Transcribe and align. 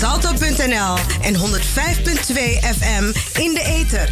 salto.nl 0.00 0.96
en 1.20 1.34
105.2 1.34 2.60
FM 2.62 3.12
in 3.38 3.54
de 3.54 3.62
ether. 3.64 4.08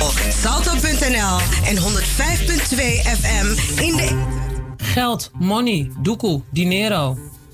Of 0.00 0.26
salto.nl 0.42 1.38
en 1.64 1.76
105.2 1.76 3.06
FM 3.06 3.54
in 3.80 3.96
de 3.96 4.40
Geld, 4.76 5.30
money, 5.38 5.90
doekoe, 5.98 6.42
dinero. 6.50 7.16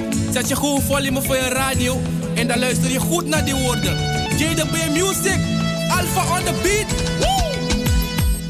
zet 0.33 0.47
je 0.47 0.55
gewoon 0.55 0.81
volume 0.81 1.21
voor 1.21 1.35
je 1.35 1.49
radio 1.49 2.01
en 2.35 2.47
dan 2.47 2.59
luister 2.59 2.91
je 2.91 2.99
goed 2.99 3.25
naar 3.25 3.45
die 3.45 3.55
woorden. 3.55 3.97
JDB 4.37 4.89
Music, 4.89 5.39
Alpha 5.89 6.37
on 6.37 6.43
the 6.43 6.53
beat. 6.63 6.85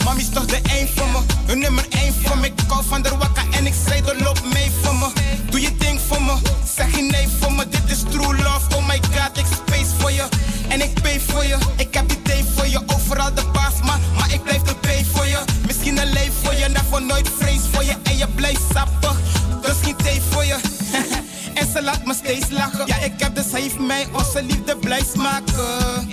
Mami 0.04 0.22
is 0.22 0.30
toch 0.30 0.46
de 0.46 0.60
één 0.70 0.88
van 0.96 1.12
me, 1.12 1.20
een 1.52 1.60
nummer 1.60 1.86
één 1.90 2.14
van 2.24 2.40
me. 2.40 2.46
Ik 2.46 2.54
hou 2.68 2.84
van 2.86 3.02
de 3.02 3.10
wakka 3.10 3.42
en 3.52 3.66
ik 3.66 3.74
zei 3.88 4.02
er 4.06 4.24
loop 4.24 4.42
mee 4.54 4.72
van 4.82 5.00
me. 5.00 5.08
Doe 5.50 5.62
je 5.62 5.76
ding 5.78 6.00
voor 6.08 6.22
me, 6.22 6.36
zeg 6.76 6.96
je 6.96 7.02
nee 7.02 7.28
voor 7.40 7.54
me. 7.54 7.68
Dit 7.70 7.92
is 7.92 8.00
true 8.10 8.36
love, 8.36 8.76
oh 8.76 8.88
my 8.88 9.00
god, 9.16 9.38
ik 9.38 9.46
space 9.46 9.96
voor 9.98 10.12
je. 10.12 10.28
En 10.68 10.82
ik 10.82 11.02
pay 11.02 11.20
voor 11.20 11.46
je, 11.46 11.58
smaken. 25.06 26.10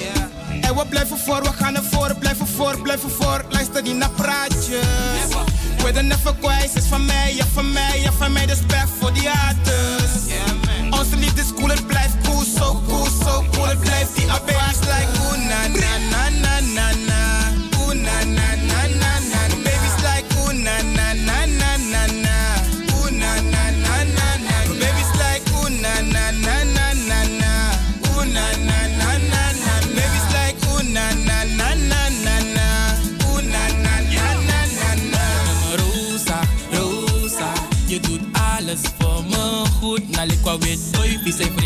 En 0.60 0.74
we 0.76 0.86
blijven 0.88 1.18
voor, 1.18 1.42
we 1.42 1.52
gaan 1.52 1.76
ervoor, 1.76 2.14
blijven 2.18 2.46
voor, 2.46 2.80
blijven 2.82 3.10
voor. 3.10 3.44
Luister 3.48 3.82
niet 3.82 3.96
naar 3.96 4.10
praatjes. 4.10 5.28
We 5.82 5.92
de 5.92 6.02
never 6.02 6.34
kwijt, 6.40 6.74
is 6.74 6.84
van 6.84 7.04
mij, 7.04 7.34
ja 7.34 7.44
van 7.54 7.72
mij, 7.72 8.00
ja 8.00 8.12
van 8.12 8.32
mij. 8.32 8.46
Dus 8.46 8.66
back 8.66 8.88
voor 9.00 9.12
die 9.12 9.28
haters. 9.28 9.67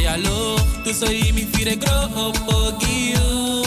Boy, 0.02 0.14
vi 0.14 0.14
sei 0.14 0.18
frialo. 0.18 0.56
Tu 0.84 0.92
soy 0.92 1.32
mi 1.32 1.46
fire 1.52 1.76
grow 1.76 2.28
up 2.28 2.38
ogio. 2.46 3.62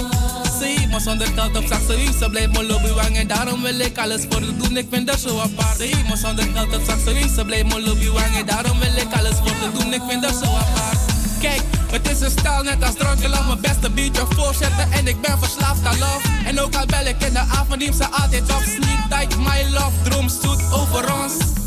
Zie 0.60 0.88
maar 0.88 1.01
zonder 1.01 1.27
geld 1.27 1.58
op 1.58 1.65
zak, 1.68 1.82
ze 2.20 2.30
blijft 2.30 2.51
me 2.51 2.65
lobby 2.65 2.89
wang 2.89 3.18
en 3.18 3.27
daarom 3.27 3.62
wil 3.62 3.80
ik 3.80 3.98
alles 3.98 4.22
voor 4.30 4.42
haar 4.42 4.58
doen. 4.58 4.77
Ik 4.77 4.88
vind 4.92 5.08
dat 5.08 5.20
zo 5.20 5.39
apart. 5.39 5.77
Zie 5.77 6.04
maar 6.08 6.18
zonder 6.18 6.46
geld 6.54 6.75
op 6.75 6.82
zak, 6.88 7.00
ze 7.36 7.46
blijft 7.46 7.74
me 7.74 7.82
lobby 7.82 8.10
wang 8.10 8.36
en 8.38 8.46
daarom 8.46 8.80
wil 8.80 8.96
ik 8.96 9.13
alles 9.18 9.36
voor 9.44 9.56
haar 9.62 9.72
doen. 9.80 9.94
Ik 9.94 10.01
vind 10.08 10.22
dat 10.22 10.36
zo 10.44 10.46
apart. 10.46 11.00
Kijk, 11.39 11.62
het 11.92 12.10
is 12.10 12.20
een 12.22 12.32
stijl 12.32 12.63
net 12.63 12.84
als 12.84 12.96
drank. 12.96 13.27
Laat 13.27 13.48
mijn 13.48 13.62
beste 13.62 13.89
beatje 13.89 14.25
voorzetten 14.30 14.92
en 14.92 15.08
ik 15.08 15.22
ben 15.22 15.39
verslaafd 15.39 15.86
aan 15.86 16.00
love. 16.00 16.27
En 16.46 16.60
ook 16.60 16.75
al 16.75 16.86
bel 16.86 17.06
ik 17.06 17.24
in 17.24 17.34
de 17.34 17.39
avond, 17.39 17.80
die 17.80 17.94
ze 17.94 18.06
altijd 18.06 18.42
op 18.42 18.63
sleep 18.63 19.10
tight. 19.10 19.38
My 19.38 19.63
love, 19.72 19.96
droom 20.04 20.30
zoet 20.30 20.62
over 20.74 21.13
ons. 21.13 21.65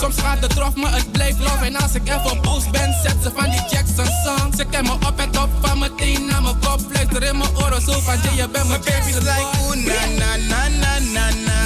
Soms 0.00 0.16
gaat 0.18 0.40
de 0.40 0.46
trof, 0.46 0.74
maar 0.74 0.94
het 0.94 1.12
blijft 1.12 1.38
love. 1.38 1.64
En 1.64 1.76
als 1.76 1.94
ik 1.94 2.08
even 2.08 2.42
boos 2.42 2.70
ben, 2.70 2.94
zet 3.02 3.16
ze 3.22 3.30
van 3.34 3.50
die 3.50 3.62
Jackson 3.70 4.06
songs. 4.24 4.56
Ze 4.56 4.64
ken 4.64 4.84
me 4.84 4.92
op 4.92 5.12
en 5.16 5.30
top 5.30 5.48
van 5.60 5.78
mijn 5.78 5.96
teen 5.96 6.26
naar 6.26 6.42
mijn 6.42 6.58
kop. 6.58 6.80
Fluister 6.90 7.22
in 7.22 7.38
mijn 7.38 7.56
oren 7.56 7.82
zo 7.82 8.00
van 8.00 8.16
je, 8.22 8.34
je 8.34 8.48
bent 8.48 8.68
mijn 8.68 8.80
baby. 8.80 9.12
like 9.12 9.48
ooh 9.60 9.74
na 9.74 10.06
na 10.18 10.36
na 10.36 10.68
na 10.68 10.98
na 10.98 11.30
na. 11.46 11.65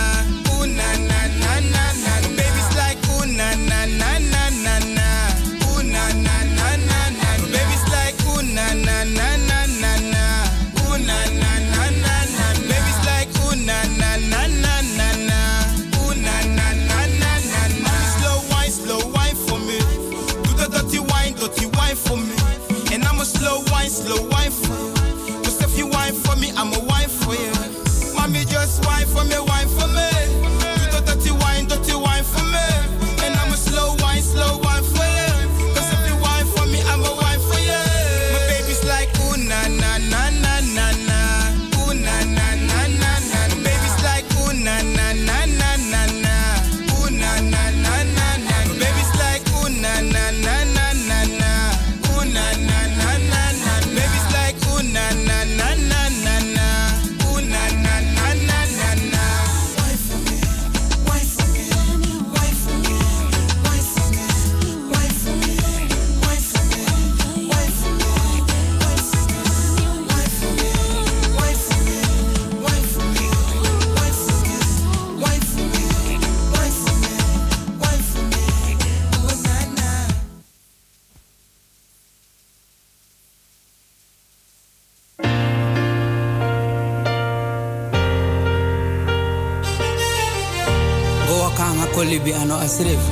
Asref. 92.71 93.05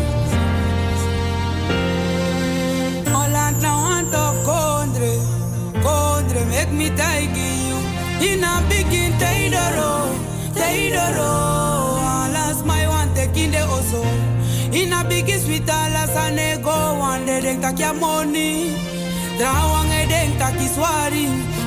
Holland 3.13 3.61
now 3.63 3.83
want 3.87 4.15
of 4.15 4.37
kondre, 4.47 5.13
kondre 5.85 6.43
make 6.53 6.73
me 6.81 6.89
taigi 7.01 7.49
you. 7.69 7.79
In 8.29 8.45
a 8.45 8.55
begin 8.69 9.13
teidoro, 9.23 9.93
teidoro. 10.59 11.33
Alas 12.23 12.65
my 12.65 12.87
want 12.87 13.11
taking 13.17 13.51
the 13.51 13.63
oso. 13.77 14.03
In 14.79 14.93
a 14.93 15.03
biggie 15.09 15.39
sweet 15.43 15.69
alas 15.69 16.15
ane 16.25 16.63
go 16.63 16.77
one 17.01 17.27
day 17.27 17.41
denk 17.41 17.61
tak 17.63 17.79
ya 17.79 17.93
money. 17.93 18.77
Trouwang 19.39 19.91
e 19.99 20.07
denk 20.07 20.39
tak 20.39 20.55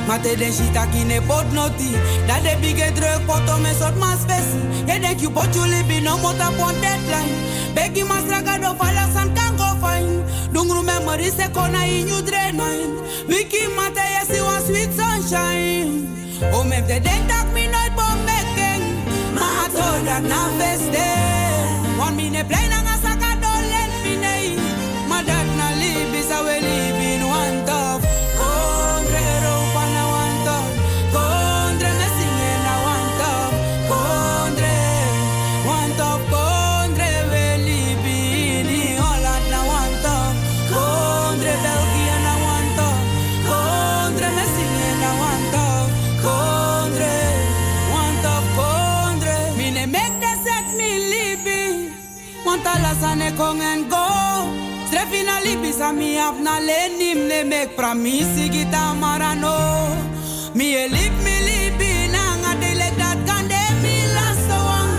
iswari. 0.02 0.08
Mate 0.08 0.38
den 0.38 0.52
shita 0.52 0.90
ki 0.92 1.04
ne 1.04 1.20
pot 1.20 1.52
noti. 1.52 1.92
Dat 2.26 2.42
de 2.42 2.56
bige 2.60 2.92
druk 2.94 3.26
poto 3.26 3.58
me 3.58 3.72
sort 3.74 3.96
mas 3.96 4.20
spesi. 4.20 4.60
Je 4.86 4.98
denk 5.00 5.20
you 5.20 5.30
pot 5.30 5.54
you 5.54 5.62
libi 5.62 6.02
no 6.02 6.16
mota 6.18 6.50
pon 6.56 6.74
deadline. 6.80 7.34
Begi 7.74 8.06
mas 8.06 8.24
raga 8.28 8.58
do 8.58 8.74
fala 8.74 9.08
san 9.12 9.34
kan 9.34 9.56
go 9.56 9.74
fine. 9.80 10.24
Dungru 10.52 10.84
memory 10.84 11.30
se 11.30 11.48
kona 11.52 11.84
in 11.84 12.08
you 12.08 12.22
drenain. 12.22 12.90
Wiki 13.28 13.66
mate 13.76 14.04
yesi 14.14 14.40
one 14.40 14.62
sweet 14.62 14.92
sunshine. 14.94 16.08
O 16.52 16.64
me 16.64 16.80
de 16.80 17.00
denk 17.00 17.28
tak 17.28 17.46
mi 17.54 17.66
nooit 17.66 17.94
bom 17.96 18.18
making. 18.26 18.84
Ma 19.34 19.46
ato 19.64 20.04
dat 20.04 20.22
na 20.22 20.48
beste. 20.58 21.06
One 21.98 22.16
mine 22.16 22.44
play 22.48 22.68
na 22.68 22.91
alles 53.22 53.40
aan 53.40 53.56
ik 53.56 53.62
en 53.62 53.84
go. 53.88 54.06
Stref 54.86 55.12
in 55.12 55.28
a 55.28 55.40
libi 55.42 55.72
sa 55.72 55.92
mi 55.92 56.16
na 56.42 56.58
lenim 56.60 57.26
ne 57.26 57.44
mek 57.44 57.74
pramisi 57.76 58.50
gita 58.50 58.94
marano. 58.94 59.56
Mi 60.54 60.74
e 60.74 60.88
mi 60.88 61.36
libi 61.48 62.10
na 62.10 62.36
nga 62.40 62.54
de 62.60 62.74
like 62.74 62.96
that 62.96 63.18
kan 63.26 63.48
de 63.48 63.62
mi 63.82 63.94
last 64.14 64.50
one. 64.50 64.92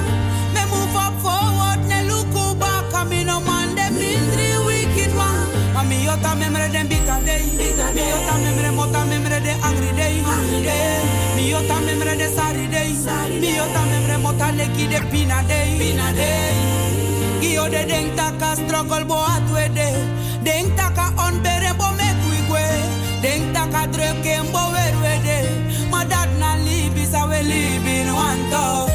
Me 0.53 0.61
move 0.71 0.95
up 0.95 1.13
forward 1.21 1.81
ne 1.87 2.07
look 2.07 2.59
back. 2.59 2.89
Kami 2.91 3.23
no 3.23 3.39
man 3.41 3.75
de 3.75 3.89
mi 3.91 4.15
three 4.31 4.57
wicked 4.65 5.13
one. 5.15 5.47
Mami 5.73 6.05
yota 6.05 6.35
memre 6.35 6.71
den 6.71 6.87
bita 6.87 7.19
day. 7.25 7.43
Mi 7.95 8.03
yota 8.11 8.33
memre 8.43 8.71
mota 8.71 9.05
memre 9.05 9.39
de 9.41 9.53
angry 9.67 9.91
day. 9.99 10.15
Mi 11.35 11.51
yota 11.51 11.75
memre 11.85 12.15
de 12.17 12.27
sari 12.35 12.67
day. 12.67 12.91
Mi 13.41 13.55
yota 13.57 13.81
memre 13.91 14.17
mota 14.17 14.51
leki 14.57 14.87
de 14.87 14.99
pina 15.11 15.43
day. 15.47 15.77
Pina. 15.79 17.02
Gio 17.63 17.71
de 17.71 17.85
denk 17.85 18.15
taka 18.15 18.55
struggle 18.55 19.05
bo 19.05 19.15
atwede. 19.15 19.87
Denk 20.43 20.75
taka 20.75 21.05
onbere 21.15 21.71
bo 21.77 21.87
me 21.95 22.09
kuigwe. 22.21 22.65
Denk 23.21 23.53
taka 23.53 23.87
druk 23.87 24.25
en 24.25 24.51
bo. 24.51 24.63
Maar 25.91 26.07
dat 26.07 26.27
na 26.39 26.55
libi 26.55 27.05
sa 27.11 27.27
we 27.27 27.43
libi 27.43 28.09
one 28.09 28.92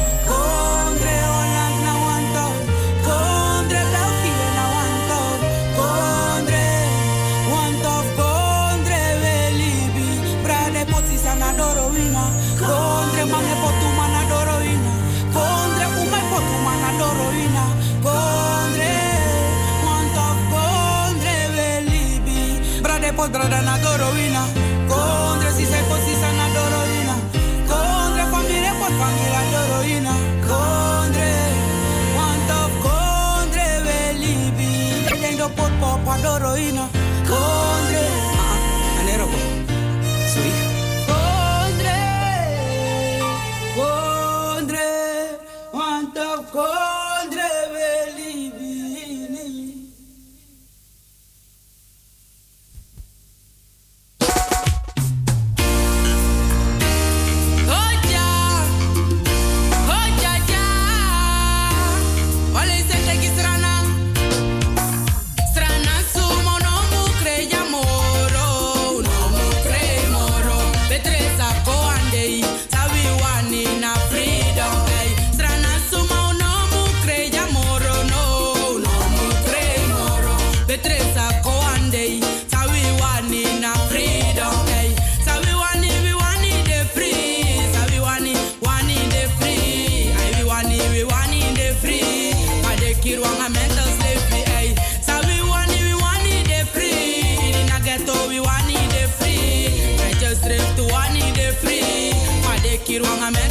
i'm 103.17 103.35
in 103.35 103.48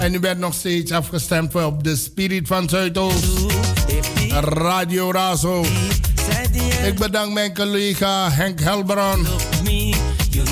En 0.00 0.14
u 0.14 0.20
bent 0.20 0.38
nog 0.38 0.54
steeds 0.54 0.92
afgestemd 0.92 1.54
op 1.54 1.84
de 1.84 1.96
Spirit 1.96 2.46
van 2.46 2.68
Zuidoost. 2.68 3.24
Radio 4.40 5.10
Razo. 5.10 5.64
Ik 6.86 6.94
bedank 6.98 7.32
mijn 7.32 7.54
collega 7.54 8.30
Henk 8.30 8.60
Helbron. 8.60 9.26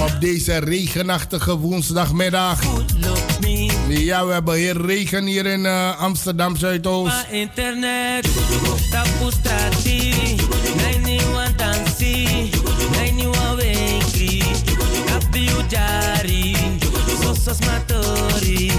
Op 0.01 0.17
deze 0.21 0.59
regenachtige 0.59 1.59
woensdagmiddag. 1.59 2.61
Ja, 3.89 4.27
we 4.27 4.33
hebben 4.33 4.55
hier 4.55 4.87
regen 4.87 5.27
hier 5.27 5.47
in 5.47 5.65
uh, 5.65 6.01
Amsterdam 6.01 6.57
Zuidoost. 6.57 7.27
internet, 7.31 8.29
sos 17.43 17.59
matori 17.67 18.71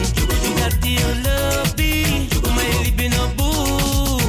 That 0.60 0.80
you 0.86 1.10
love 1.28 1.78
me 1.78 2.30
My 2.56 2.68
lippy 2.84 3.10
no 3.10 3.28
boom 3.36 4.24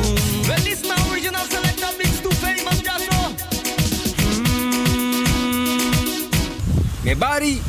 Well 0.48 0.58
this 0.66 0.82
my 0.82 0.98
original 1.12 1.46
selector 1.46 1.90
mix 1.98 2.18
too 2.20 2.34
famous 2.42 2.82
just 2.82 3.04
so 3.10 3.20
Me 7.04 7.14
body 7.14 7.62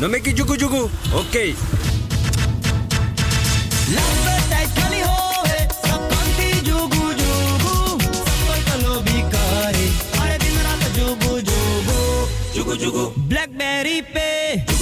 No 0.00 0.08
make 0.08 0.26
it 0.26 0.34
jugu 0.36 0.56
jugu 0.56 0.90
Okay 1.14 1.54
Blackberry 13.28 14.02
Pay. 14.02 14.64
yo, 14.64 14.77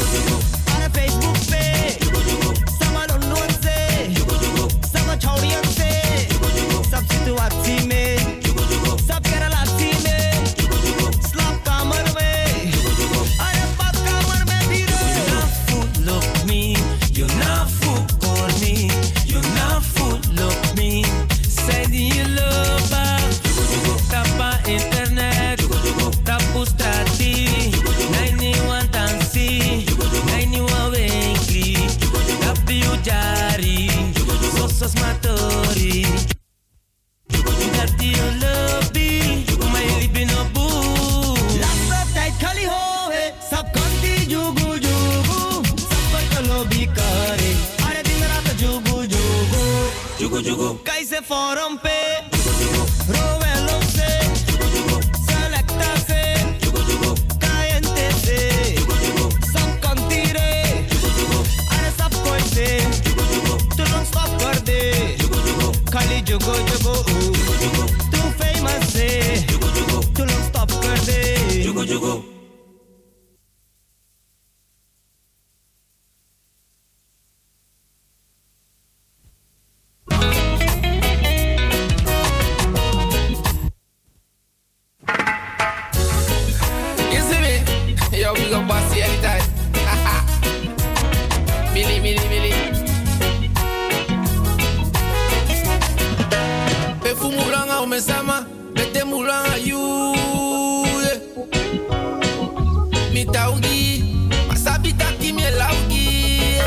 Taugi, 103.66 104.04
masabi 104.48 104.92
taki 104.92 105.32
mi 105.32 105.42
laugi. 105.42 106.60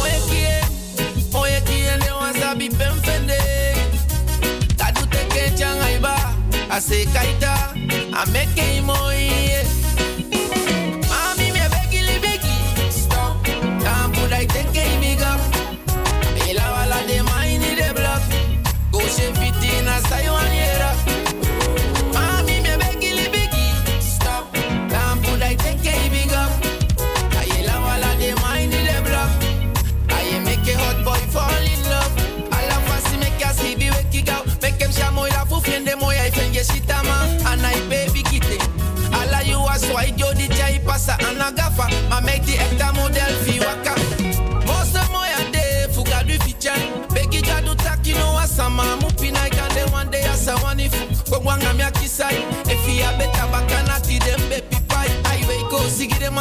Oye 0.00 0.18
kie, 0.28 0.60
oye 1.38 1.60
kie 1.66 1.96
ne 1.98 2.10
wasabi 2.20 2.68
pemfende. 2.68 3.38
Kadu 4.76 5.06
teke 5.06 5.50
changa 5.58 5.90
iba, 5.96 6.16
ase 6.70 7.06
kaita, 7.14 7.54
ameke 8.22 8.76
imoye. 8.78 9.62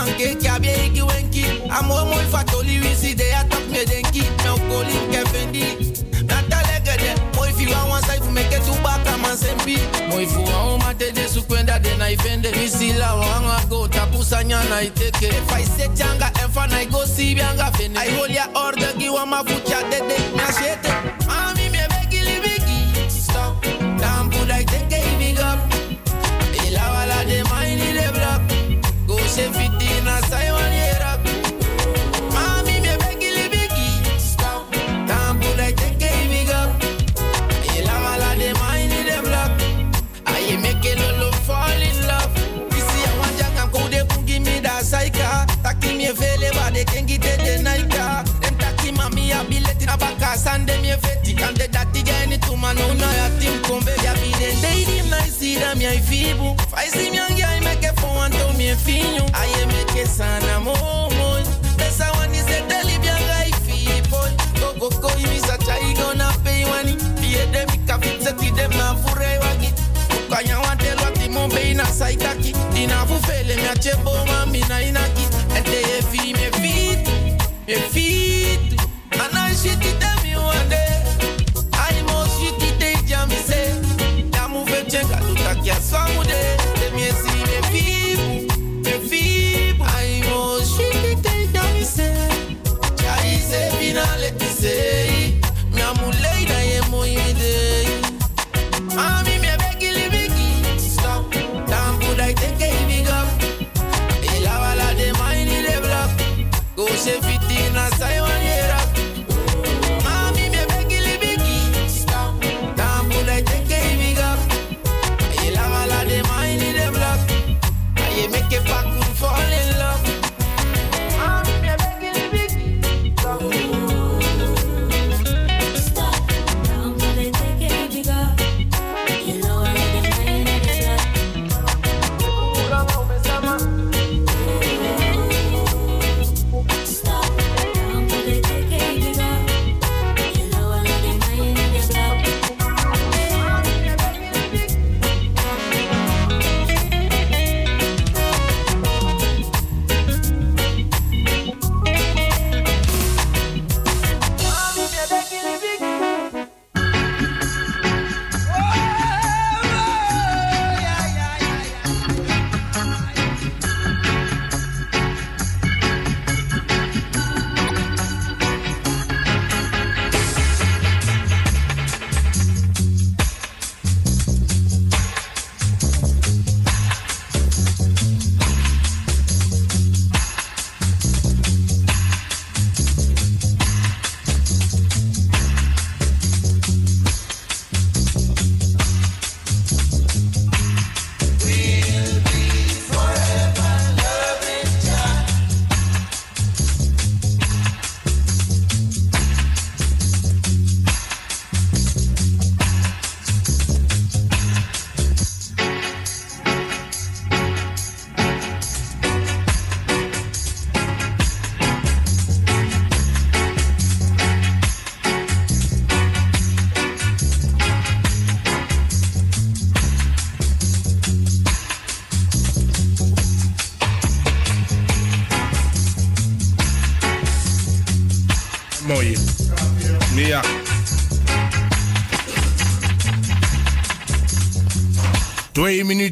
Manke 0.06 0.36
kabye 0.36 0.86
igi 0.86 1.02
wenki. 1.02 1.46
Amo 1.70 2.06
mo 2.06 2.15
fatoli 2.32 2.80
wisi 2.80 3.15
de 3.15 3.34
atak 3.34 3.70
me 3.72 3.86
denki. 3.86 4.22
Me 4.22 4.50
okoli 4.50 4.98
kefendi. 5.12 5.65
Natalegede. 6.28 7.15
Mo 7.36 7.46
ifi 7.46 7.68
wa 7.72 7.84
wan 7.89 8.02
sai 8.04 8.20
fu 8.20 8.32
meke 8.32 8.60
tu 8.65 8.74
baka 8.84 9.18
man 9.18 9.38
sempi. 9.38 9.78
Mo 10.10 10.20
ifu 10.22 10.44
wa 10.44 10.74
o 10.74 10.78
mate 10.78 11.12
de 11.12 11.28
su 11.28 11.41
kwenda 11.44 11.80
de 11.82 11.96
na 11.98 12.10
ifende. 12.10 12.52
Misi 12.52 12.94
la 12.94 13.15
wanga 13.15 13.65
go 13.70 13.88
tapusa 13.88 14.44
nyana 14.44 14.82
iteke. 14.82 15.30
If 15.30 15.52
I 15.52 15.63
say 15.63 15.88
changa 15.96 16.32
enfa 16.41 16.68
na 16.70 16.86
go 16.91 17.06
si 17.06 17.36
bianga 17.36 17.72
fene. 17.74 17.98
I 17.98 18.10
hold 18.15 18.30
ya 18.32 18.46
order 18.56 18.94
gi 19.00 19.10
wa 19.10 19.26
mafucha 19.26 19.82
de 19.89 20.00
de 20.00 20.18
na 20.38 20.46
shete. 20.52 20.91
Mami 21.28 21.70
me 21.72 21.88
begi 21.89 22.22
li 22.24 22.39
begi. 22.44 23.10
Stop. 23.10 23.62
Tampu 24.00 24.46
dai 24.48 24.63
teke 24.65 25.02
big 25.20 25.39
up. 25.39 25.60
Ila 26.68 26.84
wala 26.94 27.26
de 27.26 27.44
maini 27.50 27.94
de 27.94 28.12
block. 28.13 28.41
Go 29.08 29.18
fitina 29.18 29.85
tuma 52.65 52.73
no 52.73 52.93
na 52.93 53.13
ya 53.13 53.30
tim 53.39 53.62
kombe 53.62 53.91
ya 54.04 54.13
bi 54.13 54.32
den 54.39 54.62
dey 54.62 54.86
dim 54.86 55.10
da 55.60 55.75
mi 55.75 55.86
ai 55.86 55.99
fibu. 55.99 56.56
Fai 56.71 56.88
si 56.89 57.10
mi 57.12 57.19
angi 57.19 57.43
ai 57.43 57.60
make 57.62 57.91
fo 57.99 58.08
anto 58.19 58.54
mi 58.58 58.73
finyu. 58.75 59.23
Ai 59.34 59.65
make 59.67 60.06
sana 60.08 60.60
mo 60.60 60.73
mo. 61.17 61.38
Besa 61.78 62.12
wani 62.17 62.38
se 62.39 62.62
deli 62.69 62.97
bi 62.99 63.08
angai 63.10 63.51
fi 63.65 64.01
boy. 64.10 64.32
Go 64.60 64.73
go 64.80 64.89
go 65.01 65.10
gonna 65.93 66.32
pay 66.43 66.63
dem 67.51 67.69
ka 67.88 67.97
fit 67.99 68.21
ti 68.39 68.51
dem 68.51 68.71
na 68.71 68.95
fure 68.95 69.38
wagi. 69.41 69.69
Kanya 70.30 70.60
be 71.49 71.71
ina 71.71 71.86
saitaki. 71.86 72.51
Ina 72.75 73.06
fu 73.06 73.15
fele 73.28 73.56
mi 73.56 73.67
achebo 73.67 74.12
mami 74.25 74.62
na 74.69 74.80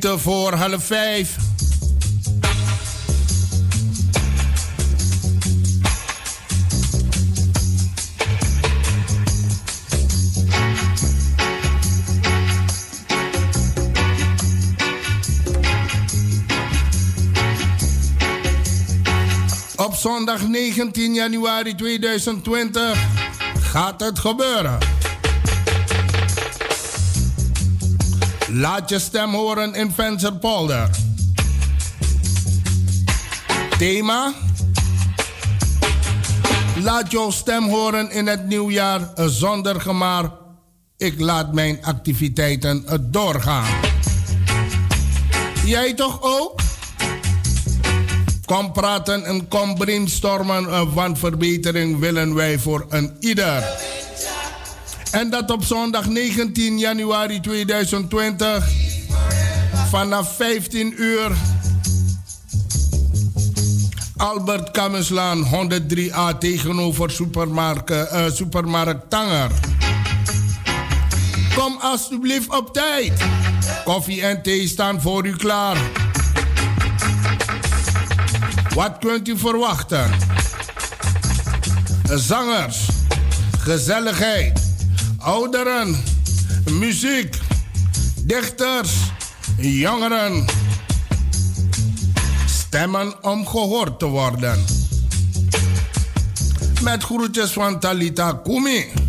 minuten 0.04 0.32
voor 0.32 0.54
half 0.54 0.84
vijf. 0.84 1.38
Op 19.76 19.96
zondag 19.96 20.48
19 20.48 21.14
januari 21.14 21.76
2020 21.76 22.98
gaat 23.60 24.00
het 24.00 24.20
gebeuren. 24.20 24.93
Laat 28.56 28.90
je 28.90 29.00
stem 29.00 29.34
horen 29.34 29.74
in 29.74 29.92
Vensterpolder. 29.92 30.90
Thema? 33.78 34.34
Laat 36.82 37.12
jouw 37.12 37.32
stem 37.32 37.70
horen 37.70 38.12
in 38.12 38.28
het 38.28 38.48
nieuwjaar 38.48 39.12
zonder 39.16 39.82
gemaar. 39.82 40.32
Ik 40.98 41.20
laat 41.20 41.54
mijn 41.54 41.86
activiteiten 41.86 42.86
doorgaan. 43.12 43.80
Jij 45.66 45.94
toch 45.94 46.22
ook? 46.22 46.60
Kom 48.46 48.72
praten 48.72 49.26
en 49.26 49.48
kom 49.48 49.76
brainstormen 49.76 50.92
van 50.94 51.18
verbetering 51.18 52.00
willen 52.00 52.34
wij 52.34 52.60
voor 52.60 52.86
een 52.90 53.16
ieder. 53.20 53.64
En 55.14 55.30
dat 55.30 55.52
op 55.52 55.64
zondag 55.64 56.10
19 56.10 56.80
januari 56.80 57.40
2020 57.40 58.70
vanaf 59.90 60.36
15 60.36 60.94
uur. 60.98 61.32
Albert 64.18 64.72
Kamenslaan 64.72 65.46
103A 65.46 66.38
tegenover 66.40 67.12
supermarkt, 67.12 67.90
uh, 67.90 68.26
supermarkt 68.32 69.10
Tanger. 69.10 69.52
Kom 71.56 71.78
alsjeblieft 71.82 72.58
op 72.58 72.74
tijd. 72.74 73.14
Koffie 73.84 74.22
en 74.22 74.42
thee 74.42 74.68
staan 74.68 75.02
voor 75.02 75.26
u 75.26 75.36
klaar. 75.36 75.78
Wat 78.76 78.98
kunt 79.00 79.28
u 79.28 79.38
verwachten? 79.38 80.12
Zangers, 82.04 82.88
gezelligheid, 83.60 84.63
ouderen, 85.24 86.04
muziek, 86.72 87.40
dichters, 88.24 88.92
jongeren. 89.58 90.46
Stemmen 92.46 93.24
om 93.24 93.48
gehoord 93.48 94.00
te 94.00 94.06
worden. 94.06 94.66
Met 96.82 97.04
groetjes 97.04 97.52
van 97.52 97.80
Talita 97.80 98.40
Kumi. 98.44 99.03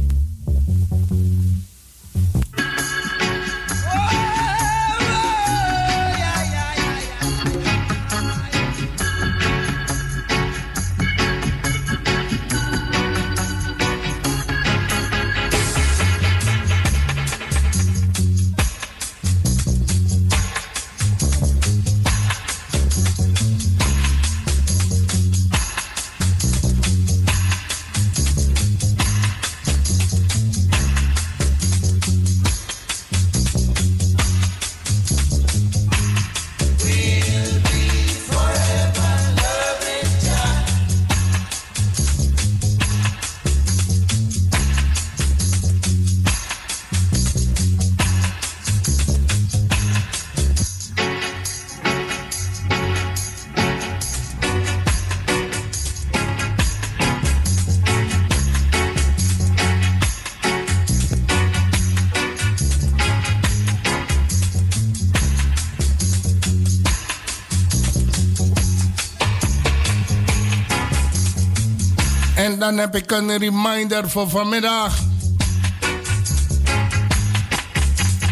Dan 72.64 72.78
heb 72.78 72.94
ik 72.94 73.10
een 73.10 73.38
reminder 73.38 74.10
voor 74.10 74.30
vanmiddag. 74.30 74.98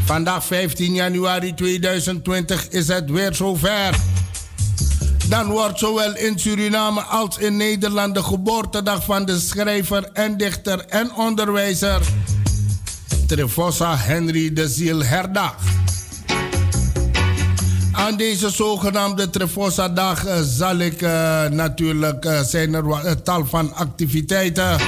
Vandaag 0.05 0.45
15 0.45 0.95
januari 0.95 1.55
2020 1.55 2.69
is 2.69 2.89
het 2.89 3.11
weer 3.11 3.35
zover. 3.35 3.95
Dan 5.29 5.47
wordt 5.51 5.79
zowel 5.79 6.17
in 6.17 6.39
Suriname 6.39 7.01
als 7.01 7.39
in 7.39 7.57
Nederland 7.57 8.15
de 8.15 8.23
geboortedag 8.23 9.05
van 9.05 9.25
de 9.25 9.39
schrijver 9.39 10.11
en 10.13 10.37
dichter 10.37 10.85
en 10.87 11.15
onderwijzer 11.15 12.01
Trevosa 13.27 13.97
Henry 13.97 14.53
de 14.53 14.69
Ziel 14.69 15.05
herdacht. 15.05 15.82
Aan 18.03 18.17
deze 18.17 18.51
zogenaamde 18.51 19.31
Trefosa-dag 19.31 20.27
uh, 20.27 20.41
zal 20.41 20.77
ik 20.77 21.03
uh, 21.03 21.45
natuurlijk 21.45 22.25
uh, 22.25 22.41
zijn 22.41 22.75
er 22.75 23.07
een 23.07 23.23
tal 23.23 23.47
van 23.47 23.75
activiteiten. 23.75 24.79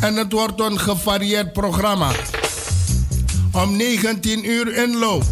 En 0.00 0.16
het 0.16 0.32
wordt 0.32 0.60
een 0.60 0.80
gevarieerd 0.80 1.52
programma. 1.52 2.10
Om 3.52 3.76
19 3.76 4.50
uur 4.50 4.74
inloop. 4.76 5.24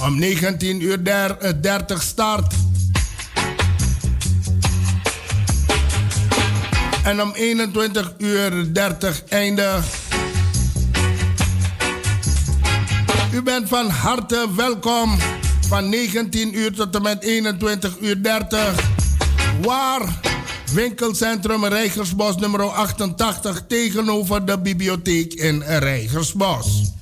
Om 0.00 0.18
19 0.18 0.82
uur 0.82 1.04
der, 1.04 1.60
30 1.62 2.02
start. 2.02 2.54
En 7.04 7.22
om 7.22 7.32
21 7.34 8.12
uur 8.18 8.72
30 8.72 9.24
einde. 9.28 9.80
U 13.32 13.42
bent 13.42 13.68
van 13.68 13.88
harte 13.88 14.48
welkom 14.56 15.18
van 15.68 15.88
19 15.88 16.58
uur 16.58 16.72
tot 16.72 16.94
en 16.94 17.02
met 17.02 17.22
21 17.22 17.96
uur 18.00 18.22
30. 18.22 18.74
Waar? 19.62 20.20
Winkelcentrum 20.72 21.64
Rijgersbos 21.64 22.36
nummer 22.36 22.62
88 22.62 23.64
tegenover 23.68 24.44
de 24.44 24.58
bibliotheek 24.58 25.32
in 25.32 25.62
Rijgersbos. 25.62 26.92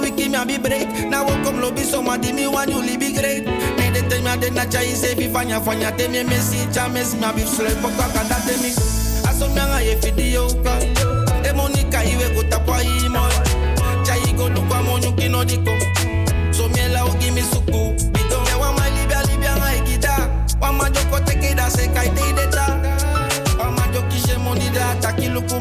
Wiki 0.00 0.28
me 0.28 0.36
a 0.36 0.46
be 0.46 0.58
break. 0.58 0.88
Now 1.08 1.24
welcome 1.26 1.60
lobby, 1.60 1.82
so 1.82 2.02
my 2.02 2.18
me 2.18 2.46
one 2.46 2.70
you 2.70 2.82
be 2.98 3.12
great. 3.12 3.44
Need 3.44 3.94
the 4.08 4.20
me 4.22 4.36
de 4.40 4.50
na 4.50 4.64
chai 4.64 4.84
se 4.94 5.14
bi 5.14 5.28
fanya 5.28 5.60
fanya 5.60 5.96
te 5.96 6.08
me 6.08 6.22
me 6.24 6.36
cha 6.72 6.88
me 6.88 7.02
bi 7.32 7.42
slep 7.44 7.80
ko 7.82 7.88
ka 7.88 8.22
da 8.28 8.38
te 8.46 8.56
mi. 8.62 8.70
Aso 9.28 9.48
me 9.54 9.84
ye 9.84 9.94
video 9.96 10.48
ka 10.62 10.78
e 10.80 11.52
monika 11.52 12.04
iwe 12.04 12.34
ko 12.34 12.42
tapwa 12.48 12.80
i 12.80 13.08
mo. 13.08 13.28
Chai 14.04 14.32
go 14.36 14.48
lu 14.48 14.62
kwa 14.68 14.82
mo 14.82 14.98
nyuki 14.98 15.28
no 15.30 15.44
diko 15.44 15.72
so 16.52 16.68
me 16.68 16.88
la 16.88 17.04
give 17.18 17.34
me 17.34 17.42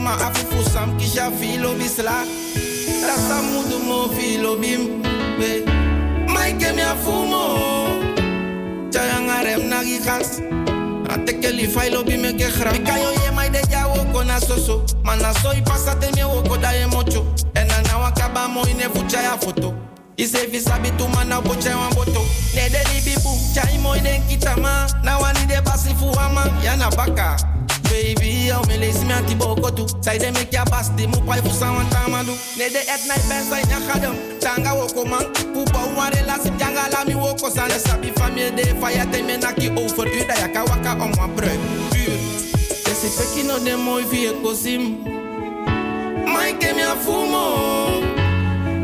kuma 0.02 0.14
afufu 0.16 0.70
sam 0.70 0.98
kisha 0.98 1.32
filo 1.32 1.74
bisla 1.76 2.26
Rasta 3.08 3.42
mudu 3.42 3.80
mo 3.86 4.10
filo 4.10 4.56
bim 4.56 5.02
be. 5.38 5.64
Mai 6.28 6.54
ke 6.58 6.74
mi 6.74 6.82
afumo 6.82 8.02
Chayang 8.90 9.30
arem 9.30 9.70
nagi 9.70 10.00
gas 10.04 10.42
Ate 11.10 11.34
ke 11.40 11.54
li 11.54 11.68
failo 11.68 12.04
bime 12.04 12.34
ke 12.34 12.50
gra 12.50 12.72
Kayo 12.72 13.12
ye 13.24 13.32
mai 13.36 13.50
de 13.50 13.62
ya 13.70 13.86
woko 13.88 14.26
na 14.26 14.40
soso 14.40 14.82
Mana 15.04 15.34
soy 15.36 15.62
pasate 15.62 16.10
mi 16.16 16.24
woko 16.24 16.58
da 16.60 16.72
ye 16.72 16.88
mocho 16.88 17.22
Ena 17.56 17.82
na 17.84 17.98
wakaba 18.02 18.48
mo 18.48 18.64
ine 18.64 18.90
fucha 18.90 19.38
foto. 19.40 19.76
Ise 20.18 20.48
visabi 20.48 20.90
tu 20.98 21.08
mana 21.10 21.42
boto. 21.42 22.22
Ne 22.56 22.70
de 22.70 22.82
li 22.90 23.02
bibu 23.06 23.30
Chai 23.54 23.78
mo 23.78 23.94
ine 23.94 24.24
kitama 24.28 24.88
Na 25.04 25.20
wani 25.20 25.46
de 25.46 25.62
basi 25.62 25.94
fuama 25.94 26.50
Yana 26.64 26.90
baka 26.96 27.51
Baby, 27.92 28.48
eu 28.48 28.62
me 28.68 28.78
lees 28.78 29.04
me 29.04 29.14
anti 29.14 29.36
bokotu. 29.36 29.86
Zij 30.00 30.18
de 30.18 30.32
me 30.32 30.48
kia 30.48 30.64
basti, 30.64 31.08
mu 31.08 31.20
pai 31.26 31.40
fu 31.44 31.52
sawan 31.60 31.88
tamadu. 31.90 32.32
Ne 32.58 32.70
de 32.72 32.82
et 32.94 33.04
night 33.08 33.28
ben 33.28 33.44
sai 33.50 33.64
nya 33.68 33.80
khadam. 33.88 34.16
Tanga 34.40 34.72
woko 34.74 35.04
man, 35.06 35.26
pu 35.54 35.64
ba 35.74 35.82
wa 35.96 36.08
relatie 36.10 36.52
janga 36.58 36.88
la 36.92 37.04
mi 37.06 37.14
woko 37.14 37.50
san. 37.56 37.68
De 37.68 37.80
sabi 37.80 38.12
famille 38.16 38.52
de 38.56 38.64
fire 38.80 39.06
te 39.12 39.22
me 39.22 39.36
over 39.82 40.08
u 40.08 40.26
da 40.26 40.36
yaka 40.40 40.64
waka 40.70 40.92
om 41.04 41.12
wa 41.20 41.28
breuk. 41.36 41.60
Puur. 41.92 42.18
Ese 42.92 43.10
peki 43.18 43.44
no 43.48 43.60
de 43.60 43.76
mooi 43.76 44.04
vie 44.10 44.32
kosim. 44.42 44.84
Mai 46.26 46.54
ke 46.60 46.74
mi 46.74 46.84
afumo. 46.94 47.44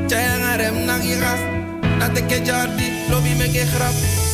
Chaya 0.10 0.58
rem 0.58 0.86
nagi. 0.86 1.15
Na 2.00 2.10
te 2.10 2.22
ke 2.22 2.46
jardi, 2.46 3.10
lobby 3.10 3.34
me 3.39 3.48
ke 3.48 3.63
grap. 3.72 4.27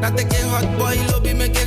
Na 0.00 0.10
te 0.14 0.22
ke 0.22 0.40
hot 0.50 0.66
boy 0.78 0.96
lobi 1.10 1.34
me 1.34 1.48
ke 1.50 1.66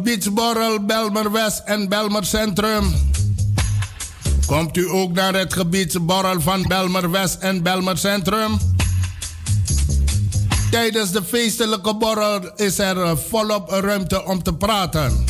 Gebiedsborrel 0.00 0.84
Belmer 0.84 1.32
West 1.32 1.62
en 1.64 1.88
Belmer 1.88 2.24
Centrum. 2.24 2.94
Komt 4.46 4.76
u 4.76 4.88
ook 4.88 5.12
naar 5.12 5.34
het 5.34 5.52
gebiedsborrel 5.52 6.40
van 6.40 6.64
Belmer 6.68 7.10
West 7.10 7.34
en 7.34 7.62
Belmer 7.62 7.98
Centrum? 7.98 8.58
Tijdens 10.70 11.12
de 11.12 11.24
feestelijke 11.24 11.96
borrel 11.96 12.52
is 12.56 12.78
er 12.78 13.18
volop 13.18 13.70
ruimte 13.70 14.24
om 14.24 14.42
te 14.42 14.54
praten. 14.54 15.24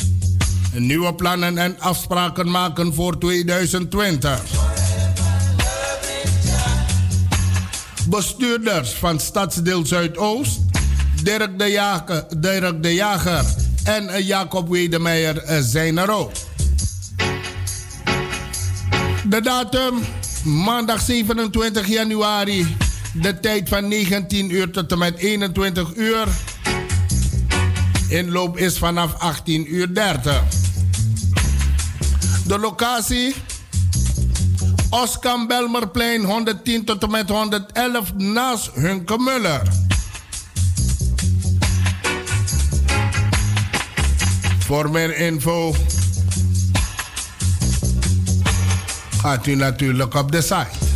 Nieuwe 0.72 1.14
plannen 1.14 1.58
en 1.58 1.80
afspraken 1.80 2.50
maken 2.50 2.94
voor 2.94 3.18
2020. 3.18 4.42
Bestuurders 8.08 8.90
van 8.90 9.20
Stadsdeel 9.20 9.86
Zuidoost, 9.86 10.60
Dirk 11.22 11.58
de 11.58 11.66
Jager, 11.66 12.24
Dirk 12.38 12.82
de 12.82 12.94
Jager 12.94 13.68
en 13.84 14.24
Jacob 14.24 14.68
Wedemeijer 14.68 15.62
zijn 15.62 15.98
er 15.98 16.10
ook. 16.10 16.32
De 19.28 19.40
datum 19.40 20.00
maandag 20.44 21.00
27 21.00 21.86
januari. 21.86 22.76
De 23.12 23.40
tijd 23.40 23.68
van 23.68 23.88
19 23.88 24.54
uur 24.54 24.70
tot 24.70 24.92
en 24.92 24.98
met 24.98 25.16
21 25.16 25.94
uur. 25.94 26.28
Inloop 28.08 28.58
is 28.58 28.78
vanaf 28.78 29.14
18 29.18 29.74
uur 29.74 29.94
30. 29.94 30.42
De 32.46 32.58
locatie 32.58 33.34
Oskam 34.90 35.46
Belmerplein 35.46 36.24
110 36.24 36.84
tot 36.84 37.02
en 37.02 37.10
met 37.10 37.28
111 37.28 38.14
naast 38.14 38.70
Hunkemuller. 38.74 39.62
Voor 44.70 44.90
meer 44.90 45.16
info 45.16 45.74
gaat 49.18 49.46
u 49.46 49.54
natuurlijk 49.54 50.14
op 50.14 50.32
de 50.32 50.42
site. 50.42 50.89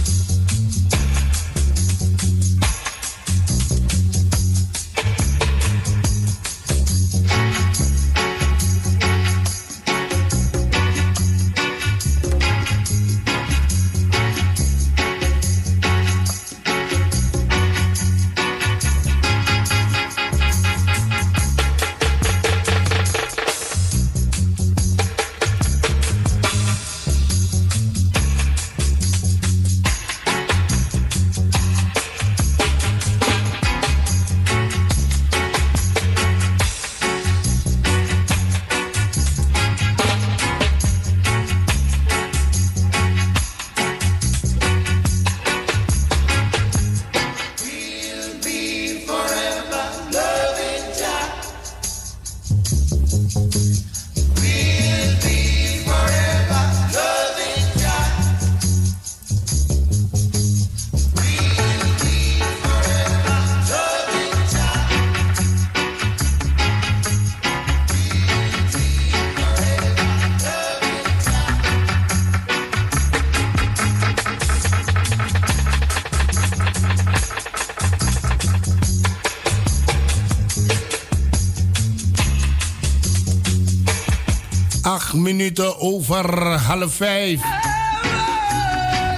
Minuten 85.14 85.78
over 85.80 86.48
half 86.48 86.94
vijf. 86.94 87.40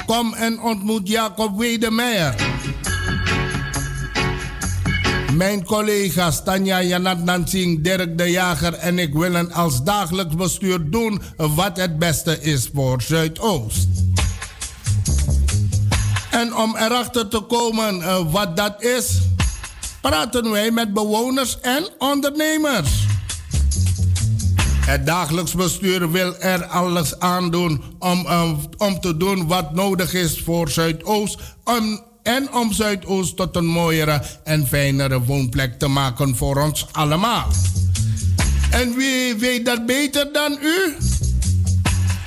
Kom 0.06 0.34
en 0.34 0.60
ontmoet 0.60 1.08
Jacob 1.08 1.58
Wedemeyer. 1.58 2.34
Mijn 5.32 5.64
collega's 5.64 6.44
Tanja 6.44 6.82
Janat 6.82 7.24
Nansing, 7.24 7.84
Dirk 7.84 8.18
de 8.18 8.30
Jager 8.30 8.74
en 8.74 8.98
ik 8.98 9.14
willen 9.14 9.52
als 9.52 9.82
dagelijks 9.82 10.34
bestuur 10.34 10.90
doen 10.90 11.22
wat 11.36 11.76
het 11.76 11.98
beste 11.98 12.40
is 12.40 12.70
voor 12.74 13.02
Zuidoost. 13.02 13.88
En 16.30 16.56
om 16.56 16.76
erachter 16.76 17.28
te 17.28 17.40
komen 17.40 18.30
wat 18.30 18.56
dat 18.56 18.82
is, 18.82 19.18
praten 20.00 20.50
wij 20.50 20.70
met 20.70 20.92
bewoners 20.92 21.60
en 21.60 21.88
ondernemers. 21.98 23.05
Het 24.86 25.06
dagelijks 25.06 25.54
bestuur 25.54 26.10
wil 26.10 26.36
er 26.38 26.64
alles 26.64 27.18
aan 27.18 27.50
doen 27.50 27.82
om, 27.98 28.26
um, 28.26 28.58
om 28.76 29.00
te 29.00 29.16
doen 29.16 29.46
wat 29.46 29.74
nodig 29.74 30.14
is 30.14 30.40
voor 30.40 30.70
Zuidoost 30.70 31.38
en 32.22 32.52
om 32.52 32.72
Zuidoost 32.72 33.36
tot 33.36 33.56
een 33.56 33.66
mooiere 33.66 34.22
en 34.44 34.66
fijnere 34.66 35.22
woonplek 35.22 35.78
te 35.78 35.86
maken 35.86 36.36
voor 36.36 36.62
ons 36.62 36.86
allemaal. 36.92 37.48
En 38.70 38.96
wie 38.96 39.34
weet 39.34 39.64
dat 39.66 39.86
beter 39.86 40.32
dan 40.32 40.58
u? 40.62 40.94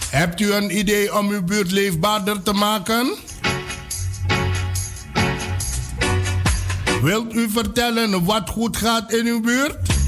Hebt 0.09 0.39
u 0.39 0.53
een 0.53 0.77
idee 0.77 1.17
om 1.17 1.29
uw 1.29 1.43
buurt 1.43 1.71
leefbaarder 1.71 2.43
te 2.43 2.53
maken? 2.53 3.15
Wilt 7.01 7.33
u 7.33 7.49
vertellen 7.49 8.23
wat 8.23 8.49
goed 8.49 8.77
gaat 8.77 9.13
in 9.13 9.25
uw 9.25 9.41
buurt? 9.41 9.98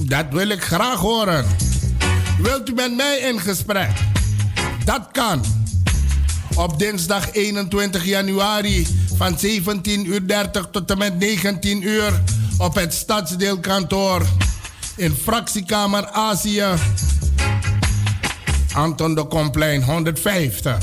Dat 0.00 0.26
wil 0.30 0.48
ik 0.48 0.62
graag 0.62 0.98
horen. 0.98 1.46
Wilt 2.38 2.68
u 2.68 2.72
met 2.72 2.96
mij 2.96 3.18
in 3.18 3.40
gesprek? 3.40 3.90
Dat 4.84 5.08
kan. 5.12 5.44
Op 6.54 6.78
dinsdag 6.78 7.32
21 7.32 8.04
januari 8.04 8.86
van 9.16 9.32
17.30 9.32 9.40
uur 10.04 10.50
tot 10.70 10.90
en 10.90 10.98
met 10.98 11.18
19 11.18 11.86
uur 11.86 12.22
op 12.58 12.74
het 12.74 12.94
stadsdeelkantoor 12.94 14.22
in 14.96 15.14
fractiekamer 15.22 16.10
Azië. 16.10 16.64
Anton 18.72 19.14
de 19.14 19.24
Komplein 19.24 19.82
150. 19.82 20.78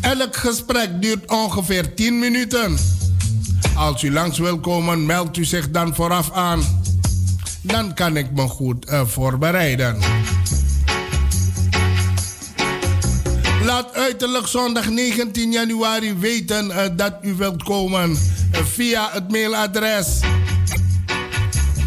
Elk 0.00 0.36
gesprek 0.36 1.02
duurt 1.02 1.30
ongeveer 1.30 1.94
10 1.94 2.18
minuten. 2.18 2.78
Als 3.74 4.02
u 4.02 4.12
langs 4.12 4.38
wil 4.38 4.60
komen, 4.60 5.06
meldt 5.06 5.36
u 5.36 5.44
zich 5.44 5.70
dan 5.70 5.94
vooraf 5.94 6.32
aan. 6.32 6.77
Dan 7.62 7.94
kan 7.94 8.16
ik 8.16 8.30
me 8.30 8.42
goed 8.42 8.90
uh, 8.90 9.06
voorbereiden. 9.06 9.96
Laat 13.64 13.94
uiterlijk 13.94 14.46
zondag 14.46 14.88
19 14.88 15.52
januari 15.52 16.14
weten 16.14 16.66
uh, 16.66 16.82
dat 16.96 17.14
u 17.22 17.34
wilt 17.34 17.62
komen 17.62 18.10
uh, 18.10 18.18
via 18.64 19.08
het 19.12 19.30
mailadres 19.30 20.20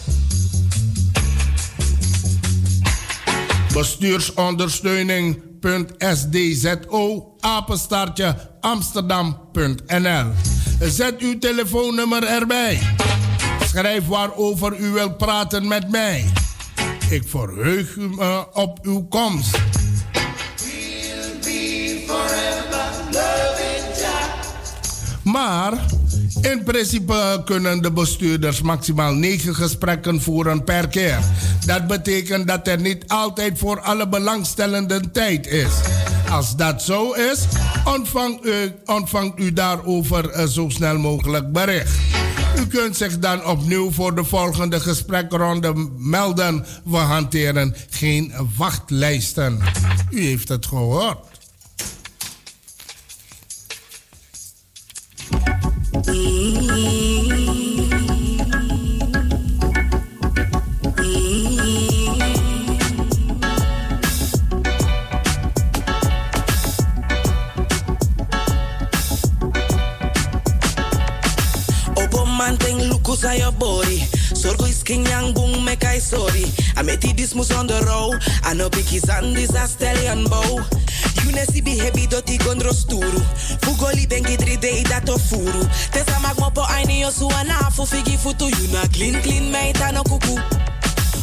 Bestuursondersteuning.sdzo 3.73 5.46
apenstaartje 7.39 8.35
amsterdam.nl. 8.59 10.31
Zet 10.79 11.17
uw 11.19 11.39
telefoonnummer 11.39 12.23
erbij. 12.23 12.79
Schrijf 13.65 14.07
waarover 14.07 14.79
u 14.79 14.89
wilt 14.89 15.17
praten 15.17 15.67
met 15.67 15.91
mij. 15.91 16.25
Ik 17.09 17.27
verheug 17.27 17.95
me 17.95 18.45
op 18.53 18.79
uw 18.81 19.07
komst. 19.07 19.57
Maar 25.23 25.73
in 26.41 26.63
principe 26.63 27.41
kunnen 27.45 27.81
de 27.81 27.91
bestuurders 27.91 28.61
maximaal 28.61 29.13
9 29.13 29.55
gesprekken 29.55 30.21
voeren 30.21 30.63
per 30.63 30.87
keer. 30.87 31.19
Dat 31.65 31.87
betekent 31.87 32.47
dat 32.47 32.67
er 32.67 32.81
niet 32.81 33.03
altijd 33.07 33.57
voor 33.57 33.81
alle 33.81 34.07
belangstellenden 34.07 35.11
tijd 35.11 35.47
is. 35.47 35.71
Als 36.29 36.55
dat 36.55 36.81
zo 36.81 37.11
is, 37.11 37.45
ontvangt 37.85 38.45
u, 38.45 38.71
ontvangt 38.85 39.39
u 39.39 39.53
daarover 39.53 40.29
eh, 40.29 40.45
zo 40.45 40.69
snel 40.69 40.97
mogelijk 40.97 41.51
bericht. 41.51 41.99
U 42.57 42.67
kunt 42.67 42.97
zich 42.97 43.19
dan 43.19 43.45
opnieuw 43.45 43.91
voor 43.91 44.15
de 44.15 44.23
volgende 44.23 44.79
gesprekronde 44.79 45.89
melden. 45.97 46.65
We 46.83 46.97
hanteren 46.97 47.75
geen 47.89 48.33
wachtlijsten. 48.57 49.59
U 50.09 50.21
heeft 50.21 50.47
het 50.47 50.65
gehoord. 50.65 51.17
I 75.97 75.99
sorry. 75.99 76.45
I 76.75 76.83
met 76.83 77.01
this 77.01 77.33
mus 77.33 77.51
on 77.51 77.65
the 77.65 77.81
road. 77.87 78.21
I 78.43 78.53
know 78.53 78.69
bikis 78.69 79.09
and 79.09 79.35
this 79.35 79.49
a 79.55 79.67
stallion 79.67 80.25
bow. 80.25 80.61
You 81.27 81.33
ne 81.33 81.43
si 81.43 81.61
heavy 81.61 82.07
doti 82.07 82.37
gondro 82.37 82.71
sturu. 82.71 83.21
Fugoli 83.59 84.07
bengi 84.07 84.37
dri 84.37 84.55
day 84.55 84.83
dat 84.83 85.09
of 85.09 85.21
furu. 85.21 85.67
Tesa 85.91 86.19
mag 86.21 86.39
mo 86.39 86.49
po 86.51 86.61
aini 86.61 87.01
yo 87.01 87.09
su 87.11 87.27
anafu 87.27 87.85
figi 87.85 88.17
futu. 88.17 88.47
You 88.47 88.71
na 88.71 88.87
clean 88.87 89.21
clean 89.21 89.51
meita 89.51 89.91
no 89.91 90.03
kuku. 90.03 90.39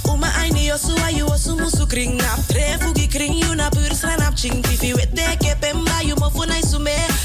Uma 0.04 0.28
aini 0.42 0.66
yo 0.66 0.76
su 0.76 0.92
ayu 1.06 1.26
osu 1.26 1.56
musu 1.56 1.88
kring 1.88 2.18
nap. 2.18 2.38
Tre 2.48 2.76
fugi 2.80 3.10
kring 3.10 3.32
you 3.32 3.54
na 3.54 3.70
pur 3.70 3.94
sranap 3.96 4.36
ching. 4.36 4.62
Tifi 4.62 4.92
wete 4.92 5.38
ke 5.40 5.56
pemba 5.58 6.04
you 6.04 6.16
mo 6.16 6.28
funai. 6.28 6.60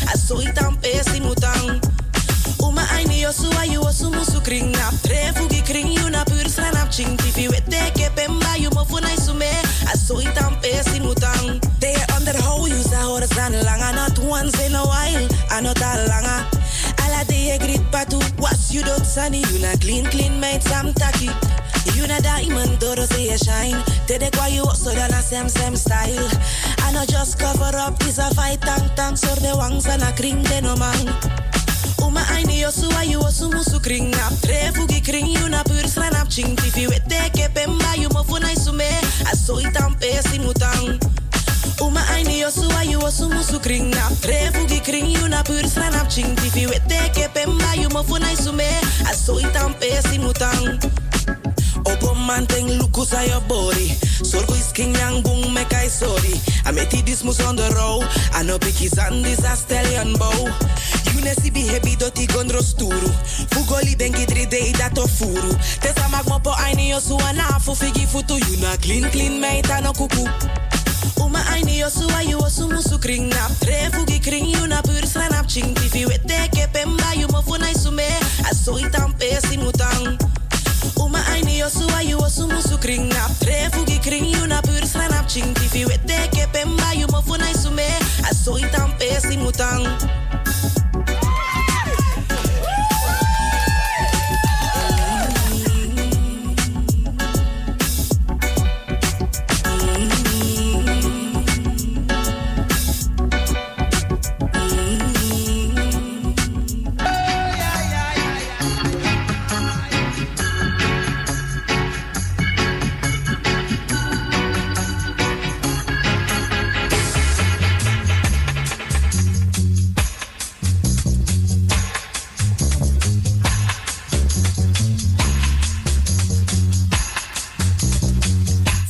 Aso 0.07 0.39
itam 0.41 0.77
pesi 0.81 1.19
mutang. 1.19 1.81
Uma 2.63 2.87
aini 2.95 3.21
yo 3.21 3.31
su 3.31 3.49
ayu 3.59 3.81
osu 3.81 4.09
musu 4.09 4.41
kring 4.41 4.71
nap. 4.71 4.93
You 18.79 18.85
dot 18.85 19.05
sunny. 19.05 19.43
You 19.51 19.59
na 19.59 19.75
clean 19.77 20.05
clean 20.05 20.39
made 20.39 20.63
some 20.63 20.93
tacky. 20.93 21.29
You 21.95 22.07
na 22.07 22.19
diamond, 22.19 22.79
doro 22.79 23.03
say 23.05 23.29
you 23.29 23.37
shine. 23.37 23.81
Tede 24.07 24.31
kwa 24.35 24.47
you 24.47 24.65
so 24.75 24.93
dan 24.93 25.11
a 25.11 25.21
same 25.21 25.49
same 25.49 25.75
style. 25.75 26.29
I 26.79 26.91
know 26.91 27.05
just 27.05 27.39
cover 27.39 27.75
up 27.77 28.01
is 28.03 28.19
a 28.19 28.33
fight 28.35 28.61
tank 28.61 28.95
tank 28.95 29.17
so 29.17 29.33
the 29.35 29.55
wangs 29.55 29.85
and 29.87 30.01
a 30.03 30.11
kring 30.13 30.43
de 30.43 30.61
no 30.61 30.75
man. 30.77 31.07
Uma 31.99 32.21
aini 32.31 32.61
yo 32.61 32.69
su 32.71 32.87
ayu 32.97 33.19
osu 33.19 33.49
musu 33.51 33.81
kring 33.83 34.11
nap 34.11 34.33
tre 34.41 34.71
fugi 34.73 35.03
kring 35.03 35.27
you 35.27 35.49
na 35.49 35.63
pur 35.63 35.83
sranap 35.87 36.29
ching 36.29 36.55
tifi 36.55 36.87
wete 36.87 37.19
ke 37.35 37.51
pemba 37.53 37.97
you 37.97 38.09
mo 38.09 38.23
funai 38.23 38.55
sume 38.55 38.89
aso 39.31 39.59
itam 39.59 39.95
pesi 39.99 40.39
mutang. 40.39 40.99
Uma 41.81 42.01
aini 42.09 42.39
yo 42.39 42.51
su 42.51 42.69
ayu 42.77 42.99
osu 42.99 43.29
musu 43.29 43.59
kring 43.61 43.89
nap 43.91 44.13
tre 44.21 44.51
fugi 44.53 44.83
kring 44.83 45.07
you 45.11 45.27
na 45.29 45.43
pur 45.43 45.63
sranap 45.63 46.09
ching 46.09 46.35
tifi 46.35 46.67
wete 46.67 46.99
ke 47.13 47.27
pemba 47.33 47.75
you 47.81 47.89
mo 47.89 48.03
funai 48.03 48.35
sume 48.35 48.67
aso 49.09 49.39
itam 49.39 49.73
pesi 49.79 50.19
mutang. 50.19 50.79
Opo 51.85 52.15
man 52.15 52.45
ting 52.47 52.67
lukus 52.79 53.13
aan 53.13 53.25
je 53.27 53.39
body. 53.47 53.87
Sorgo 54.23 54.53
is 54.53 54.71
king 54.73 54.93
yang 54.95 55.21
boom 55.23 55.53
make 55.53 55.73
I 55.73 55.87
sorry. 55.87 56.35
I 56.65 56.71
met 56.71 56.91
this 56.91 57.23
mus 57.23 57.39
on 57.45 57.55
the 57.55 57.69
road. 57.77 58.03
I 58.33 58.43
know 58.43 58.59
pikis 58.59 58.97
and 58.97 59.23
this 59.23 59.43
a 59.43 59.55
stallion 59.55 60.13
bow. 60.17 60.47
Si 61.29 61.51
heavy 61.51 61.95
doti 61.95 62.25
gondro 62.27 62.61
sturu. 62.61 63.11
Fugoli 63.51 63.95
bengi 63.95 64.25
dri 64.25 64.45
day 64.45 64.71
dat 64.71 64.97
of 64.97 65.11
furu. 65.11 65.53
Tesa 65.79 66.09
po 66.43 66.51
aini 66.51 66.89
yo 66.89 66.99
su 66.99 67.17
anafu 67.17 67.75
figi 67.75 68.05
futu. 68.07 68.35
You 68.49 68.57
na 68.61 68.75
clean 68.77 69.09
clean 69.11 69.41
meita 69.41 69.81
no 69.81 69.93
kuku. 69.93 70.68
Uma 71.39 71.51
aini 71.51 71.79
yo 71.79 71.89
su 71.89 72.05
ayu 72.17 72.37
osu 72.39 72.67
musu 72.67 72.99
kring 72.99 73.29
nap. 73.29 73.51
Tre 73.61 73.89
fugi 73.91 74.19
kring 74.21 74.45
you 74.45 74.67
na 74.67 74.81
pur 74.81 75.05
sranap 75.07 75.47
ching. 75.47 75.73
Tifi 75.73 76.05
wete 76.05 76.49
ke 76.51 76.67
pemba 76.73 77.15
you 77.15 77.27
mo 77.31 77.41
funai 77.41 77.73
sume. 77.73 78.07
Aso 78.43 78.75
itam 78.77 79.13
pesi 79.17 79.57
mutang. 79.57 80.19
Uma 80.97 81.19
aini 81.31 81.59
yo 81.59 81.69
su 81.69 81.87
ayu 81.95 82.17
osu 82.17 82.47
musu 82.49 82.77
kring 82.81 83.07
nap. 83.07 83.31
Tre 83.39 83.69
fugi 83.71 84.03
kring 84.03 84.25
you 84.25 84.47
na 84.47 84.59
pur 84.61 84.83
sranap 84.83 85.29
ching. 85.29 85.53
Tifi 85.53 85.85
wete 85.85 86.27
ke 86.35 86.45
pemba 86.51 86.93
you 86.99 87.07
mo 87.07 87.21
funai 87.21 87.55
sume. 87.55 87.87
Aso 88.27 88.59
itam 88.59 88.91
pesi 88.99 89.37
mutang. 89.37 89.87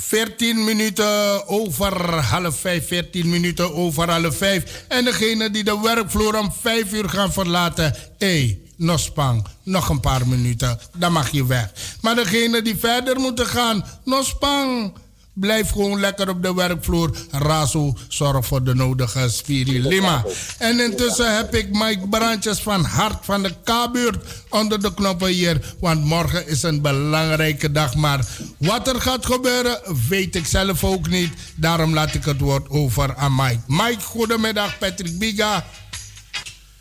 14 0.09 0.63
minuten 0.63 1.47
over 1.47 2.13
half 2.13 2.59
5, 2.59 2.87
14 2.87 3.29
minuten 3.29 3.73
over 3.73 4.09
half 4.09 4.37
5. 4.37 4.85
En 4.87 5.05
degene 5.05 5.49
die 5.49 5.63
de 5.63 5.79
werkvloer 5.79 6.39
om 6.39 6.51
5 6.61 6.93
uur 6.93 7.09
gaan 7.09 7.33
verlaten, 7.33 7.95
hé, 8.17 8.59
Nospang, 8.75 9.47
nog 9.63 9.89
een 9.89 9.99
paar 9.99 10.27
minuten, 10.27 10.79
dan 10.97 11.11
mag 11.11 11.31
je 11.31 11.45
weg. 11.45 11.71
Maar 12.01 12.15
degene 12.15 12.61
die 12.61 12.75
verder 12.77 13.19
moeten 13.19 13.47
gaan, 13.47 13.85
Nospang 14.03 14.93
Blijf 15.39 15.69
gewoon 15.69 15.99
lekker 15.99 16.29
op 16.29 16.43
de 16.43 16.53
werkvloer. 16.53 17.11
Razo, 17.31 17.93
zorg 18.07 18.45
voor 18.45 18.63
de 18.63 18.75
nodige 18.75 19.29
spirulima. 19.29 20.25
En 20.57 20.79
intussen 20.79 21.35
heb 21.35 21.55
ik 21.55 21.67
Mike 21.71 22.07
Brandjes 22.09 22.59
van 22.59 22.83
Hart 22.83 23.25
van 23.25 23.43
de 23.43 23.53
K-buurt 23.63 24.23
onder 24.49 24.81
de 24.81 24.93
knoppen 24.93 25.27
hier. 25.27 25.75
Want 25.79 26.05
morgen 26.05 26.47
is 26.47 26.63
een 26.63 26.81
belangrijke 26.81 27.71
dag. 27.71 27.95
Maar 27.95 28.25
wat 28.57 28.87
er 28.87 29.01
gaat 29.01 29.25
gebeuren, 29.25 29.79
weet 30.09 30.35
ik 30.35 30.45
zelf 30.45 30.83
ook 30.83 31.09
niet. 31.09 31.33
Daarom 31.55 31.93
laat 31.93 32.13
ik 32.13 32.23
het 32.23 32.39
woord 32.39 32.69
over 32.69 33.15
aan 33.15 33.35
Mike. 33.35 33.59
Mike, 33.67 34.01
goedemiddag. 34.01 34.77
Patrick 34.77 35.19
Biga. 35.19 35.65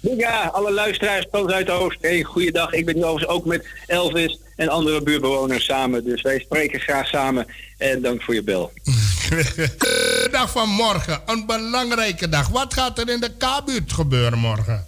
Ja, 0.01 0.51
alle 0.53 0.73
luisteraars, 0.73 1.27
Poot 1.31 1.53
uit 1.53 1.71
Oost. 1.71 1.99
Hey, 2.01 2.23
goeiedag. 2.23 2.73
Ik 2.73 2.87
ben 2.87 2.97
nu 2.97 3.05
overigens 3.05 3.37
ook 3.37 3.45
met 3.45 3.67
Elvis 3.87 4.39
en 4.57 4.69
andere 4.69 5.03
buurtbewoners 5.03 5.65
samen. 5.65 6.05
Dus 6.05 6.23
wij 6.23 6.39
spreken 6.39 6.81
graag 6.81 7.07
samen. 7.07 7.47
En 7.79 8.03
dank 8.03 8.23
voor 8.23 8.35
je 8.35 8.43
bel. 8.43 8.73
de 9.29 10.29
dag 10.33 10.51
van 10.51 10.69
morgen, 10.69 11.21
een 11.27 11.47
belangrijke 11.47 12.29
dag. 12.29 12.49
Wat 12.49 12.75
gaat 12.75 12.99
er 12.99 13.09
in 13.09 13.21
de 13.21 13.31
K-buurt 13.39 13.93
gebeuren 13.93 14.39
morgen? 14.39 14.87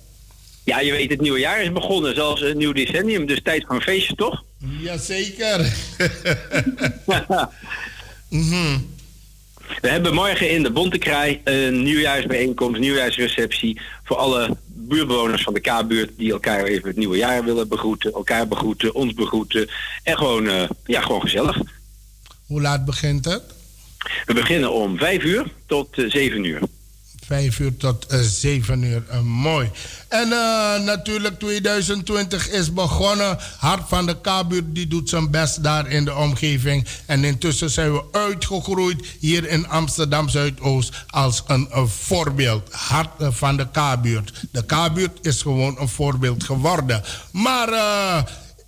Ja, 0.64 0.80
je 0.80 0.92
weet, 0.92 1.10
het 1.10 1.20
nieuwe 1.20 1.38
jaar 1.38 1.62
is 1.62 1.72
begonnen, 1.72 2.14
zoals 2.14 2.40
een 2.40 2.56
nieuw 2.56 2.72
decennium. 2.72 3.26
Dus 3.26 3.42
tijd 3.42 3.64
voor 3.66 3.74
een 3.74 3.80
feestje, 3.80 4.14
toch? 4.14 4.42
Jazeker. 4.58 5.58
mm 8.28 8.88
We 9.80 9.88
hebben 9.88 10.14
morgen 10.14 10.50
in 10.50 10.62
de 10.62 10.70
Bontekraai 10.70 11.40
een 11.44 11.82
nieuwjaarsbijeenkomst, 11.82 12.80
nieuwjaarsreceptie 12.80 13.80
voor 14.04 14.16
alle 14.16 14.56
buurtbewoners 14.66 15.42
van 15.42 15.54
de 15.54 15.60
K-buurt 15.60 16.10
die 16.16 16.32
elkaar 16.32 16.64
even 16.64 16.88
het 16.88 16.96
nieuwe 16.96 17.16
jaar 17.16 17.44
willen 17.44 17.68
begroeten, 17.68 18.12
elkaar 18.12 18.48
begroeten, 18.48 18.94
ons 18.94 19.14
begroeten 19.14 19.70
en 20.02 20.16
gewoon, 20.16 20.44
uh, 20.44 20.68
ja, 20.84 21.00
gewoon 21.00 21.20
gezellig. 21.20 21.58
Hoe 22.50 22.60
laat 22.60 22.84
begint 22.84 23.24
het? 23.24 23.42
We 24.26 24.34
beginnen 24.34 24.72
om 24.72 24.98
vijf 24.98 25.22
uur 25.22 25.52
tot 25.66 25.98
uh, 25.98 26.10
zeven 26.10 26.44
uur. 26.44 26.60
Vijf 27.26 27.58
uur 27.58 27.76
tot 27.76 28.12
uh, 28.12 28.20
zeven 28.20 28.82
uur. 28.82 29.02
Uh, 29.10 29.20
mooi. 29.20 29.70
En 30.08 30.28
uh, 30.28 30.84
natuurlijk 30.84 31.38
2020 31.38 32.48
is 32.48 32.72
begonnen. 32.72 33.38
Hart 33.58 33.88
van 33.88 34.06
de 34.06 34.20
K-buurt 34.20 34.74
die 34.74 34.86
doet 34.86 35.08
zijn 35.08 35.30
best 35.30 35.62
daar 35.62 35.90
in 35.90 36.04
de 36.04 36.14
omgeving. 36.14 36.86
En 37.06 37.24
intussen 37.24 37.70
zijn 37.70 37.92
we 37.92 38.02
uitgegroeid 38.12 39.06
hier 39.20 39.48
in 39.48 39.68
Amsterdam 39.68 40.28
Zuidoost 40.28 40.94
als 41.06 41.42
een, 41.46 41.68
een 41.70 41.88
voorbeeld. 41.88 42.72
Hart 42.72 43.10
van 43.18 43.56
de 43.56 43.66
K-buurt. 43.72 44.32
De 44.52 44.64
K-buurt 44.64 45.26
is 45.26 45.42
gewoon 45.42 45.80
een 45.80 45.88
voorbeeld 45.88 46.44
geworden. 46.44 47.02
Maar 47.32 47.68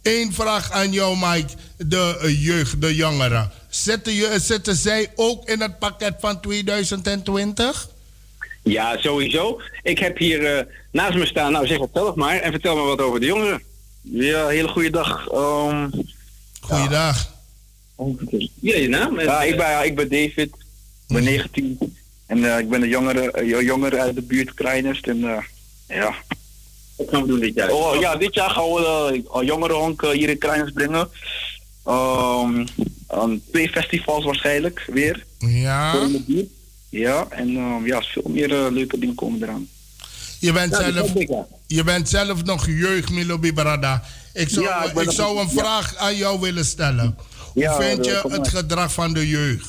één 0.02 0.32
vraag 0.32 0.70
aan 0.70 0.92
jou 0.92 1.16
Mike. 1.18 1.52
De 1.76 2.36
jeugd, 2.40 2.80
de 2.80 2.94
jongeren. 2.94 3.50
Zitten, 3.72 4.40
zitten 4.40 4.74
zij 4.74 5.10
ook 5.14 5.48
in 5.48 5.60
het 5.60 5.78
pakket 5.78 6.14
van 6.18 6.40
2020? 6.40 7.88
Ja, 8.62 8.98
sowieso. 8.98 9.60
Ik 9.82 9.98
heb 9.98 10.18
hier 10.18 10.56
uh, 10.56 10.64
naast 10.90 11.14
me 11.18 11.26
staan, 11.26 11.52
nou 11.52 11.66
zeg 11.66 11.78
het 11.78 11.90
zelf 11.92 12.14
maar, 12.14 12.36
en 12.36 12.50
vertel 12.50 12.76
me 12.76 12.82
wat 12.82 13.00
over 13.00 13.20
de 13.20 13.26
jongeren. 13.26 13.62
Ja, 14.00 14.48
hele 14.48 14.68
goede 14.68 14.90
dag. 14.90 15.32
Um, 15.32 15.90
Goeiedag. 16.60 17.32
Ja, 18.60 18.76
je 18.76 18.88
naam? 18.88 19.20
Ja, 19.20 19.42
ik 19.42 19.56
ben, 19.56 19.84
ik 19.84 19.96
ben 19.96 20.08
David, 20.08 20.38
ik 20.38 21.14
ben 21.14 21.24
19 21.24 21.78
en 22.26 22.38
uh, 22.38 22.58
ik 22.58 22.68
ben 22.68 22.82
een 22.82 22.88
jongere, 22.88 23.42
uh, 23.42 23.60
jongere 23.60 24.00
uit 24.00 24.14
de 24.14 24.22
buurt 24.22 24.54
Kleinest. 24.54 25.06
En 25.06 25.18
uh, 25.18 25.38
ja. 25.88 26.14
Wat 26.96 27.08
gaan 27.08 27.22
we 27.22 27.28
doen 27.28 27.40
dit 27.40 27.54
jaar? 27.54 27.70
Oh, 27.70 28.00
ja, 28.00 28.16
dit 28.16 28.34
jaar 28.34 28.50
gaan 28.50 28.72
we 28.72 29.22
de 29.30 29.44
jongerenhonk 29.44 30.02
hier 30.12 30.28
in 30.28 30.38
Kleinest 30.38 30.74
brengen. 30.74 31.08
Um, 31.88 32.66
twee 33.50 33.68
festivals 33.68 34.24
waarschijnlijk 34.24 34.84
weer. 34.92 35.26
Ja. 35.38 36.08
Ja, 36.88 37.26
en 37.28 37.48
uh, 37.48 37.76
ja, 37.84 38.02
veel 38.02 38.30
meer 38.30 38.50
uh, 38.50 38.66
leuke 38.70 38.98
dingen 38.98 39.14
komen 39.14 39.42
eraan. 39.42 39.68
Je 40.38 40.52
bent, 40.52 40.70
ja, 40.70 40.92
zelf, 40.92 41.12
je 41.66 41.84
bent 41.84 42.08
zelf 42.08 42.44
nog 42.44 42.66
jeugd, 42.66 43.10
Milo 43.10 43.38
Bibarada. 43.38 44.04
Ik 44.32 44.48
zou, 44.48 44.64
ja, 44.64 44.84
ik, 44.84 45.00
ik 45.00 45.10
zou 45.10 45.38
een 45.38 45.50
vraag 45.50 45.96
aan 45.96 46.16
jou 46.16 46.40
willen 46.40 46.64
stellen. 46.64 47.16
Hoe 47.54 47.76
vind 47.78 48.04
je 48.04 48.22
het 48.28 48.48
gedrag 48.48 48.92
van 48.92 49.12
de 49.12 49.28
jeugd? 49.28 49.68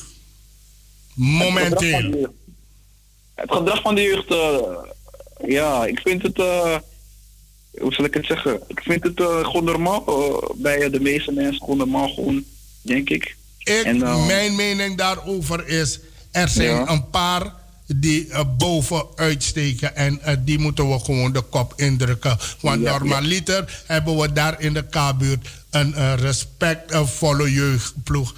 Momenteel. 1.14 2.32
Het 3.34 3.52
gedrag 3.52 3.82
van 3.82 3.94
de 3.94 4.02
jeugd, 4.02 4.28
het 4.28 4.36
gedrag 4.36 4.52
van 4.52 4.64
de 4.64 4.72
jeugd 4.72 5.40
uh, 5.40 5.50
ja, 5.50 5.86
ik 5.86 6.00
vind 6.00 6.22
het, 6.22 6.36
hoe 7.80 7.92
zal 7.94 8.04
ik 8.04 8.14
het 8.14 8.26
zeggen? 8.26 8.60
Ik 8.66 8.80
vind 8.80 9.02
het 9.02 9.20
gewoon 9.22 9.64
normaal. 9.64 10.04
bij 10.56 10.90
de 10.90 11.00
meeste 11.00 11.32
mensen 11.32 11.60
gewoon 11.60 11.76
normaal, 11.76 12.08
gewoon, 12.08 12.44
denk 12.84 13.10
ik. 13.10 13.36
ik 13.58 13.84
en, 13.84 13.98
mijn 14.26 14.54
mening 14.54 14.96
daarover 14.96 15.68
is 15.68 16.00
er 16.34 16.48
zijn 16.48 16.68
ja. 16.68 16.88
een 16.88 17.10
paar 17.10 17.52
die 17.86 18.28
uh, 18.28 18.40
boven 18.58 19.06
uitsteken 19.14 19.96
en 19.96 20.20
uh, 20.26 20.34
die 20.44 20.58
moeten 20.58 20.90
we 20.90 20.98
gewoon 20.98 21.32
de 21.32 21.40
kop 21.40 21.72
indrukken. 21.76 22.38
Want 22.60 22.82
ja, 22.82 22.90
normaliter 22.90 23.64
ja. 23.66 23.72
hebben 23.86 24.16
we 24.16 24.32
daar 24.32 24.60
in 24.60 24.74
de 24.74 24.84
K-buurt 24.88 25.48
een 25.70 25.94
uh, 25.96 26.14
respectvolle 26.14 27.52
jeugdploeg. 27.52 28.34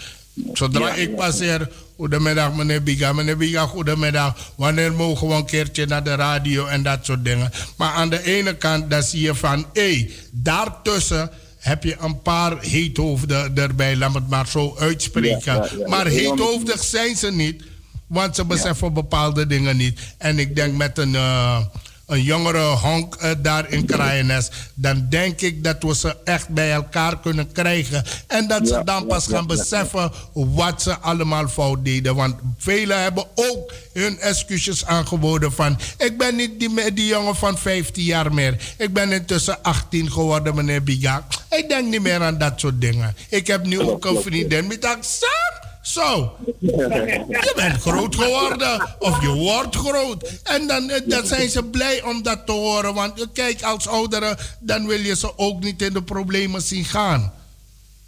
Zodra 0.52 0.94
ik 0.94 1.16
passeer, 1.16 1.68
goedemiddag 1.96 2.54
meneer 2.54 2.82
Biga, 2.82 3.12
meneer 3.12 3.36
Biga, 3.36 3.66
goedemiddag. 3.66 4.52
Wanneer 4.56 4.92
mogen 4.92 5.28
we 5.28 5.34
een 5.34 5.46
keertje 5.46 5.86
naar 5.86 6.04
de 6.04 6.14
radio 6.14 6.66
en 6.66 6.82
dat 6.82 7.04
soort 7.04 7.24
dingen. 7.24 7.50
Maar 7.76 7.92
aan 7.92 8.10
de 8.10 8.22
ene 8.22 8.56
kant, 8.56 8.90
dan 8.90 9.02
zie 9.02 9.20
je 9.20 9.34
van, 9.34 9.66
hé, 9.72 9.92
hey, 9.92 10.10
daartussen 10.30 11.30
heb 11.66 11.84
je 11.84 11.96
een 12.00 12.22
paar 12.22 12.60
heethoofden 12.60 13.56
erbij, 13.56 13.96
laat 13.96 14.14
het 14.14 14.28
maar 14.28 14.46
zo 14.46 14.76
uitspreken. 14.78 15.68
Maar 15.86 16.06
heethoofdig 16.06 16.84
zijn 16.84 17.16
ze 17.16 17.32
niet. 17.32 17.62
Want 18.06 18.34
ze 18.34 18.44
beseffen 18.44 18.92
bepaalde 18.92 19.46
dingen 19.46 19.76
niet. 19.76 20.00
En 20.18 20.38
ik 20.38 20.56
denk 20.56 20.76
met 20.76 20.98
een, 20.98 21.12
uh, 21.12 21.58
een 22.06 22.22
jongere 22.22 22.58
honk 22.58 23.16
uh, 23.22 23.30
daar 23.38 23.70
in 23.70 23.86
Kraaienest... 23.86 24.52
dan 24.74 25.06
denk 25.08 25.40
ik 25.40 25.64
dat 25.64 25.82
we 25.82 25.94
ze 25.94 26.16
echt 26.24 26.48
bij 26.48 26.72
elkaar 26.72 27.20
kunnen 27.20 27.52
krijgen. 27.52 28.04
En 28.26 28.48
dat 28.48 28.68
ze 28.68 28.80
dan 28.84 29.06
pas 29.06 29.26
gaan 29.26 29.46
beseffen 29.46 30.12
wat 30.32 30.82
ze 30.82 30.98
allemaal 30.98 31.48
fout 31.48 31.84
deden. 31.84 32.14
Want 32.14 32.34
velen 32.58 33.02
hebben 33.02 33.24
ook 33.34 33.72
hun 33.92 34.18
excuses 34.18 34.86
aangeboden 34.86 35.52
van... 35.52 35.78
ik 35.98 36.18
ben 36.18 36.36
niet 36.36 36.60
die, 36.60 36.92
die 36.92 37.06
jongen 37.06 37.36
van 37.36 37.58
15 37.58 38.04
jaar 38.04 38.34
meer. 38.34 38.74
Ik 38.78 38.92
ben 38.92 39.12
intussen 39.12 39.62
18 39.62 40.10
geworden, 40.12 40.54
meneer 40.54 40.82
Biga. 40.82 41.26
Ik 41.50 41.68
denk 41.68 41.88
niet 41.88 42.02
meer 42.02 42.22
aan 42.22 42.38
dat 42.38 42.60
soort 42.60 42.80
dingen. 42.80 43.16
Ik 43.28 43.46
heb 43.46 43.64
nu 43.64 43.80
ook 43.80 44.04
een 44.04 44.22
vriendin 44.22 44.66
met 44.66 44.84
accent. 44.84 45.65
Zo, 45.86 46.36
je 46.60 47.52
bent 47.56 47.80
groot 47.80 48.16
geworden. 48.16 48.96
Of 48.98 49.22
je 49.22 49.28
wordt 49.28 49.76
groot. 49.76 50.40
En 50.42 50.66
dan, 50.66 50.92
dan 51.06 51.26
zijn 51.26 51.48
ze 51.48 51.62
blij 51.64 52.02
om 52.02 52.22
dat 52.22 52.46
te 52.46 52.52
horen. 52.52 52.94
Want 52.94 53.28
kijk, 53.32 53.62
als 53.62 53.88
ouderen, 53.88 54.36
dan 54.60 54.86
wil 54.86 55.00
je 55.00 55.16
ze 55.16 55.38
ook 55.38 55.62
niet 55.62 55.82
in 55.82 55.92
de 55.92 56.02
problemen 56.02 56.62
zien 56.62 56.84
gaan. 56.84 57.32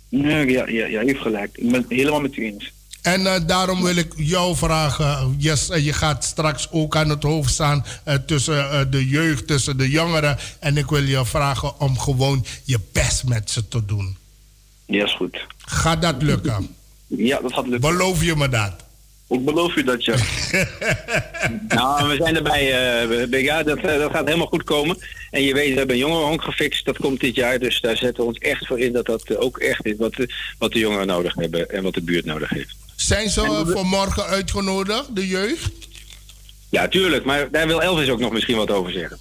Nee, 0.09 0.51
ja, 0.51 0.69
ja, 0.69 0.87
ja, 0.87 1.01
heeft 1.01 1.21
gelijk. 1.21 1.51
Ik 1.57 1.71
ben 1.71 1.81
het 1.81 1.91
helemaal 1.91 2.21
met 2.21 2.37
u 2.37 2.45
eens. 2.45 2.73
En 3.03 3.21
uh, 3.21 3.35
daarom 3.47 3.83
wil 3.83 3.97
ik 3.97 4.13
jou 4.17 4.57
vragen, 4.57 5.35
yes, 5.39 5.71
uh, 5.71 5.85
je 5.85 5.93
gaat 5.93 6.25
straks 6.25 6.69
ook 6.71 6.97
aan 6.97 7.09
het 7.09 7.23
hoofd 7.23 7.53
staan 7.53 7.85
uh, 8.07 8.15
tussen 8.15 8.91
de 8.91 9.09
jeugd, 9.09 9.47
tussen 9.47 9.77
de 9.77 9.91
jongeren. 9.91 10.39
En 10.61 10.77
ik 10.77 10.87
wil 10.87 11.03
je 11.03 11.25
vragen 11.25 11.81
om 11.81 11.99
gewoon 11.99 12.45
je 12.65 12.79
best 12.93 13.25
met 13.25 13.51
ze 13.51 13.69
te 13.69 13.85
doen. 13.85 14.17
Ja, 14.87 15.05
is 15.05 15.15
goed. 15.15 15.47
Gaat 15.59 16.03
dat 16.03 16.23
lukken? 16.23 16.77
Ja, 17.09 17.41
dat 17.41 17.53
gaat 17.53 17.67
lukken. 17.67 17.91
Beloof 17.91 18.25
je 18.25 18.37
me 18.37 18.49
dat? 18.49 18.73
Ik 19.29 19.45
beloof 19.45 19.75
je 19.75 19.85
dat, 19.85 20.05
ja. 20.05 20.17
nou, 21.77 22.09
we 22.09 22.17
zijn 22.17 22.37
erbij, 22.37 22.63
uh, 23.29 23.43
ja, 23.43 23.63
dat, 23.63 23.83
dat 23.83 24.11
gaat 24.11 24.27
helemaal 24.27 24.47
goed 24.47 24.65
komen. 24.65 24.99
En 25.31 25.43
je 25.43 25.55
weet, 25.55 25.71
we 25.71 25.79
hebben 25.79 25.97
een 25.97 26.03
jongerenhonk 26.03 26.43
gefixt, 26.43 26.85
dat 26.85 26.99
komt 26.99 27.21
dit 27.21 27.35
jaar. 27.35 27.59
Dus 27.59 27.81
daar 27.81 27.97
zetten 27.97 28.23
we 28.23 28.29
ons 28.29 28.39
echt 28.39 28.67
voor 28.67 28.79
in 28.79 28.93
dat 28.93 29.07
dat 29.07 29.37
ook 29.37 29.59
echt 29.59 29.87
is 29.87 29.97
wat 29.97 30.15
de, 30.15 30.35
wat 30.59 30.73
de 30.73 30.79
jongeren 30.79 31.07
nodig 31.07 31.35
hebben 31.35 31.71
en 31.71 31.83
wat 31.83 31.95
de 31.95 32.03
buurt 32.03 32.25
nodig 32.25 32.49
heeft. 32.49 32.77
Zijn 32.97 33.31
ze 33.31 33.41
we... 33.41 33.73
voor 33.73 33.87
morgen 33.87 34.25
uitgenodigd, 34.25 35.17
de 35.17 35.27
jeugd? 35.27 35.71
Ja, 36.71 36.89
tuurlijk. 36.89 37.25
Maar 37.25 37.51
daar 37.51 37.67
wil 37.67 37.83
Elvis 37.83 38.09
ook 38.09 38.19
nog 38.19 38.33
misschien 38.33 38.57
wat 38.57 38.71
over 38.71 38.93
zeggen. 38.93 39.19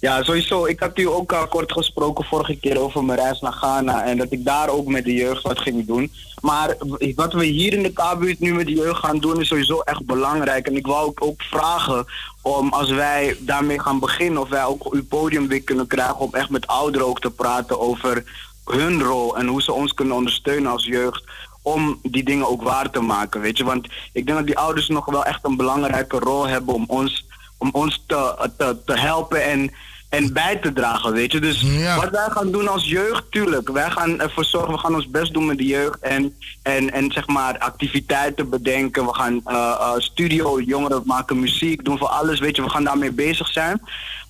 Ja, 0.00 0.22
sowieso. 0.22 0.66
Ik 0.66 0.80
had 0.80 0.98
u 0.98 1.06
ook 1.06 1.32
al 1.32 1.48
kort 1.48 1.72
gesproken 1.72 2.24
vorige 2.24 2.56
keer 2.56 2.78
over 2.78 3.04
mijn 3.04 3.18
reis 3.18 3.40
naar 3.40 3.52
Ghana. 3.52 4.04
En 4.04 4.18
dat 4.18 4.32
ik 4.32 4.44
daar 4.44 4.68
ook 4.68 4.86
met 4.86 5.04
de 5.04 5.12
jeugd 5.12 5.42
wat 5.42 5.58
ging 5.58 5.86
doen. 5.86 6.12
Maar 6.40 6.76
wat 7.14 7.32
we 7.32 7.44
hier 7.44 7.72
in 7.72 7.82
de 7.82 7.92
K-buurt 7.92 8.40
nu 8.40 8.54
met 8.54 8.66
de 8.66 8.74
jeugd 8.74 9.00
gaan 9.00 9.18
doen 9.18 9.40
is 9.40 9.48
sowieso 9.48 9.80
echt 9.80 10.06
belangrijk. 10.06 10.66
En 10.66 10.76
ik 10.76 10.86
wou 10.86 11.12
ook, 11.14 11.42
vragen 11.42 12.06
om 12.42 12.72
als 12.72 12.90
wij 12.90 13.36
daarmee 13.40 13.80
gaan 13.80 13.98
beginnen... 13.98 14.42
of 14.42 14.48
wij 14.48 14.64
ook 14.64 14.92
uw 14.92 15.04
podium 15.04 15.48
weer 15.48 15.62
kunnen 15.62 15.86
krijgen 15.86 16.18
om 16.18 16.34
echt 16.34 16.50
met 16.50 16.66
ouderen 16.66 17.06
ook 17.06 17.20
te 17.20 17.30
praten 17.30 17.80
over 17.80 18.24
hun 18.64 19.02
rol 19.02 19.36
en 19.36 19.46
hoe 19.46 19.62
ze 19.62 19.72
ons 19.72 19.94
kunnen 19.94 20.16
ondersteunen 20.16 20.70
als 20.70 20.84
jeugd 20.84 21.24
om 21.62 21.98
die 22.02 22.24
dingen 22.24 22.48
ook 22.48 22.62
waar 22.62 22.90
te 22.90 23.00
maken, 23.00 23.40
weet 23.40 23.58
je. 23.58 23.64
Want 23.64 23.88
ik 24.12 24.26
denk 24.26 24.38
dat 24.38 24.46
die 24.46 24.58
ouders 24.58 24.88
nog 24.88 25.04
wel 25.04 25.24
echt 25.24 25.44
een 25.44 25.56
belangrijke 25.56 26.18
rol 26.18 26.46
hebben 26.46 26.74
om 26.74 26.84
ons, 26.86 27.26
om 27.58 27.68
ons 27.72 28.04
te, 28.06 28.50
te, 28.56 28.76
te 28.84 28.98
helpen 28.98 29.44
en 29.44 29.70
en 30.10 30.32
bij 30.32 30.56
te 30.56 30.72
dragen, 30.72 31.12
weet 31.12 31.32
je. 31.32 31.40
Dus 31.40 31.62
wat 31.96 32.10
wij 32.10 32.28
gaan 32.30 32.52
doen 32.52 32.68
als 32.68 32.88
jeugd, 32.88 33.24
tuurlijk. 33.30 33.68
Wij 33.68 33.90
gaan 33.90 34.20
ervoor 34.20 34.44
zorgen, 34.44 34.72
we 34.72 34.78
gaan 34.78 34.94
ons 34.94 35.10
best 35.10 35.32
doen 35.32 35.46
met 35.46 35.58
de 35.58 35.66
jeugd. 35.66 35.98
En, 36.00 36.34
en, 36.62 36.92
en 36.92 37.12
zeg 37.12 37.26
maar 37.26 37.58
activiteiten 37.58 38.48
bedenken. 38.48 39.06
We 39.06 39.14
gaan 39.14 39.40
uh, 39.46 39.52
uh, 39.54 39.92
studio, 39.96 40.60
jongeren 40.60 41.02
maken 41.04 41.40
muziek, 41.40 41.84
doen 41.84 41.98
voor 41.98 42.08
alles, 42.08 42.40
weet 42.40 42.56
je. 42.56 42.62
We 42.62 42.70
gaan 42.70 42.84
daarmee 42.84 43.12
bezig 43.12 43.48
zijn. 43.48 43.80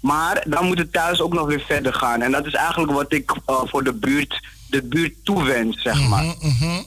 Maar 0.01 0.45
dan 0.47 0.65
moet 0.65 0.79
het 0.79 0.93
thuis 0.93 1.21
ook 1.21 1.33
nog 1.33 1.47
weer 1.47 1.65
verder 1.67 1.95
gaan. 1.95 2.23
En 2.23 2.31
dat 2.31 2.47
is 2.47 2.55
eigenlijk 2.55 2.93
wat 2.93 3.13
ik 3.13 3.31
uh, 3.31 3.61
voor 3.65 3.85
de 3.85 3.93
buurt, 3.93 4.49
de 4.67 4.83
buurt 4.83 5.15
toewens, 5.25 5.83
zeg 5.83 6.09
maar. 6.09 6.25
Mm 6.25 6.57
-hmm. 6.59 6.85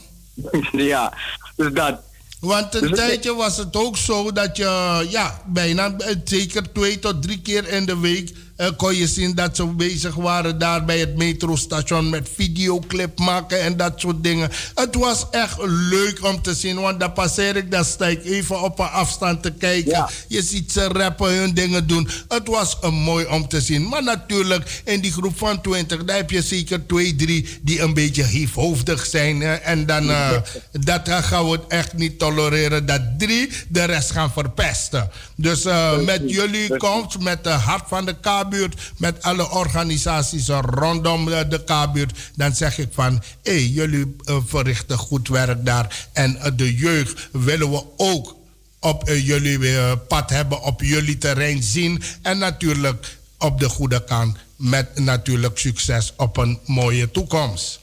ja, 0.91 1.13
dus 1.55 1.73
dat. 1.73 1.99
Want 2.39 2.75
een 2.75 2.81
dus 2.81 2.97
tijdje 2.97 3.35
was 3.35 3.57
het 3.57 3.75
ook 3.75 3.97
zo 3.97 4.31
dat 4.31 4.57
je 4.57 5.05
ja, 5.09 5.41
bijna 5.45 5.95
zeker 6.23 6.71
twee 6.71 6.99
tot 6.99 7.21
drie 7.21 7.41
keer 7.41 7.67
in 7.67 7.85
de 7.85 7.99
week 7.99 8.42
uh, 8.57 8.67
kon 8.77 8.95
je 8.95 9.07
zien 9.07 9.35
dat 9.35 9.55
ze 9.55 9.65
bezig 9.65 10.15
waren 10.15 10.57
daar 10.57 10.85
bij 10.85 10.99
het 10.99 11.17
metrostation 11.17 12.09
met 12.09 12.29
videoclip 12.35 13.19
maken 13.19 13.61
en 13.61 13.77
dat 13.77 13.93
soort 13.95 14.23
dingen. 14.23 14.49
Het 14.75 14.95
was 14.95 15.25
echt 15.31 15.57
leuk 15.65 16.19
om 16.23 16.41
te 16.41 16.53
zien, 16.53 16.79
want 16.79 16.99
dan 16.99 17.13
passeer 17.13 17.55
ik, 17.55 17.71
dan 17.71 17.85
sta 17.85 18.05
ik 18.05 18.25
even 18.25 18.61
op 18.61 18.79
een 18.79 18.85
afstand 18.85 19.43
te 19.43 19.51
kijken. 19.51 20.07
Je 20.27 20.41
ziet 20.41 20.71
ze 20.71 20.87
rappen, 20.87 21.37
hun 21.37 21.53
dingen 21.53 21.87
doen. 21.87 22.09
Het 22.27 22.47
was 22.47 22.77
een 22.81 22.93
mooi 22.93 23.25
om 23.25 23.47
te 23.47 23.61
zien. 23.61 23.87
Maar 23.87 24.03
natuurlijk, 24.03 24.81
in 24.85 25.01
die 25.01 25.11
groep 25.11 25.37
van 25.37 25.61
20, 25.61 26.03
daar 26.03 26.15
heb 26.15 26.29
je 26.29 26.41
zeker 26.41 26.85
twee, 26.85 27.15
drie 27.15 27.59
die 27.61 27.81
een 27.81 27.93
beetje 27.93 28.23
hiefhoofdig 28.23 29.05
zijn. 29.05 29.41
En 29.41 29.85
dan, 29.85 30.09
uh, 30.09 30.31
dat 30.71 31.09
gaan 31.09 31.49
we 31.49 31.59
echt 31.67 31.93
niet 31.93 32.19
tolereren, 32.19 32.85
dat 32.85 33.01
drie 33.17 33.49
de 33.69 33.83
rest 33.83 34.11
gaan 34.11 34.31
verpesten. 34.31 35.09
Dus 35.35 35.65
uh, 35.65 35.99
met 35.99 36.21
jullie 36.25 36.77
komt, 36.77 37.19
met 37.19 37.43
de 37.43 37.49
hart 37.49 37.83
van 37.87 38.05
de 38.05 38.15
K 38.49 38.93
met 38.97 39.23
alle 39.23 39.49
organisaties 39.49 40.47
rondom 40.47 41.25
de 41.25 41.63
K-buurt, 41.65 42.31
dan 42.35 42.55
zeg 42.55 42.77
ik 42.77 42.89
van, 42.91 43.23
hé, 43.43 43.51
hey, 43.51 43.65
jullie 43.65 44.15
uh, 44.25 44.37
verrichten 44.45 44.97
goed 44.97 45.27
werk 45.27 45.65
daar. 45.65 46.07
En 46.13 46.35
uh, 46.35 46.45
de 46.55 46.75
jeugd 46.75 47.29
willen 47.31 47.71
we 47.71 47.83
ook 47.97 48.35
op 48.79 49.09
uh, 49.09 49.25
jullie 49.25 49.97
pad 49.97 50.29
hebben, 50.29 50.61
op 50.61 50.81
jullie 50.81 51.17
terrein 51.17 51.63
zien. 51.63 52.01
En 52.21 52.37
natuurlijk 52.37 53.17
op 53.37 53.59
de 53.59 53.69
goede 53.69 54.03
kant 54.03 54.37
met 54.55 54.99
natuurlijk 54.99 55.57
succes 55.57 56.13
op 56.17 56.37
een 56.37 56.59
mooie 56.65 57.11
toekomst. 57.11 57.79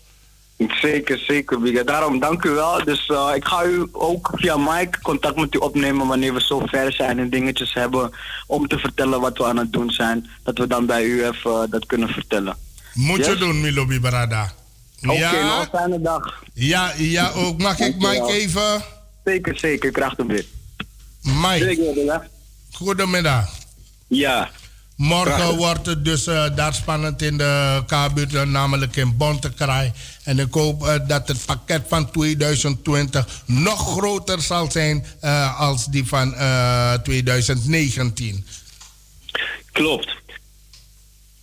Zeker, 0.69 1.19
zeker, 1.19 1.61
Biga. 1.61 1.83
Daarom 1.83 2.19
dank 2.19 2.45
u 2.45 2.51
wel. 2.51 2.85
Dus 2.85 3.09
uh, 3.09 3.31
ik 3.35 3.45
ga 3.45 3.65
u 3.65 3.89
ook 3.93 4.31
via 4.35 4.57
Mike 4.57 5.01
contact 5.03 5.37
met 5.37 5.55
u 5.55 5.59
opnemen 5.59 6.07
wanneer 6.07 6.35
we 6.35 6.41
zo 6.41 6.63
ver 6.67 6.93
zijn 6.93 7.19
en 7.19 7.31
dingetjes 7.31 7.75
hebben 7.75 8.11
om 8.47 8.69
te 8.69 8.79
vertellen 8.79 9.21
wat 9.21 9.39
we 9.39 9.45
aan 9.45 9.57
het 9.57 9.73
doen 9.73 9.91
zijn. 9.91 10.31
Dat 10.43 10.59
we 10.59 10.67
dan 10.67 10.87
bij 10.87 11.05
u 11.05 11.25
even 11.25 11.51
uh, 11.51 11.63
dat 11.71 11.87
kunnen 11.87 12.09
vertellen. 12.09 12.57
Moet 12.95 13.17
yes? 13.17 13.27
je 13.27 13.37
doen, 13.37 13.61
Milo 13.61 13.87
Bibarada. 13.87 14.53
Oké, 15.03 15.13
okay, 15.13 15.19
ja? 15.19 15.47
nog 15.47 15.61
een 15.61 15.79
fijne 15.79 16.01
dag. 16.01 16.43
Ja, 16.55 16.93
ja 16.97 17.31
ook. 17.31 17.59
Mag 17.59 17.79
ik 17.79 17.97
Mike 17.97 18.33
even? 18.33 18.83
Zeker, 19.25 19.59
zeker. 19.59 19.91
Kracht 19.91 20.17
hem 20.17 20.27
weer. 20.27 20.45
Mike. 21.23 22.29
Goedemiddag. 22.73 23.49
Ja. 24.07 24.51
Morgen 25.01 25.57
wordt 25.57 25.87
het 25.87 26.05
dus 26.05 26.27
uh, 26.27 26.57
daar 26.57 26.75
spannend 26.75 27.23
in 27.23 27.39
de 27.39 27.83
K-buurt, 27.87 28.49
namelijk 28.49 28.97
in 28.97 29.17
Bontekraai. 29.17 29.93
En 30.25 30.39
ik 30.39 30.55
hoop 30.55 30.83
uh, 30.83 30.95
dat 31.07 31.29
het 31.29 31.45
pakket 31.47 31.83
van 31.89 32.11
2020 32.11 33.43
nog 33.47 33.93
groter 33.93 34.41
zal 34.41 34.71
zijn 34.71 35.05
uh, 35.25 35.61
als 35.61 35.87
die 35.87 36.07
van 36.07 36.35
2019. 37.03 38.47
Klopt. 39.73 40.17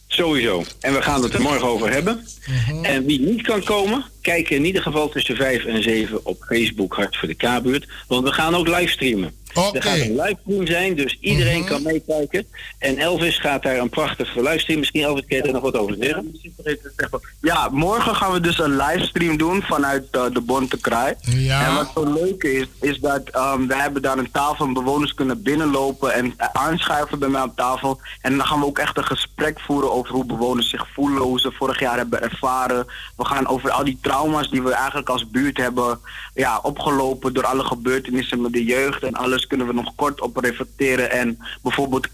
Sowieso. 0.08 0.64
En 0.80 0.94
we 0.94 1.02
gaan 1.02 1.24
het 1.24 1.34
er 1.34 1.42
morgen 1.42 1.68
over 1.68 1.92
hebben. 1.92 2.28
Uh-huh. 2.50 2.90
En 2.90 3.06
wie 3.06 3.20
niet 3.20 3.42
kan 3.42 3.64
komen, 3.64 4.06
kijk 4.22 4.50
in 4.50 4.66
ieder 4.66 4.82
geval 4.82 5.10
tussen 5.10 5.36
5 5.36 5.66
en 5.66 5.84
7 5.84 6.26
op 6.26 6.44
Facebook 6.48 6.96
Hart 6.96 7.18
voor 7.18 7.28
de 7.28 7.36
K-buurt. 7.36 7.88
Want 8.08 8.24
we 8.24 8.32
gaan 8.32 8.56
ook 8.56 8.68
livestreamen. 8.68 9.34
Okay. 9.58 9.72
Er 9.74 9.84
gaat 9.84 10.00
een 10.00 10.16
livestream 10.16 10.68
zijn, 10.68 10.96
dus 10.96 11.18
iedereen 11.20 11.62
uh-huh. 11.62 11.72
kan 11.72 11.82
meekijken. 11.82 12.46
En 12.80 12.98
Elvis 12.98 13.40
gaat 13.40 13.64
daar 13.64 13.78
een 13.78 13.90
prachtige 13.90 14.42
livestream. 14.42 14.80
Misschien 14.80 15.04
Elvis, 15.04 15.26
kan 15.28 15.38
je 15.38 15.44
er 15.44 15.54
nog 15.54 15.62
wat 15.62 15.78
over 15.78 15.96
zeggen? 16.00 16.40
Ja, 17.42 17.70
morgen 17.72 18.16
gaan 18.16 18.32
we 18.32 18.40
dus 18.40 18.60
een 18.60 18.76
livestream 18.76 19.38
doen 19.38 19.62
vanuit 19.62 20.08
uh, 20.12 20.24
de 20.34 20.42
Bonte 20.42 20.80
Kraai. 20.80 21.14
Ja. 21.22 21.66
En 21.66 21.76
wat 21.76 21.92
zo 21.96 22.14
leuk 22.14 22.44
is, 22.44 22.66
is 22.82 23.00
dat 23.00 23.22
um, 23.36 23.68
we 23.68 23.76
hebben 23.76 24.02
daar 24.02 24.18
een 24.18 24.32
tafel 24.32 24.66
en 24.66 24.74
bewoners 24.74 25.14
kunnen 25.14 25.42
binnenlopen 25.42 26.14
en 26.14 26.34
aanschuiven 26.54 27.20
bij 27.20 27.30
mij 27.30 27.42
op 27.42 27.56
tafel. 27.56 28.00
En 28.22 28.38
dan 28.38 28.46
gaan 28.46 28.60
we 28.60 28.66
ook 28.66 28.80
echt 28.80 28.98
een 28.98 29.06
gesprek 29.06 29.60
voeren 29.60 29.92
over 29.92 30.14
hoe 30.14 30.26
bewoners 30.26 30.70
zich 30.70 30.88
voelen, 30.94 31.22
hoe 31.22 31.40
ze 31.40 31.52
vorig 31.52 31.80
jaar 31.80 31.98
hebben 31.98 32.22
ervaren. 32.22 32.86
We 33.16 33.26
gaan 33.26 33.48
over 33.48 33.72
al 33.72 33.84
die 33.84 34.00
trauma's 34.02 34.50
die 34.50 34.62
we 34.62 34.72
eigenlijk 34.74 35.10
als 35.10 35.30
buurt 35.30 35.58
hebben 35.58 36.00
ja, 36.34 36.60
opgelopen 36.62 37.34
door 37.34 37.46
alle 37.46 37.64
gebeurtenissen 37.64 38.42
met 38.42 38.54
de 38.54 38.64
jeugd 38.64 39.04
en 39.04 39.14
alles 39.14 39.47
kunnen 39.48 39.68
we 39.68 39.74
nog 39.74 39.96
kort 39.96 40.22
op 40.22 40.38
reflecteren 40.38 41.12
en 41.12 41.40
bijvoorbeeld 41.62 42.08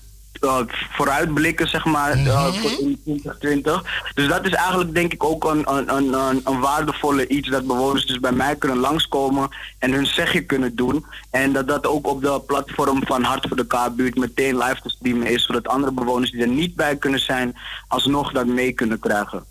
uh, 0.43 0.57
vooruitblikken, 0.91 1.67
zeg 1.67 1.85
maar, 1.85 2.17
uh, 2.17 2.53
voor 2.53 2.69
2020. 2.69 3.83
Dus 4.13 4.27
dat 4.27 4.45
is 4.45 4.51
eigenlijk 4.51 4.93
denk 4.93 5.13
ik 5.13 5.23
ook 5.23 5.43
een, 5.43 5.73
een, 5.73 5.95
een, 5.95 6.41
een, 6.43 6.59
waardevolle 6.59 7.27
iets 7.27 7.49
dat 7.49 7.67
bewoners 7.67 8.05
dus 8.05 8.19
bij 8.19 8.31
mij 8.31 8.55
kunnen 8.55 8.77
langskomen 8.77 9.49
en 9.79 9.91
hun 9.91 10.05
zegje 10.05 10.41
kunnen 10.41 10.75
doen. 10.75 11.05
En 11.31 11.53
dat 11.53 11.67
dat 11.67 11.87
ook 11.87 12.07
op 12.07 12.21
de 12.21 12.41
platform 12.47 13.05
van 13.05 13.23
Hart 13.23 13.47
voor 13.47 13.57
de 13.57 13.67
K-buurt 13.67 14.15
meteen 14.15 14.57
live 14.57 14.81
te 14.81 14.89
streamen 14.89 15.27
is, 15.27 15.45
zodat 15.45 15.67
andere 15.67 15.91
bewoners 15.91 16.31
die 16.31 16.41
er 16.41 16.47
niet 16.47 16.75
bij 16.75 16.95
kunnen 16.95 17.19
zijn, 17.19 17.55
alsnog 17.87 18.31
dat 18.31 18.45
mee 18.45 18.71
kunnen 18.71 18.99
krijgen. 18.99 19.43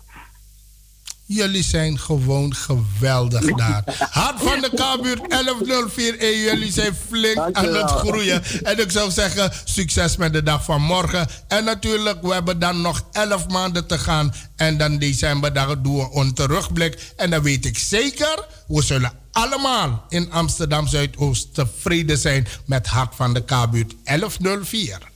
Jullie 1.25 1.63
zijn 1.63 1.99
gewoon 1.99 2.55
geweldig 2.55 3.55
daar. 3.55 3.83
Hart 4.09 4.41
van 4.41 4.61
de 4.61 4.69
K-buurt 4.69 5.29
1104 5.29 6.19
en 6.19 6.37
jullie 6.37 6.71
zijn 6.71 6.95
flink 7.07 7.37
aan 7.51 7.73
het 7.73 7.89
groeien. 7.89 8.43
En 8.63 8.79
ik 8.79 8.91
zou 8.91 9.11
zeggen, 9.11 9.51
succes 9.63 10.17
met 10.17 10.33
de 10.33 10.43
dag 10.43 10.63
van 10.63 10.81
morgen. 10.81 11.27
En 11.47 11.63
natuurlijk, 11.63 12.21
we 12.21 12.33
hebben 12.33 12.59
dan 12.59 12.81
nog 12.81 13.03
11 13.11 13.47
maanden 13.47 13.87
te 13.87 13.97
gaan. 13.97 14.33
En 14.55 14.77
dan 14.77 14.97
december, 14.97 15.53
daar 15.53 15.81
doen 15.81 15.97
we 15.97 16.19
een 16.19 16.33
terugblik. 16.33 17.13
En 17.15 17.29
dan 17.29 17.41
weet 17.41 17.65
ik 17.65 17.77
zeker, 17.77 18.45
we 18.67 18.81
zullen 18.81 19.11
allemaal 19.31 20.05
in 20.09 20.31
Amsterdam 20.31 20.87
Zuidoost 20.87 21.53
tevreden 21.53 22.17
zijn 22.17 22.47
met 22.65 22.87
Hart 22.87 23.15
van 23.15 23.33
de 23.33 23.43
K-buurt 23.43 23.93
1104. 24.03 25.12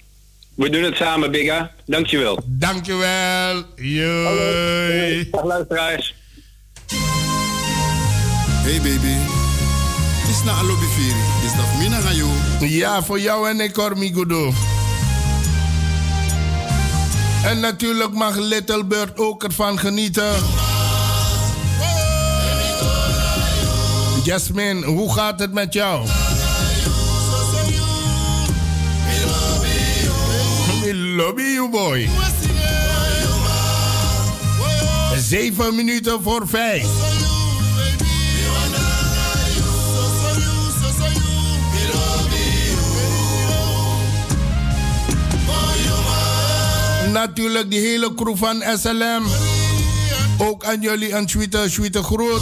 We 0.57 0.69
doen 0.69 0.83
het 0.83 0.95
samen, 0.95 1.31
Bigga. 1.31 1.71
Dankjewel. 1.85 2.39
Dankjewel. 2.45 3.63
Joi. 3.75 5.27
Dag 5.31 5.43
luisteraars. 5.43 6.15
Hey 8.63 8.77
baby. 8.77 9.15
Het 10.19 10.29
is 10.29 10.43
na 10.43 10.51
alobifiri. 10.51 11.13
Het 11.13 11.51
is 11.51 11.57
na 11.57 11.77
mina 11.79 11.99
ga 11.99 12.65
Ja, 12.65 13.03
voor 13.03 13.19
jou 13.19 13.49
en 13.49 13.59
ik 13.59 13.75
hoor 13.75 13.97
Migudo. 13.97 14.51
En 17.45 17.59
natuurlijk 17.59 18.13
mag 18.13 18.35
Little 18.35 18.85
Bird 18.85 19.17
ook 19.17 19.43
ervan 19.43 19.79
genieten. 19.79 20.33
Jasmine, 24.23 24.85
hoe 24.85 25.13
gaat 25.13 25.39
het 25.39 25.53
met 25.53 25.73
jou? 25.73 26.07
Lobby 30.95 31.43
you 31.43 31.69
boy. 31.69 32.09
Zeven 35.17 35.75
minuten 35.75 36.23
voor 36.23 36.47
vijf. 36.47 36.87
Natuurlijk 47.11 47.69
die 47.69 47.79
hele 47.79 48.13
crew 48.13 48.37
van 48.37 48.63
SLM. 48.77 49.23
Ook 50.37 50.63
aan 50.63 50.81
jullie 50.81 51.13
een 51.13 51.25
tweede, 51.25 51.69
tweede 51.69 52.03
groet 52.03 52.41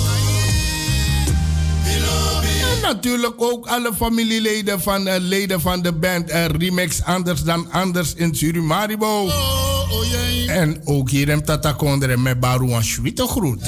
natuurlijk 2.86 3.34
ook 3.38 3.68
alle 3.68 3.92
familieleden 3.94 4.82
van 4.82 5.08
uh, 5.08 5.14
leden 5.18 5.62
van 5.62 5.82
de 5.82 5.94
band 5.94 6.30
uh, 6.30 6.46
Remix 6.46 7.04
Anders 7.04 7.44
dan 7.44 7.72
Anders 7.72 8.14
in 8.14 8.36
Surimaribo. 8.36 9.26
Oh, 9.26 9.92
oh, 9.92 10.50
en 10.50 10.82
ook 10.84 11.10
hier 11.10 11.30
in 11.30 11.44
Tatakondre 11.44 12.18
met 12.18 12.40
Baru 12.40 12.72
een 12.72 12.84
schwitte 12.84 13.28
groet. 13.28 13.62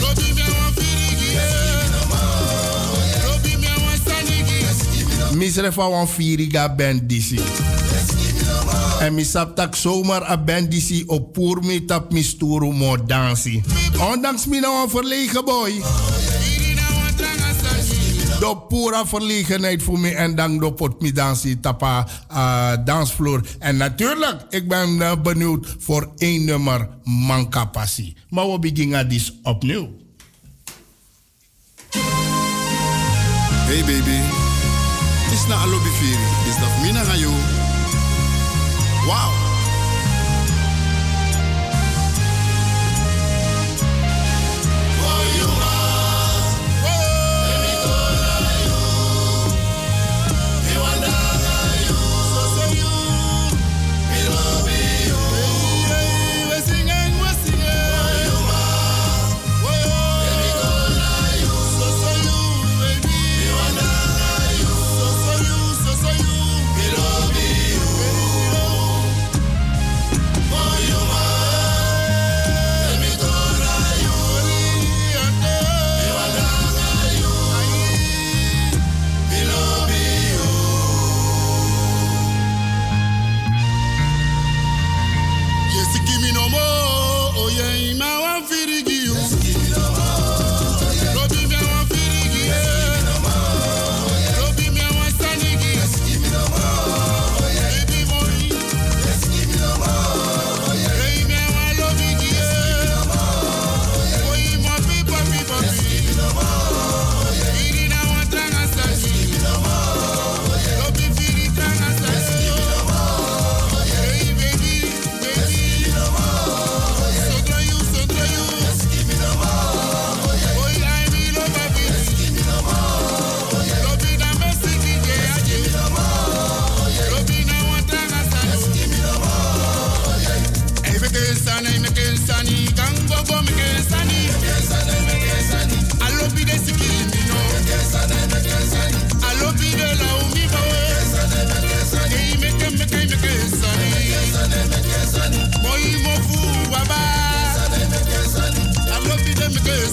Misrefa 5.33 5.89
wan 5.89 6.07
firiga 6.07 6.75
band 6.75 7.09
disi. 7.09 7.39
En 8.99 9.13
mi 9.13 9.23
saptak 9.23 9.75
zomaar 9.75 10.29
a 10.29 10.37
band 10.37 10.71
disi 10.71 11.03
op 11.05 11.33
poer 11.33 11.63
mi 11.63 11.85
tap 11.85 12.11
mi 12.11 12.23
sturu 12.23 12.71
mo 12.73 12.97
dansi. 13.05 13.63
Ondanks 14.11 14.45
mi 14.45 14.59
nou 14.59 14.83
een 14.83 14.89
verlegen 14.89 15.45
boy. 15.45 15.81
De 18.39 18.57
pura 18.67 19.05
verlegenheid 19.05 19.83
voor 19.83 19.99
me 19.99 20.15
en 20.15 20.35
dan 20.35 20.57
de 20.57 20.73
pot 20.73 21.01
mi 21.01 21.11
dansie 21.11 21.59
tapa 21.59 22.07
uh, 22.31 22.71
dansvloer. 22.85 23.41
En 23.59 23.77
natuurlijk, 23.77 24.45
ik 24.49 24.67
ben 24.67 24.89
uh, 24.89 25.11
benieuwd 25.23 25.75
voor 25.79 26.11
één 26.17 26.45
nummer 26.45 26.89
Mankapassie. 27.03 28.15
Maar 28.29 28.51
we 28.51 28.59
beginnen 28.59 29.09
dus 29.09 29.33
opnieuw. 29.43 29.89
Hey 33.67 33.79
baby, 33.79 34.19
het 35.23 35.33
is 35.33 35.47
na 35.47 35.55
alobi 35.55 35.89
firi, 35.89 36.49
is 36.49 36.59
dat 36.59 36.81
mina 36.81 37.03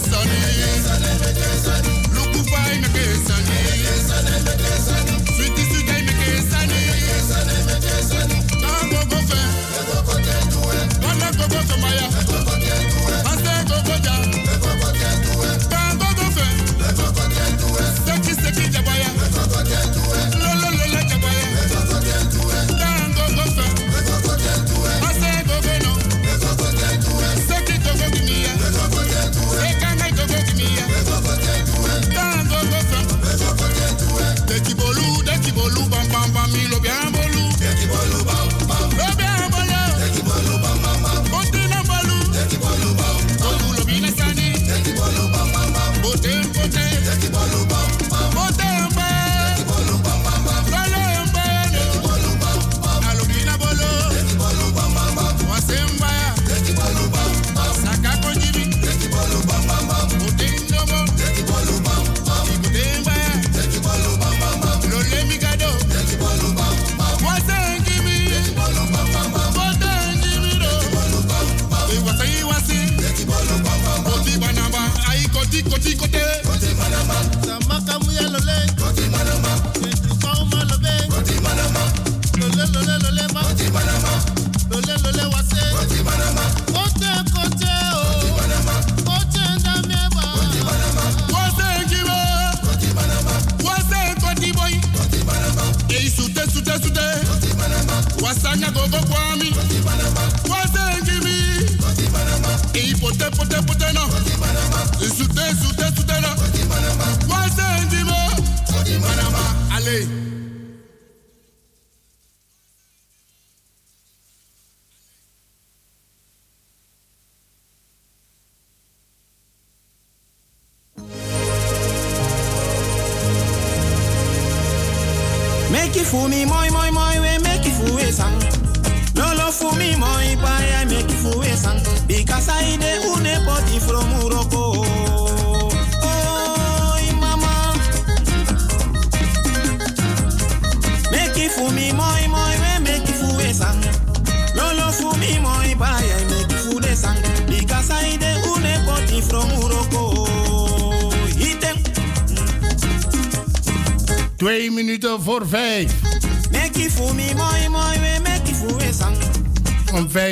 sun. 0.05 0.34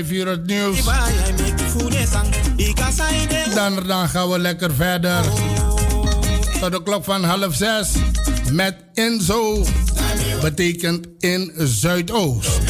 Ga 0.01 0.11
you. 0.11 0.25
Wow. 0.25 0.35
dan 3.87 4.09
gaan 4.09 4.29
we 4.29 4.39
lekker 4.39 4.73
verder. 4.73 5.23
tot 6.59 6.71
de 6.71 6.83
klok 6.83 7.03
van 7.03 7.23
half 7.23 7.55
zes 7.55 7.89
met 8.51 8.75
Enzo. 8.93 9.65
Betekent 10.41 11.07
in 11.19 11.51
Zuidoost. 11.57 12.62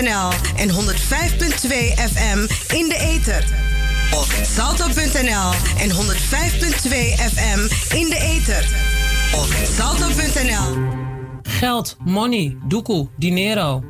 Salto.nl 0.00 0.32
en 0.56 0.70
105.2 0.70 1.94
FM 1.96 2.46
in 2.74 2.88
de 2.88 2.96
ether. 2.96 3.44
Of 4.14 4.40
Salto.nl 4.42 5.52
en 5.78 5.90
105.2 5.90 7.18
FM 7.18 7.68
in 7.94 8.08
de 8.08 8.18
ether. 8.18 8.64
Of 9.34 9.48
Salto.nl. 9.76 10.88
Geld, 11.42 11.96
money, 12.04 12.56
doekoe, 12.68 13.08
dinero. 13.16 13.89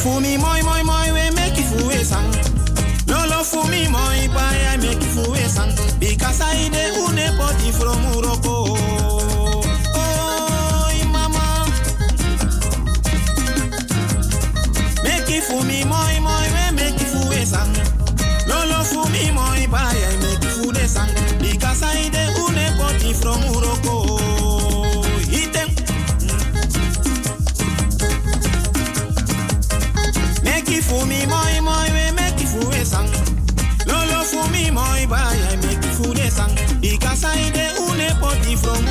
For 0.00 0.20
me, 0.20 0.36
moi, 0.36 0.62
moi, 0.82 1.12
we 1.12 1.30
make 1.34 1.58
it 1.58 1.64
for 1.64 1.90
a 1.92 2.04
song. 2.04 2.32
Lolo 3.06 3.42
for 3.42 3.68
me, 3.68 3.86
I 3.86 4.76
make 4.78 4.96
it 4.96 5.12
for 5.14 5.34
a 5.34 5.48
song. 5.48 5.72
Because 5.98 6.40
I 6.40 6.68
de 6.70 6.92
une 6.96 7.36
body 7.36 7.70
from 7.72 8.00
Morocco. 8.02 8.89
Because 37.00 37.24
I 37.24 37.50
de 37.50 37.66
une 37.80 38.14
poti 38.20 38.56
from 38.56 38.89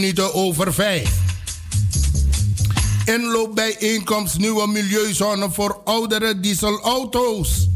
minuten 0.00 0.34
over 0.34 0.74
vijf. 0.74 1.10
Inloopbijeenkomst 3.04 4.38
nieuwe 4.38 4.68
milieuzone 4.68 5.50
voor 5.50 5.80
oudere 5.84 6.40
dieselauto's. 6.40 7.68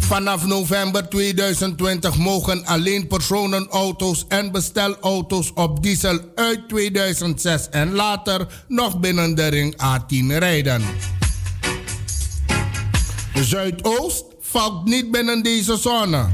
Vanaf 0.00 0.46
november 0.46 1.08
2020 1.08 2.16
mogen 2.16 2.64
alleen 2.64 3.06
personenauto's 3.06 4.24
en 4.28 4.52
bestelauto's 4.52 5.50
op 5.54 5.82
diesel 5.82 6.18
uit 6.34 6.68
2006 6.68 7.68
en 7.70 7.92
later 7.92 8.46
nog 8.68 9.00
binnen 9.00 9.34
de 9.34 9.46
ring 9.46 9.74
A10 9.74 10.38
rijden. 10.38 10.82
Zuidoost 13.42 14.24
valt 14.40 14.84
niet 14.84 15.10
binnen 15.10 15.42
deze 15.42 15.76
zone. 15.76 16.26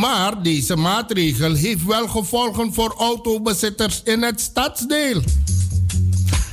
Maar 0.00 0.42
deze 0.42 0.76
maatregel 0.76 1.54
heeft 1.54 1.84
wel 1.84 2.08
gevolgen 2.08 2.74
voor 2.74 2.94
autobezitters 2.98 4.02
in 4.04 4.22
het 4.22 4.40
stadsdeel. 4.40 5.22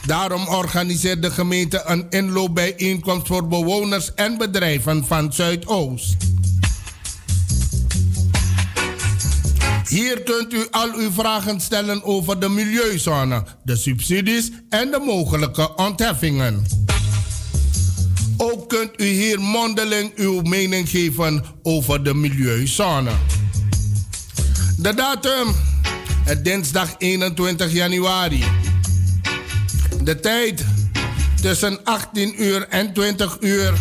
Daarom 0.05 0.47
organiseert 0.47 1.21
de 1.21 1.31
gemeente 1.31 1.83
een 1.85 2.05
inloopbijeenkomst 2.09 3.27
voor 3.27 3.47
bewoners 3.47 4.13
en 4.13 4.37
bedrijven 4.37 5.05
van 5.05 5.33
Zuidoost. 5.33 6.15
Hier 9.87 10.21
kunt 10.21 10.53
u 10.53 10.67
al 10.71 10.93
uw 10.95 11.11
vragen 11.11 11.59
stellen 11.59 12.03
over 12.03 12.39
de 12.39 12.49
milieuzone, 12.49 13.43
de 13.63 13.75
subsidies 13.75 14.51
en 14.69 14.91
de 14.91 14.99
mogelijke 15.05 15.75
ontheffingen. 15.75 16.65
Kunt 18.79 18.91
u 19.01 19.05
hier 19.05 19.39
mondeling 19.39 20.11
uw 20.15 20.41
mening 20.41 20.89
geven 20.89 21.43
over 21.61 22.03
de 22.03 22.13
milieuzone. 22.13 23.11
De 24.77 24.93
datum, 24.93 25.55
het 26.23 26.43
dinsdag 26.43 26.95
21 26.97 27.71
januari. 27.71 28.43
De 30.03 30.19
tijd 30.19 30.65
tussen 31.41 31.83
18 31.83 32.43
uur 32.43 32.67
en 32.67 32.93
20 32.93 33.37
uur. 33.39 33.73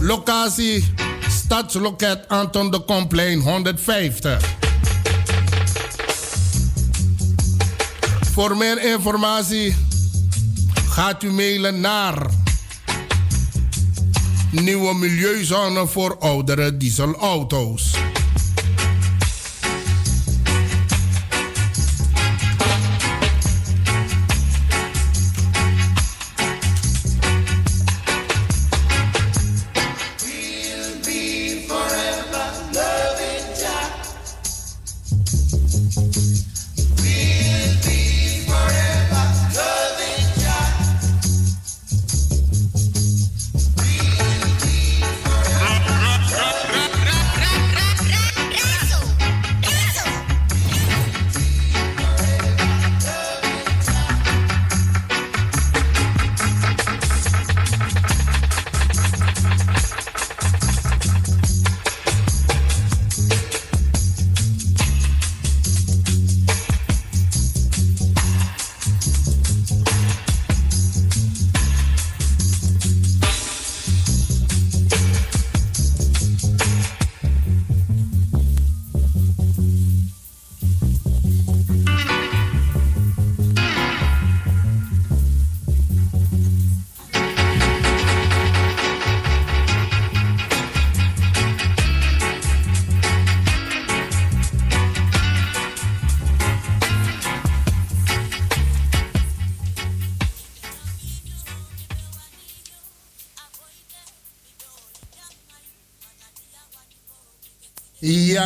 Locatie 0.00 0.84
Stadsloket 1.28 2.28
Anton 2.28 2.70
de 2.70 2.80
Komplein 2.80 3.40
150. 3.40 4.44
Voor 8.32 8.56
meer 8.56 8.84
informatie 8.84 9.76
gaat 10.88 11.22
u 11.22 11.32
mailen 11.32 11.80
naar 11.80 12.44
nieuwe 14.64 14.94
milieuzone 14.94 15.86
voor 15.86 16.16
oudere 16.18 16.76
dieselauto's. 16.76 17.94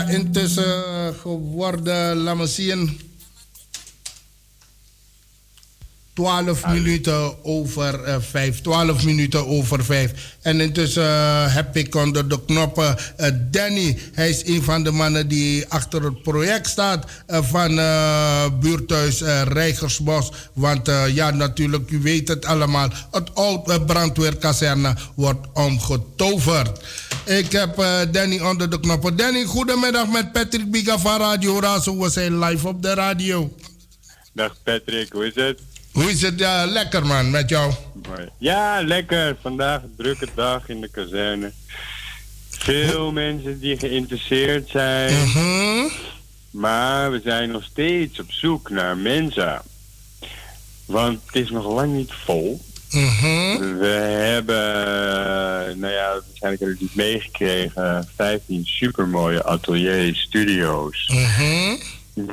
Intussen 0.08 1.14
geworden, 1.14 2.16
laat 2.16 2.36
me 2.36 2.46
zien. 2.46 3.00
12 6.20 6.66
minuten 6.66 7.44
over 7.44 8.08
uh, 8.08 8.16
5. 8.20 8.60
12 8.60 9.04
minuten 9.04 9.46
over 9.46 9.84
5. 9.84 10.36
En 10.42 10.60
intussen 10.60 11.02
uh, 11.02 11.54
heb 11.54 11.76
ik 11.76 11.94
onder 11.94 12.28
de 12.28 12.44
knoppen 12.44 12.96
uh, 13.16 13.26
Danny. 13.50 13.98
Hij 14.12 14.28
is 14.28 14.46
een 14.46 14.62
van 14.62 14.82
de 14.82 14.90
mannen 14.90 15.28
die 15.28 15.64
achter 15.68 16.02
het 16.02 16.22
project 16.22 16.68
staat 16.68 17.04
van 17.26 17.74
buurthuis 18.60 19.20
Rijgersbos. 19.48 20.32
Want 20.52 20.90
ja, 21.12 21.30
natuurlijk, 21.30 21.90
u 21.90 22.00
weet 22.02 22.28
het 22.28 22.44
allemaal. 22.44 22.88
Het 23.10 23.34
oude 23.34 23.82
brandweerkazerne 23.82 24.94
wordt 25.14 25.46
omgetoverd. 25.52 26.80
Ik 27.38 27.52
heb 27.52 27.76
Danny 28.10 28.40
onder 28.40 28.70
de 28.70 28.80
knoppen. 28.80 29.16
Danny, 29.16 29.44
goedemiddag 29.44 30.08
met 30.08 30.32
Patrick 30.32 30.70
Biga 30.70 30.98
van 30.98 31.18
Radio 31.18 31.60
Razo. 31.60 31.98
We 31.98 32.10
zijn 32.10 32.38
live 32.38 32.68
op 32.68 32.82
de 32.82 32.94
radio. 32.94 33.52
Dag 34.32 34.56
Patrick, 34.62 35.12
hoe 35.12 35.26
is 35.26 35.34
het? 35.34 35.60
Hoe 35.92 36.10
is 36.10 36.22
het? 36.22 36.40
Lekker 36.66 37.06
man, 37.06 37.30
met 37.30 37.48
jou? 37.48 37.72
Ja, 38.38 38.82
lekker. 38.82 39.36
Vandaag 39.42 39.82
een 39.82 39.94
drukke 39.96 40.28
dag 40.34 40.68
in 40.68 40.80
de 40.80 40.88
kazerne. 40.88 41.52
Veel 42.50 43.12
mensen 43.12 43.60
die 43.60 43.78
geïnteresseerd 43.78 44.68
zijn. 44.68 45.28
Mhm. 45.28 45.88
Maar 46.50 47.10
we 47.10 47.20
zijn 47.24 47.50
nog 47.50 47.64
steeds 47.64 48.20
op 48.20 48.30
zoek 48.30 48.70
naar 48.70 48.96
mensen. 48.96 49.62
Want 50.86 51.20
het 51.26 51.34
is 51.42 51.50
nog 51.50 51.66
lang 51.66 51.92
niet 51.92 52.12
vol. 52.24 52.60
Mhm. 52.90 53.78
We 53.78 53.86
hebben, 53.86 54.58
nou 55.78 55.92
ja, 55.92 56.12
waarschijnlijk 56.12 56.62
hebben 56.62 56.78
we 56.78 56.84
het 56.84 56.94
meegekregen, 56.94 58.08
15 58.16 58.64
supermooie 58.64 59.42
ateliers, 59.42 60.20
studio's. 60.20 61.12
Mhm. 61.12 61.76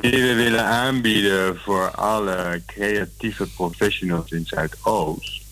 die 0.00 0.22
we 0.22 0.34
willen 0.34 0.64
aanbieden 0.64 1.58
voor 1.58 1.90
alle 1.90 2.62
creatieve 2.66 3.46
professionals 3.46 4.30
in 4.30 4.46
Zuidoost. 4.46 5.42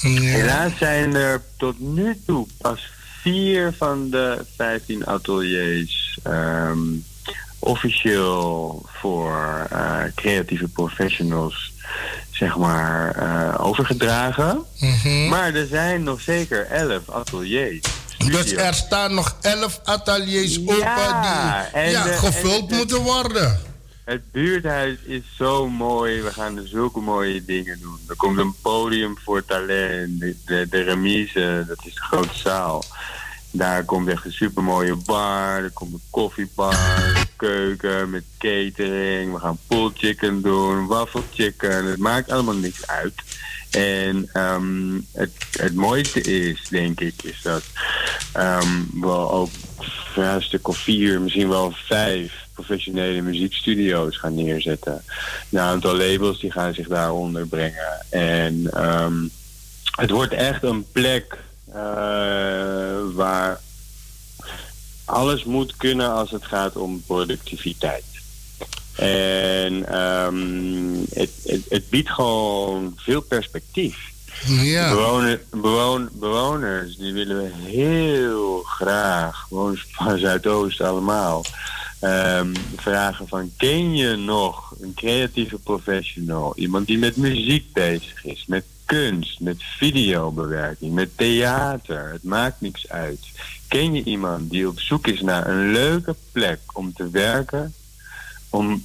Helaas 0.00 0.72
zijn 0.78 1.14
er 1.14 1.42
tot 1.56 1.80
nu 1.80 2.20
toe 2.26 2.46
pas 2.58 2.90
vier 3.22 3.74
van 3.76 4.10
de 4.10 4.44
15 4.56 5.06
ateliers 5.06 6.18
ehm, 6.22 6.78
officieel 7.58 8.82
voor 8.86 9.68
uh, 9.72 10.00
creatieve 10.14 10.68
professionals 10.68 11.72
zeg 12.38 12.56
maar 12.56 13.16
uh, 13.22 13.66
overgedragen. 13.66 14.64
Mhm. 14.80 15.28
Maar 15.28 15.54
er 15.54 15.66
zijn 15.66 16.02
nog 16.02 16.20
zeker 16.20 16.66
elf 16.66 17.08
ateliers. 17.10 17.80
Dus 18.18 18.52
er 18.52 18.74
staan 18.74 19.14
nog 19.14 19.36
elf 19.40 19.80
ateliers 19.84 20.58
open 20.60 20.74
die 20.74 20.82
en 21.72 21.90
ja, 21.90 22.04
de- 22.04 22.12
gevuld 22.12 22.70
en 22.70 22.76
moeten 22.76 22.98
worden. 22.98 23.60
Het 24.04 24.32
buurthuis 24.32 24.96
is 25.06 25.22
zo 25.36 25.68
mooi. 25.68 26.22
We 26.22 26.32
gaan 26.32 26.56
er 26.56 26.66
zulke 26.68 27.00
mooie 27.00 27.44
dingen 27.44 27.78
doen. 27.80 27.98
Er 28.08 28.16
komt 28.16 28.38
een 28.38 28.54
podium 28.62 29.18
voor 29.24 29.44
talent. 29.44 30.20
De, 30.20 30.36
de, 30.44 30.66
de 30.70 30.82
remise, 30.82 31.64
dat 31.68 31.78
is 31.84 31.94
de 31.94 32.00
grote 32.00 32.38
zaal. 32.38 32.84
Daar 33.50 33.84
komt 33.84 34.08
echt 34.08 34.24
een 34.24 34.32
supermooie 34.32 34.96
bar. 34.96 35.62
Er 35.62 35.70
komt 35.70 35.92
een 35.92 36.00
koffiebar, 36.10 37.26
keuken 37.36 38.10
met 38.10 38.24
catering. 38.38 39.32
We 39.32 39.38
gaan 39.38 39.58
pulled 39.66 39.98
chicken 39.98 40.42
doen, 40.42 40.86
waffle 40.86 41.22
chicken. 41.32 41.86
Het 41.86 41.98
maakt 41.98 42.30
allemaal 42.30 42.54
niks 42.54 42.86
uit. 42.86 43.14
En 43.70 44.28
ehm, 44.32 45.00
het, 45.12 45.32
het 45.50 45.74
mooiste 45.74 46.20
is, 46.20 46.66
denk 46.70 47.00
ik, 47.00 47.22
is 47.22 47.42
dat 47.42 47.62
ehm, 48.32 48.82
we 49.00 49.08
ook 49.08 49.50
ja, 50.14 50.34
een 50.34 50.42
stuk 50.42 50.68
of 50.68 50.78
vier, 50.78 51.20
misschien 51.20 51.48
wel 51.48 51.72
vijf 51.74 52.46
professionele 52.52 53.20
muziekstudio's 53.20 54.16
gaan 54.16 54.34
neerzetten. 54.34 55.02
Een 55.50 55.58
aantal 55.58 55.96
labels 55.96 56.40
die 56.40 56.50
gaan 56.50 56.74
zich 56.74 56.88
daaronder 56.88 57.46
brengen. 57.46 58.06
En 58.10 58.70
ehm, 58.72 59.26
het 59.90 60.10
wordt 60.10 60.32
echt 60.32 60.62
een 60.62 60.86
plek 60.92 61.38
waar 63.14 63.60
alles 65.04 65.44
moet 65.44 65.76
kunnen 65.76 66.12
als 66.12 66.30
het 66.30 66.44
gaat 66.44 66.76
om 66.76 67.02
productiviteit. 67.06 68.04
En 68.96 69.88
ehm, 69.88 70.94
het, 71.10 71.30
het, 71.44 71.62
het 71.68 71.90
biedt 71.90 72.10
gewoon 72.10 72.92
veel 72.96 73.20
perspectief. 73.20 74.16
Ja. 74.46 74.90
Bewoner, 75.50 76.08
bewoners, 76.12 76.96
die 76.96 77.12
willen 77.12 77.42
we 77.42 77.50
heel 77.70 78.62
graag, 78.62 79.46
bewoners 79.48 79.86
van 79.90 80.18
Zuidoost 80.18 80.80
allemaal, 80.80 81.44
ehm, 82.00 82.54
vragen 82.76 83.28
van 83.28 83.50
ken 83.56 83.96
je 83.96 84.16
nog 84.16 84.74
een 84.80 84.94
creatieve 84.94 85.58
professional? 85.58 86.52
Iemand 86.56 86.86
die 86.86 86.98
met 86.98 87.16
muziek 87.16 87.72
bezig 87.72 88.24
is, 88.24 88.44
met 88.46 88.64
kunst, 88.88 89.40
met 89.40 89.62
videobewerking, 89.62 90.94
met 90.94 91.16
theater. 91.16 92.12
Het 92.12 92.22
maakt 92.22 92.60
niks 92.60 92.88
uit. 92.88 93.20
Ken 93.68 93.94
je 93.94 94.04
iemand 94.04 94.50
die 94.50 94.68
op 94.68 94.80
zoek 94.80 95.06
is 95.06 95.20
naar 95.20 95.46
een 95.46 95.72
leuke 95.72 96.14
plek 96.32 96.60
om 96.72 96.92
te 96.92 97.10
werken, 97.10 97.74
om 98.48 98.84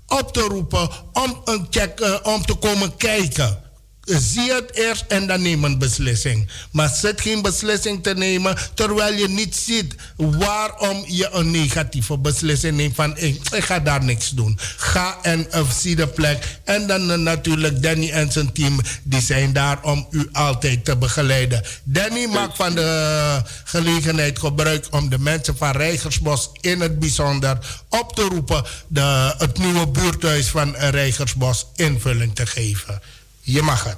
op 0.07 0.33
te 0.33 0.41
roepen 0.41 0.89
om, 1.13 1.41
een 1.45 1.67
check, 1.69 1.99
eh, 1.99 2.15
om 2.23 2.45
te 2.45 2.53
komen 2.53 2.95
kijken. 2.97 3.63
Zie 4.05 4.53
het 4.53 4.75
eerst 4.75 5.05
en 5.07 5.27
dan 5.27 5.41
neem 5.41 5.63
een 5.63 5.77
beslissing. 5.77 6.49
Maar 6.71 6.89
zit 6.89 7.21
geen 7.21 7.41
beslissing 7.41 8.03
te 8.03 8.13
nemen 8.13 8.57
terwijl 8.73 9.13
je 9.13 9.29
niet 9.29 9.55
ziet 9.55 9.95
waarom 10.15 11.03
je 11.07 11.29
een 11.31 11.51
negatieve 11.51 12.17
beslissing 12.17 12.77
neemt 12.77 12.95
van 12.95 13.17
ik, 13.17 13.49
ik 13.51 13.63
ga 13.63 13.79
daar 13.79 14.03
niks 14.03 14.29
doen. 14.29 14.59
Ga 14.77 15.17
en 15.21 15.47
uh, 15.55 15.71
zie 15.71 15.95
de 15.95 16.07
plek. 16.07 16.59
En 16.63 16.87
dan 16.87 17.11
uh, 17.11 17.17
natuurlijk 17.17 17.81
Danny 17.81 18.09
en 18.09 18.31
zijn 18.31 18.51
team, 18.51 18.79
die 19.03 19.21
zijn 19.21 19.53
daar 19.53 19.83
om 19.83 20.07
u 20.09 20.29
altijd 20.31 20.85
te 20.85 20.97
begeleiden. 20.97 21.63
Danny 21.83 22.25
maakt 22.25 22.55
van 22.55 22.75
de 22.75 23.41
gelegenheid 23.63 24.39
gebruik 24.39 24.87
om 24.89 25.09
de 25.09 25.19
mensen 25.19 25.57
van 25.57 25.71
Rijgersbos 25.71 26.49
in 26.61 26.81
het 26.81 26.99
bijzonder 26.99 27.57
op 27.89 28.15
te 28.15 28.21
roepen 28.21 28.63
de, 28.87 29.35
het 29.37 29.57
nieuwe 29.57 29.87
buurthuis 29.87 30.47
van 30.47 30.75
Rijgersbos 30.75 31.65
invulling 31.75 32.35
te 32.35 32.45
geven. 32.45 33.01
Je 33.45 33.61
mag 33.61 33.83
het. 33.83 33.97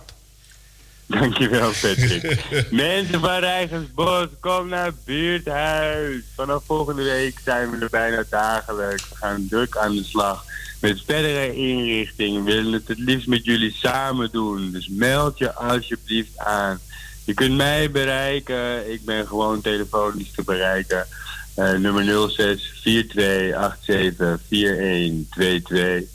Dankjewel, 1.06 1.72
Patrick. 1.82 2.46
Mensen 2.72 3.20
van 3.20 3.40
Rijgersbos, 3.40 4.28
kom 4.40 4.68
naar 4.68 4.86
het 4.86 5.06
buurthuis. 5.06 6.24
Vanaf 6.36 6.64
volgende 6.66 7.04
week 7.04 7.40
zijn 7.44 7.70
we 7.70 7.78
er 7.78 7.90
bijna 7.90 8.24
dagelijks. 8.30 9.10
We 9.10 9.16
gaan 9.16 9.48
druk 9.50 9.78
aan 9.78 9.96
de 9.96 10.04
slag 10.04 10.46
met 10.80 11.02
verdere 11.06 11.56
inrichting. 11.56 12.46
We 12.46 12.52
willen 12.52 12.74
het 12.74 12.88
het 12.88 12.98
liefst 12.98 13.28
met 13.28 13.46
jullie 13.46 13.72
samen 13.72 14.30
doen. 14.32 14.72
Dus 14.72 14.88
meld 14.88 15.38
je 15.38 15.54
alsjeblieft 15.54 16.38
aan. 16.38 16.80
Je 17.24 17.34
kunt 17.34 17.56
mij 17.56 17.92
bereiken. 17.92 18.92
Ik 18.92 19.06
ben 19.06 19.28
gewoon 19.28 19.62
telefonisch 19.62 20.32
te 20.32 20.44
bereiken. 20.44 21.08
Uh, 21.56 21.72
nummer 21.72 22.30
06 22.30 22.80
4287 22.82 24.40
4122. 24.48 26.10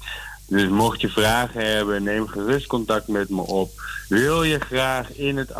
Dus 0.52 0.68
mocht 0.68 1.00
je 1.00 1.08
vragen 1.08 1.66
hebben, 1.66 2.02
neem 2.02 2.28
gerust 2.28 2.66
contact 2.66 3.08
met 3.08 3.28
me 3.28 3.40
op. 3.40 3.82
Wil 4.08 4.42
je 4.42 4.60
graag 4.60 5.12
in 5.12 5.36
het, 5.36 5.50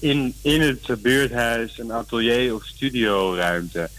in, 0.00 0.34
in 0.42 0.60
het 0.60 1.02
buurthuis 1.02 1.78
een 1.78 1.92
atelier 1.92 2.54
of 2.54 2.64
studioruimte? 2.64 3.90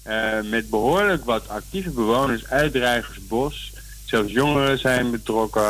uh, 0.08 0.42
met 0.50 0.70
behoorlijk 0.70 1.26
wat 1.26 1.50
actieve 1.50 1.90
bewoners 1.90 2.48
uit 2.48 2.76
Rijgersbos. 2.76 3.72
Zelfs 4.12 4.32
jongeren 4.32 4.80
zijn 4.80 5.12
betrokken. 5.12 5.64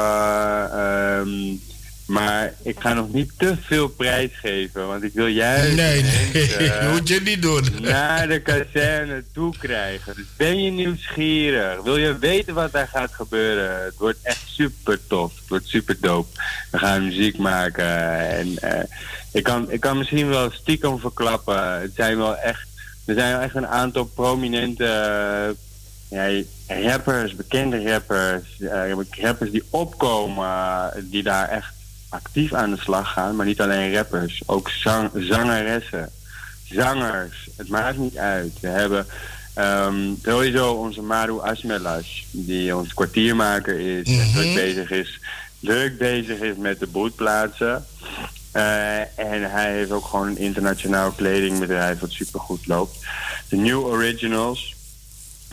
Um, 0.80 1.62
maar 2.08 2.54
ik 2.64 2.80
ga 2.80 2.94
nog 2.94 3.14
niet 3.14 3.32
te 3.38 3.56
veel 3.62 3.88
prijs 3.88 4.32
geven, 4.34 4.88
want 4.88 5.04
ik 5.04 5.14
wil 5.14 5.28
juist 5.28 5.76
nee, 5.76 6.04
nee, 6.04 6.60
uh, 6.60 6.92
moet 6.92 7.08
je 7.08 7.22
niet 7.22 7.42
doen. 7.42 7.64
naar 7.82 8.28
de 8.28 8.40
kazerne 8.40 9.24
toe 9.34 9.54
krijgen. 9.58 10.16
Dus 10.16 10.26
ben 10.38 10.64
je 10.64 10.72
nieuwsgierig? 10.72 11.82
Wil 11.82 11.98
je 11.98 12.18
weten 12.18 12.54
wat 12.54 12.72
daar 12.72 12.88
gaat 12.88 13.14
gebeuren? 13.14 13.84
Het 13.84 13.98
wordt 13.98 14.20
echt 14.22 14.44
super 14.48 15.00
tof. 15.08 15.36
Het 15.36 15.50
wordt 15.50 15.68
super 15.68 15.98
dope. 16.00 16.40
We 16.72 16.78
gaan 16.78 17.06
muziek 17.06 17.38
maken 17.38 18.30
en 18.30 18.48
uh, 18.48 18.84
ik, 19.32 19.44
kan, 19.44 19.72
ik 19.72 19.80
kan 19.80 19.98
misschien 19.98 20.28
wel 20.28 20.52
stiekem 20.52 21.00
verklappen. 21.00 21.82
Het 21.82 21.92
zijn 21.96 22.18
wel 22.18 22.38
echt, 22.38 22.68
er 23.06 23.16
zijn 23.16 23.32
wel 23.32 23.42
echt 23.42 23.56
een 23.56 23.68
aantal 23.68 24.06
prominente 24.06 25.56
ja, 26.12 26.42
rappers, 26.68 27.36
bekende 27.36 27.92
rappers, 27.92 28.44
uh, 28.60 28.92
rappers 29.22 29.52
die 29.52 29.64
opkomen, 29.70 30.92
die 31.10 31.24
daar 31.24 31.50
echt 31.50 31.74
actief 32.10 32.54
aan 32.54 32.72
de 32.72 32.82
slag 32.82 33.12
gaan. 33.14 33.36
Maar 33.36 33.46
niet 33.46 33.62
alleen 33.62 33.94
rappers, 33.94 34.42
ook 34.46 34.70
zang, 34.70 35.10
zangeressen, 35.16 36.10
zangers. 36.70 37.50
Het 37.58 37.70
maakt 37.70 37.98
niet 37.98 38.18
uit. 38.18 38.60
We 38.60 38.68
hebben 38.68 39.06
Um, 39.58 40.20
sowieso 40.24 40.72
onze 40.74 41.02
Maru 41.02 41.40
Asmelas, 41.42 42.26
die 42.32 42.76
ons 42.76 42.94
kwartiermaker 42.94 43.80
is 43.80 44.08
en 44.08 44.14
Mhm. 44.28 44.32
druk 44.34 44.54
bezig 44.54 44.92
is, 44.92 45.20
druk 45.60 45.98
bezig 45.98 46.40
is 46.40 46.56
met 46.58 46.80
de 46.80 46.88
bootplaatsen. 46.88 47.86
Eh, 48.52 49.00
en 49.00 49.52
hij 49.52 49.72
heeft 49.74 49.92
ook 49.92 50.06
gewoon 50.06 50.28
een 50.28 50.38
internationaal 50.38 51.12
kledingbedrijf 51.12 52.00
wat 52.00 52.12
supergoed 52.12 52.68
loopt. 52.68 52.98
De 53.50 53.56
New 53.56 53.86
Originals. 53.86 54.76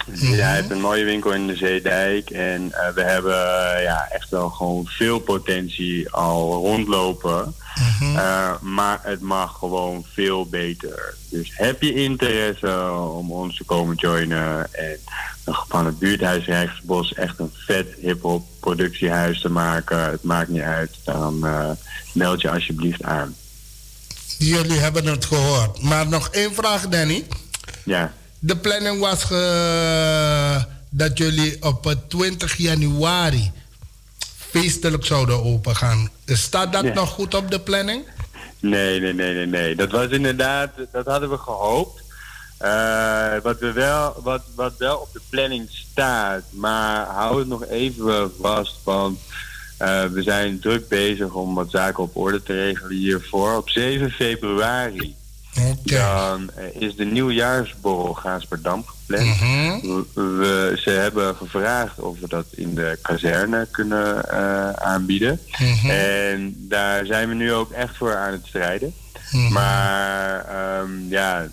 Dus 0.07 0.21
Hij 0.21 0.55
heeft 0.55 0.71
een 0.71 0.81
mooie 0.81 1.05
winkel 1.05 1.33
in 1.33 1.47
de 1.47 1.57
Zeedijk. 1.57 2.31
En 2.31 2.73
eh, 2.73 2.95
we 2.95 3.03
hebben 3.03 3.33
eh, 3.33 3.83
ja, 3.83 4.09
echt 4.11 4.31
wel 4.31 4.49
gewoon 4.49 4.87
veel 4.87 5.19
potentie 5.19 6.11
al 6.11 6.53
rondlopen. 6.53 7.55
Eh, 8.01 8.53
maar 8.61 9.01
het 9.03 9.21
mag 9.21 9.59
gewoon 9.59 10.05
veel 10.13 10.47
beter. 10.47 11.15
Dus 11.31 11.51
heb 11.55 11.83
je 11.83 11.95
interesse 11.95 12.91
om 12.93 13.33
ons 13.33 13.57
te 13.57 13.65
komen 13.65 13.97
joinen 13.97 14.75
en 14.75 14.99
van 15.69 15.87
het 15.87 15.99
buurthuis 15.99 16.45
Rijksbos 16.45 17.15
echt 17.15 17.39
een 17.39 17.53
vet 17.55 17.87
hip-hop 18.01 18.47
productiehuis 18.61 19.41
te 19.41 19.49
maken, 19.49 20.11
het 20.11 20.23
maakt 20.23 20.49
niet 20.49 20.63
uit, 20.63 20.91
dan 21.05 21.47
meld 22.13 22.41
je 22.41 22.51
alsjeblieft 22.51 23.03
aan. 23.03 23.35
Jullie 24.39 24.79
hebben 24.79 25.07
het 25.07 25.25
gehoord. 25.25 25.83
Maar 25.83 26.09
nog 26.09 26.29
één 26.29 26.55
vraag, 26.55 26.89
Danny. 26.89 27.27
Ja. 27.85 28.13
De 28.39 28.57
planning 28.57 29.01
was 29.01 29.25
ge- 29.25 30.65
dat 30.91 31.19
jullie 31.19 31.57
op 31.63 31.87
eh, 31.87 31.93
20 32.09 32.57
januari 32.57 33.51
feestelijk 34.37 35.05
zouden 35.05 35.45
opengaan. 35.45 36.09
Staat 36.27 36.73
dat 36.73 36.85
Ja. 36.85 36.93
nog 36.93 37.11
goed 37.11 37.35
op 37.35 37.51
de 37.51 37.61
planning? 37.61 38.05
Nee, 38.61 39.01
nee, 39.01 39.13
nee, 39.15 39.35
nee, 39.35 39.47
nee. 39.47 39.75
Dat 39.77 39.91
was 39.91 40.09
inderdaad, 40.09 40.71
dat 40.93 41.07
hadden 41.07 41.31
we 41.31 41.39
gehoopt. 41.39 42.03
Eh, 42.59 43.37
wat, 43.43 43.59
we 43.59 43.73
wel, 43.73 44.21
wat, 44.23 44.43
wat 44.55 44.73
wel 44.79 44.97
op 44.99 45.13
de 45.13 45.21
planning 45.31 45.69
staat, 45.71 46.43
maar 46.51 47.07
hou 47.07 47.39
het 47.39 47.49
nog 47.49 47.65
even 47.67 48.33
vast, 48.41 48.75
want 48.85 49.19
eh, 49.77 50.05
we 50.05 50.23
zijn 50.23 50.61
druk 50.61 50.89
bezig 50.89 51.33
om 51.33 51.55
wat 51.55 51.71
zaken 51.71 52.03
op 52.03 52.17
orde 52.17 52.43
te 52.43 52.53
regelen 52.53 52.97
hiervoor. 52.97 53.57
Op 53.57 53.69
7 53.69 54.11
februari 54.11 55.15
dan 55.85 56.51
eh, 56.57 56.83
is 56.83 56.97
de 56.97 57.05
nieuwjaarsborrel 57.05 58.15
Gaasperdam 58.15 58.85
gepland. 58.87 59.39
we, 59.83 60.05
we- 60.39 60.73
ze 60.81 60.91
hebben 60.91 61.37
gevraagd 61.37 61.99
of 62.01 62.19
we 62.21 62.29
dat 62.29 62.47
in 62.51 62.75
de 62.75 62.99
kazerne 63.03 63.67
kunnen 63.71 64.29
eh, 64.31 64.71
aanbieden. 64.71 65.41
En 65.91 66.55
daar 66.69 67.07
zijn 67.07 67.29
we 67.29 67.35
nu 67.35 67.53
ook 67.53 67.71
echt 67.71 67.97
voor 67.97 68.17
aan 68.17 68.33
het 68.33 68.47
strijden. 68.47 68.95
Maar 69.51 70.45
ehm, 70.45 71.09
ja, 71.09 71.47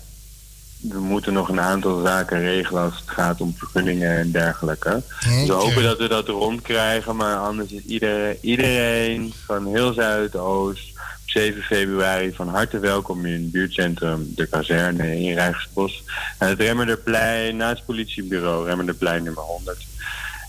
we 0.80 0.98
moeten 0.98 1.32
nog 1.32 1.48
een 1.48 1.60
aantal 1.60 2.02
zaken 2.04 2.40
regelen 2.40 2.82
als 2.82 2.94
het 3.06 3.10
gaat 3.14 3.40
om 3.40 3.54
vergunningen 3.58 4.16
en 4.18 4.30
dergelijke. 4.30 5.02
Dus 5.20 5.46
we 5.46 5.52
hopen 5.52 5.82
dat 5.82 5.98
we 5.98 6.08
dat 6.08 6.28
rondkrijgen, 6.28 7.16
maar 7.16 7.36
anders 7.36 7.70
is 7.70 7.82
iedereen, 7.84 8.36
iedereen 8.40 9.32
van 9.46 9.66
heel 9.66 9.92
Zuidoost 9.92 10.95
7 11.36 11.62
februari 11.62 12.32
van 12.34 12.48
harte 12.48 12.78
welkom 12.78 13.26
in 13.26 13.32
het 13.32 13.50
buurtcentrum 13.50 14.32
De 14.34 14.46
Kazerne 14.46 15.20
in 15.20 15.34
Rijksbos. 15.34 16.02
Aan 16.38 16.48
het 16.48 16.60
Remmerderplein, 16.60 17.56
naast 17.56 17.76
het 17.76 17.86
politiebureau, 17.86 18.66
Remmerderplein 18.66 19.22
nummer 19.22 19.42
100. 19.42 19.86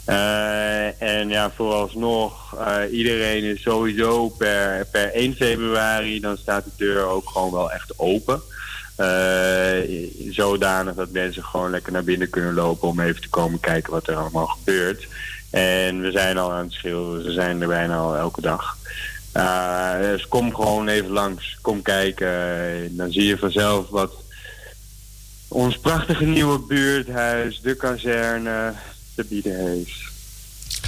Eh, 0.05 1.01
en 1.01 1.29
ja, 1.29 1.51
vooralsnog, 1.55 2.55
eh, 2.59 2.75
iedereen 2.91 3.43
is 3.43 3.61
sowieso 3.61 4.29
per, 4.29 4.85
per 4.91 5.15
1 5.15 5.35
februari, 5.35 6.19
dan 6.19 6.37
staat 6.37 6.63
de 6.63 6.71
deur 6.77 7.05
ook 7.05 7.29
gewoon 7.29 7.51
wel 7.51 7.71
echt 7.71 7.99
open. 7.99 8.41
Eh, 8.95 10.07
zodanig 10.29 10.95
dat 10.95 11.11
mensen 11.11 11.43
gewoon 11.43 11.71
lekker 11.71 11.91
naar 11.91 12.03
binnen 12.03 12.29
kunnen 12.29 12.53
lopen 12.53 12.87
om 12.87 12.99
even 12.99 13.21
te 13.21 13.29
komen 13.29 13.59
kijken 13.59 13.91
wat 13.91 14.07
er 14.07 14.15
allemaal 14.15 14.47
gebeurt. 14.47 15.07
En 15.49 16.01
we 16.01 16.11
zijn 16.11 16.37
al 16.37 16.51
aan 16.51 16.63
het 16.63 16.73
schilderen, 16.73 17.23
ze 17.23 17.31
zijn 17.31 17.61
er 17.61 17.67
bijna 17.67 17.97
al 17.97 18.15
elke 18.15 18.41
dag. 18.41 18.76
Eh, 19.37 19.99
dus 19.99 20.27
kom 20.27 20.55
gewoon 20.55 20.87
even 20.87 21.09
langs, 21.09 21.57
kom 21.61 21.81
kijken. 21.81 22.95
Dan 22.95 23.11
zie 23.11 23.25
je 23.25 23.37
vanzelf 23.37 23.89
wat 23.89 24.11
ons 25.47 25.77
prachtige 25.77 26.25
nieuwe 26.25 26.59
buurthuis, 26.59 27.59
de 27.61 27.75
kazerne, 27.75 28.73
te 29.15 29.25
bieden 29.29 29.67
heeft. 29.67 29.99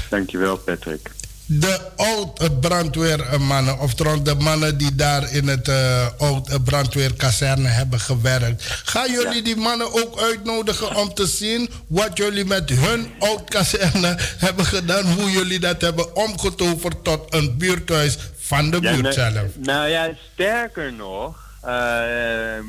Dankjewel 0.10 0.58
Patrick. 0.58 1.12
De 1.52 1.80
oud-brandweermannen, 1.96 3.80
oftewel 3.80 4.24
de 4.24 4.36
mannen 4.36 4.78
die 4.78 4.96
daar 4.96 5.34
in 5.34 5.48
het 5.48 5.68
eh 5.68 6.08
oud-brandweerkazerne 6.18 7.68
hebben 7.68 8.00
gewerkt. 8.00 8.64
Gaan 8.84 9.12
jullie 9.12 9.42
die 9.42 9.56
mannen 9.56 9.94
ook 9.94 10.20
uitnodigen 10.20 10.96
om 10.96 11.14
te 11.14 11.28
zien 11.28 11.70
wat 11.88 12.18
jullie 12.18 12.46
met 12.46 12.70
hun 12.70 13.12
oud-kazerne 13.20 14.16
hebben 14.38 14.66
gedaan? 14.66 15.06
Hoe 15.14 15.32
jullie 15.32 15.60
dat 15.60 15.82
hebben 15.82 16.16
omgetoverd 16.16 17.04
tot 17.04 17.34
een 17.34 17.58
buurthuis 17.58 18.18
van 18.50 18.72
de 18.72 18.80
buurt 18.80 19.02
nou- 19.02 19.14
zelf? 19.14 19.58
Nou 19.60 19.90
ja, 19.90 20.10
sterker 20.34 20.94
nog, 20.94 21.58
ehm, 21.62 22.66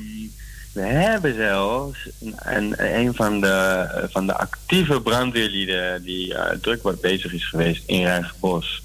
we 0.72 0.80
hebben 0.80 1.34
zelfs 1.34 2.08
een, 2.36 2.74
een, 2.98 3.14
van, 3.14 3.40
de, 3.40 3.86
van 4.10 4.26
de 4.26 4.36
actieve 4.36 5.00
brandweerlieden 5.00 6.02
die 6.02 6.34
eh, 6.34 6.58
druk 6.60 6.82
wat 6.82 7.00
bezig 7.00 7.32
is 7.32 7.48
geweest 7.48 7.82
in 7.86 8.02
Rijksbos. 8.04 8.82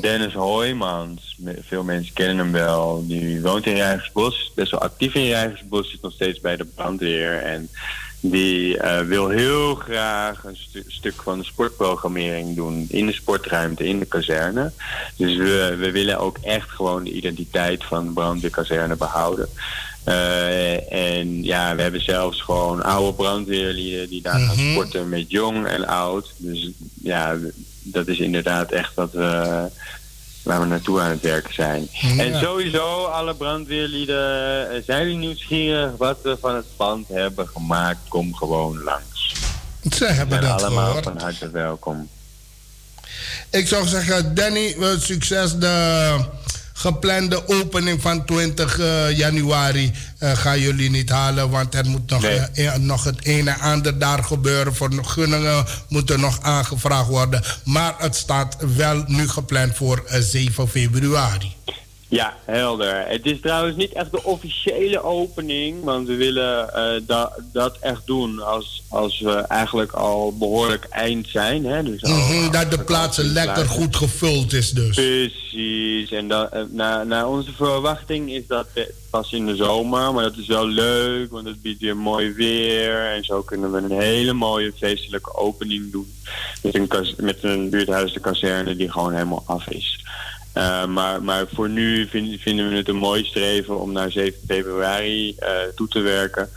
Dennis 0.00 0.32
Hoijmans, 0.32 1.36
veel 1.60 1.82
mensen 1.82 2.14
kennen 2.14 2.38
hem 2.38 2.52
wel, 2.52 3.06
die 3.06 3.40
woont 3.40 3.66
in 3.66 3.74
Rijksbos, 3.74 4.52
best 4.54 4.70
wel 4.70 4.80
actief 4.80 5.14
in 5.14 5.28
Rijksbos, 5.28 5.90
zit 5.90 6.02
nog 6.02 6.12
steeds 6.12 6.40
bij 6.40 6.56
de 6.56 6.64
brandweer 6.64 7.42
en 7.42 7.68
die 8.20 8.78
eh, 8.78 9.00
wil 9.00 9.28
heel 9.28 9.74
graag 9.74 10.44
een 10.44 10.56
stu- 10.56 10.84
stuk 10.86 11.22
van 11.22 11.38
de 11.38 11.44
sportprogrammering 11.44 12.56
doen 12.56 12.86
in 12.88 13.06
de 13.06 13.12
sportruimte, 13.12 13.86
in 13.88 13.98
de 13.98 14.04
kazerne. 14.04 14.72
Dus 15.16 15.36
we, 15.36 15.76
we 15.78 15.90
willen 15.90 16.18
ook 16.18 16.38
echt 16.42 16.68
gewoon 16.70 17.04
de 17.04 17.12
identiteit 17.12 17.84
van 17.84 18.06
de 18.06 18.12
brandweerkazerne 18.12 18.96
behouden. 18.96 19.48
Eh, 20.04 20.92
en 20.92 21.44
ja, 21.44 21.74
we 21.76 21.82
hebben 21.82 22.02
zelfs 22.04 22.40
gewoon 22.42 22.82
oude 22.82 23.12
brandweerlieden 23.16 24.08
die 24.08 24.22
daar 24.22 24.40
gaan 24.40 24.56
sporten 24.72 25.08
met 25.08 25.30
jong 25.30 25.66
en 25.66 25.86
oud. 25.86 26.32
Dus 26.36 26.70
ja, 27.02 27.36
dat 27.82 28.08
is 28.08 28.18
inderdaad 28.18 28.72
echt 28.72 28.94
wat 28.94 29.12
we, 29.12 29.66
waar 30.48 30.60
we 30.60 30.66
naartoe 30.66 31.00
aan 31.00 31.10
het 31.10 31.20
werken 31.20 31.54
zijn. 31.54 31.88
Ja. 31.92 32.24
En 32.24 32.40
sowieso, 32.40 33.04
alle 33.04 33.34
brandweerlieden, 33.34 34.70
eh, 34.70 34.82
zijn 34.86 35.02
jullie 35.02 35.16
nieuwsgierig 35.18 35.90
wat 35.96 36.18
we 36.22 36.36
van 36.40 36.54
het 36.54 36.64
pand 36.76 37.08
hebben 37.08 37.48
gemaakt? 37.48 37.98
Kom 38.08 38.34
gewoon 38.34 38.82
langs. 38.82 39.34
Ze 39.96 40.04
hebben 40.06 40.38
En 40.38 40.44
dat 40.44 40.62
allemaal 40.62 40.86
gehoord. 40.86 41.04
van 41.04 41.18
harte 41.18 41.50
welkom. 41.50 42.08
Ik 43.50 43.68
zou 43.68 43.86
zeggen, 43.86 44.34
Danny, 44.34 44.76
succes. 44.98 45.54
De 45.54 46.16
geplande 46.78 47.48
opening 47.48 48.02
van 48.02 48.24
20 48.24 48.78
eh, 48.78 49.16
januari 49.16 49.92
eh, 50.18 50.32
gaan 50.36 50.60
jullie 50.60 50.90
niet 50.90 51.10
halen. 51.10 51.50
Want 51.50 51.74
er 51.74 51.86
moet 51.86 52.10
nog, 52.10 52.22
Nee. 52.22 52.38
eh, 52.38 52.74
nog 52.74 53.04
het 53.04 53.16
een 53.22 53.48
en 53.48 53.60
ander 53.60 53.98
daar 53.98 54.24
gebeuren. 54.24 54.74
Voor 54.74 54.90
gunningen 55.04 55.64
moeten 55.88 56.20
nog 56.20 56.38
aangevraagd 56.42 57.08
worden. 57.08 57.42
Maar 57.64 57.94
het 57.98 58.16
staat 58.16 58.56
wel 58.76 59.04
nu 59.06 59.28
gepland 59.28 59.76
voor 59.76 60.04
eh, 60.06 60.20
7 60.20 60.68
februari. 60.68 61.56
Ja, 62.10 62.36
helder. 62.44 63.04
Het 63.08 63.26
is 63.26 63.40
trouwens 63.40 63.76
niet 63.76 63.92
echt 63.92 64.10
de 64.10 64.24
officiële 64.24 65.02
opening, 65.02 65.84
want 65.84 66.06
we 66.06 66.14
willen 66.14 66.70
da- 67.06 67.32
dat 67.52 67.76
echt 67.80 68.06
doen 68.06 68.42
als, 68.42 68.82
als 68.88 69.20
we 69.20 69.32
eigenlijk 69.34 69.92
al 69.92 70.36
behoorlijk 70.36 70.84
eind 70.90 71.28
zijn. 71.28 71.64
Hè? 71.64 71.82
Dus 71.82 72.02
al- 72.04 72.10
Mhm, 72.12 72.50
dat 72.50 72.70
de 72.70 72.84
plaatsen 72.84 73.24
lekker 73.24 73.54
plaatsen. 73.54 73.76
goed 73.82 73.96
gevuld 73.96 74.52
is 74.52 74.70
dus. 74.70 74.94
Precies. 74.96 76.10
En 76.10 76.28
dan, 76.28 76.50
eh, 76.50 76.62
naar, 76.70 77.06
naar 77.06 77.28
onze 77.28 77.52
verwachting 77.52 78.32
is 78.32 78.46
dat 78.46 78.66
pas 79.10 79.32
in 79.32 79.46
de 79.46 79.56
zomer. 79.56 80.12
Maar 80.14 80.22
dat 80.22 80.36
is 80.36 80.46
wel 80.46 80.66
leuk, 80.66 81.30
want 81.30 81.46
het 81.46 81.62
biedt 81.62 81.80
weer 81.80 81.96
mooi 81.96 82.32
weer. 82.32 83.12
En 83.14 83.24
zo 83.24 83.42
kunnen 83.42 83.72
we 83.72 83.78
een 83.78 84.00
hele 84.00 84.32
mooie 84.32 84.72
feestelijke 84.78 85.34
opening 85.34 85.92
doen. 85.92 86.12
Met 86.62 86.74
een, 86.74 86.88
met 87.16 87.38
een 87.40 87.70
buurthuis 87.70 88.12
de 88.12 88.20
kazerne 88.20 88.76
die 88.76 88.90
gewoon 88.90 89.12
helemaal 89.12 89.42
af 89.46 89.66
is. 89.68 90.00
Eh, 90.58 90.84
maar, 90.86 91.22
maar 91.22 91.46
voor 91.52 91.68
nu 91.68 92.06
vind- 92.08 92.40
vinden 92.40 92.68
we 92.68 92.76
het 92.76 92.88
een 92.88 92.96
mooi 92.96 93.24
streven 93.24 93.80
om 93.80 93.92
naar 93.92 94.10
7 94.10 94.40
februari 94.46 95.34
eh, 95.38 95.50
toe 95.74 95.88
te 95.88 96.00
werken. 96.00 96.48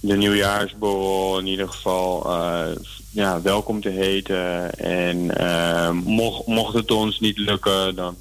De 0.00 0.16
nieuwjaarsborrel 0.16 1.38
in 1.38 1.46
ieder 1.46 1.68
geval 1.68 2.24
eh, 2.32 2.66
ja, 3.10 3.40
welkom 3.42 3.80
te 3.80 3.88
heten. 3.88 4.74
En 4.78 5.26
mocht, 6.04 6.46
mocht 6.46 6.74
het 6.74 6.90
ons 6.90 7.20
niet 7.20 7.38
lukken, 7.38 7.94
dan 7.94 8.16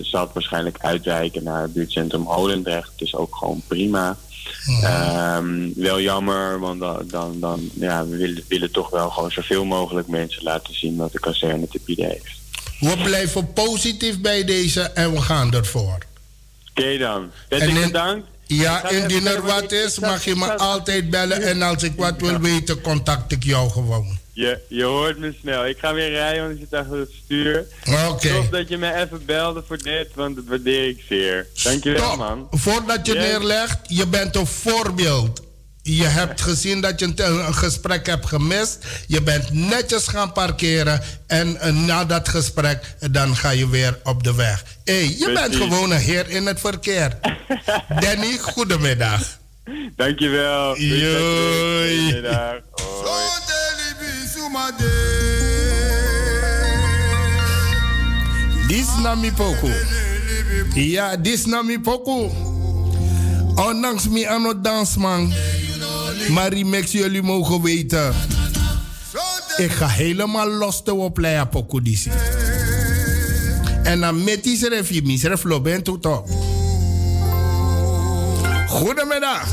zal 0.00 0.20
het 0.24 0.32
waarschijnlijk 0.32 0.78
uitwijken 0.80 1.42
naar 1.42 1.62
het 1.62 1.72
buurtcentrum 1.72 2.22
Holendrecht. 2.24 2.90
Het 2.92 3.00
is 3.00 3.14
ook 3.14 3.36
gewoon 3.36 3.62
prima. 3.66 4.16
Ehm, 4.82 5.68
wel 5.74 6.00
jammer, 6.00 6.58
want 6.60 6.80
dan, 6.80 7.02
dan, 7.06 7.40
dan 7.40 7.70
ja, 7.74 8.06
we 8.06 8.16
willen, 8.16 8.44
willen 8.48 8.70
toch 8.70 8.90
wel 8.90 9.10
gewoon 9.10 9.30
zoveel 9.30 9.64
mogelijk 9.64 10.08
mensen 10.08 10.42
laten 10.42 10.74
zien 10.74 10.96
wat 10.96 11.12
de 11.12 11.20
kazerne 11.20 11.68
te 11.68 11.80
bieden 11.84 12.08
heeft. 12.08 12.37
We 12.80 12.96
blijven 13.04 13.52
positief 13.52 14.20
bij 14.20 14.44
deze 14.44 14.80
en 14.80 15.12
we 15.12 15.20
gaan 15.20 15.54
ervoor. 15.54 15.98
Oké 16.70 16.98
dan. 16.98 17.30
Bedankt. 17.48 18.26
Ja, 18.46 18.88
indien 18.88 19.26
er 19.26 19.42
wat 19.42 19.72
is, 19.72 19.98
mag 19.98 20.24
je 20.24 20.36
me 20.36 20.56
altijd 20.56 21.10
bellen. 21.10 21.42
En 21.42 21.62
als 21.62 21.82
ik 21.82 21.92
wat 21.96 22.14
wil 22.20 22.38
weten, 22.38 22.80
contact 22.80 23.32
ik 23.32 23.44
jou 23.44 23.70
gewoon. 23.70 24.18
Je, 24.32 24.58
je 24.68 24.84
hoort 24.84 25.18
me 25.18 25.34
snel. 25.40 25.66
Ik 25.66 25.78
ga 25.78 25.94
weer 25.94 26.10
rijden, 26.10 26.42
want 26.42 26.54
ik 26.54 26.58
zit 26.60 26.80
achter 26.80 26.98
het 26.98 27.10
stuur. 27.24 27.66
Oké. 27.86 28.08
Okay. 28.08 28.48
dat 28.50 28.68
je 28.68 28.78
me 28.78 28.94
even 28.94 29.24
belde 29.26 29.64
voor 29.66 29.78
dit, 29.78 30.08
want 30.14 30.36
dat 30.36 30.44
waardeer 30.44 30.88
ik 30.88 31.04
zeer. 31.08 31.46
Dankjewel, 31.62 32.16
man. 32.16 32.46
Voordat 32.50 33.06
je 33.06 33.14
neerlegt, 33.14 33.78
je 33.86 34.06
bent 34.06 34.36
een 34.36 34.46
voorbeeld. 34.46 35.42
Je 35.96 36.04
hebt 36.04 36.40
gezien 36.40 36.80
dat 36.80 37.00
je 37.00 37.12
een, 37.16 37.54
gesprek 37.54 38.06
hebt 38.06 38.26
gemist. 38.26 38.86
Je 39.06 39.22
bent 39.22 39.52
netjes 39.52 40.06
gaan 40.06 40.32
parkeren. 40.32 41.00
En 41.26 41.48
uh, 41.48 41.86
na 41.86 42.04
dat 42.04 42.28
gesprek, 42.28 42.94
dan 43.10 43.36
ga 43.36 43.50
je 43.50 43.68
weer 43.68 43.98
op 44.02 44.22
de 44.22 44.34
weg. 44.34 44.64
Hé, 44.84 44.94
hey, 44.94 45.16
je 45.18 45.32
bent 45.32 45.56
gewoon 45.56 45.90
een 45.90 46.00
heer 46.00 46.28
in 46.28 46.46
het 46.46 46.60
verkeer. 46.60 47.18
Danny, 48.00 48.38
goedemiddag. 48.38 49.38
Dankjewel. 49.96 50.78
Joi. 50.78 51.96
Goedemiddag. 51.96 52.54
Dis 58.66 58.86
nami 59.02 59.32
poku. 59.32 59.72
Ja, 60.74 61.16
dis 61.16 61.44
nami 61.46 61.80
poku. 61.80 62.30
Ondanks 63.56 64.08
mi 64.08 64.26
ano 64.26 64.60
dansman. 64.60 65.32
Maar 66.28 66.52
Rimex, 66.52 66.92
jullie 66.92 67.22
mogen 67.22 67.62
weten. 67.62 68.14
Ik 69.56 69.70
ga 69.70 69.86
helemaal 69.86 70.48
los 70.50 70.82
te 70.82 70.94
opleiden 70.94 71.48
pokudisi. 71.48 72.10
En 73.82 74.00
dan 74.00 74.24
met 74.24 74.42
die 74.42 74.56
schrijf 74.56 74.90
je 74.90 75.02
me, 75.02 75.18
schrijf 75.18 75.44
lopen 75.44 75.82
tot 75.82 76.06
op. 76.06 76.28
Goedemiddag. 78.68 79.48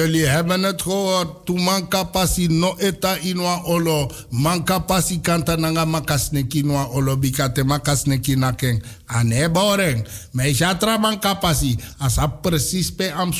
Jullie 0.00 0.26
hebben 0.26 0.62
het 0.62 0.82
gehoord. 0.82 1.44
Tu 1.44 1.52
manka 1.52 2.04
pasi 2.04 2.46
no 2.46 2.74
eta 2.78 3.16
inwa 3.16 3.62
olo. 3.64 4.10
Manka 4.30 4.78
pasi 4.78 5.20
kanta 5.20 5.56
nanga 5.56 5.84
makasneki 5.84 6.58
inwa 6.58 6.88
olo. 6.88 7.16
Bikate 7.16 7.64
makasneki 7.64 8.36
naken. 8.36 8.82
Ane 9.06 9.50
boreng. 9.50 10.06
Me 10.32 10.54
jatra 10.54 10.98
manka 10.98 11.34
pasi. 11.34 11.78
Asa 11.98 12.28
precies 12.28 12.90
pe 12.90 13.12
am 13.12 13.30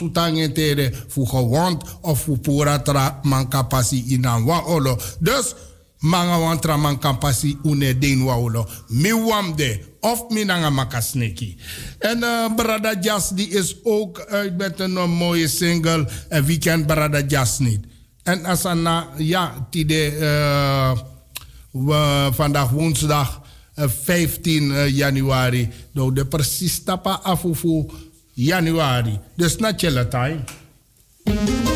tere. 0.52 0.92
Fu 1.08 1.24
gewond 1.24 1.82
of 2.00 2.22
fu 2.22 2.36
pura 2.36 2.78
tra 2.78 3.20
manka 3.22 3.62
pasi 3.62 4.04
inwa 4.08 4.64
olo. 4.66 4.98
Dus 5.18 5.54
manga 6.00 6.38
wantra 6.38 6.76
manka 6.76 7.12
pasi 7.14 7.58
une 7.64 7.94
denwa 7.94 8.36
olo. 8.36 8.66
Mi 8.88 9.12
wamde 9.12 9.80
of 10.00 10.30
Minanga 10.30 10.70
Makasneki. 10.70 11.56
En 11.98 12.18
uh, 12.18 12.54
Brada 12.56 12.94
Jas 13.00 13.30
die 13.30 13.48
is 13.48 13.76
ook 13.84 14.20
uit 14.20 14.56
met 14.56 14.80
een, 14.80 15.10
mooie 15.10 15.48
single. 15.48 16.08
En 16.28 16.44
wie 16.44 16.58
kent 16.58 16.86
Brada 16.86 17.20
Jas 17.28 17.58
niet? 17.58 17.86
En 18.22 18.44
Asana, 18.44 19.08
ja, 19.16 19.66
tide, 19.70 20.12
uh, 20.20 20.92
we, 21.70 22.28
vandaag 22.32 22.70
woensdag 22.70 23.40
uh, 23.76 23.84
15 24.02 24.62
uh, 24.70 24.88
januari. 24.88 25.68
Nou, 25.92 26.12
de 26.12 26.26
precies 26.26 26.82
tapa 26.84 27.20
afufu 27.22 27.86
januari. 28.34 29.18
Dus 29.36 29.56
na 29.56 29.72
chille 29.76 30.08
time. 30.08 31.69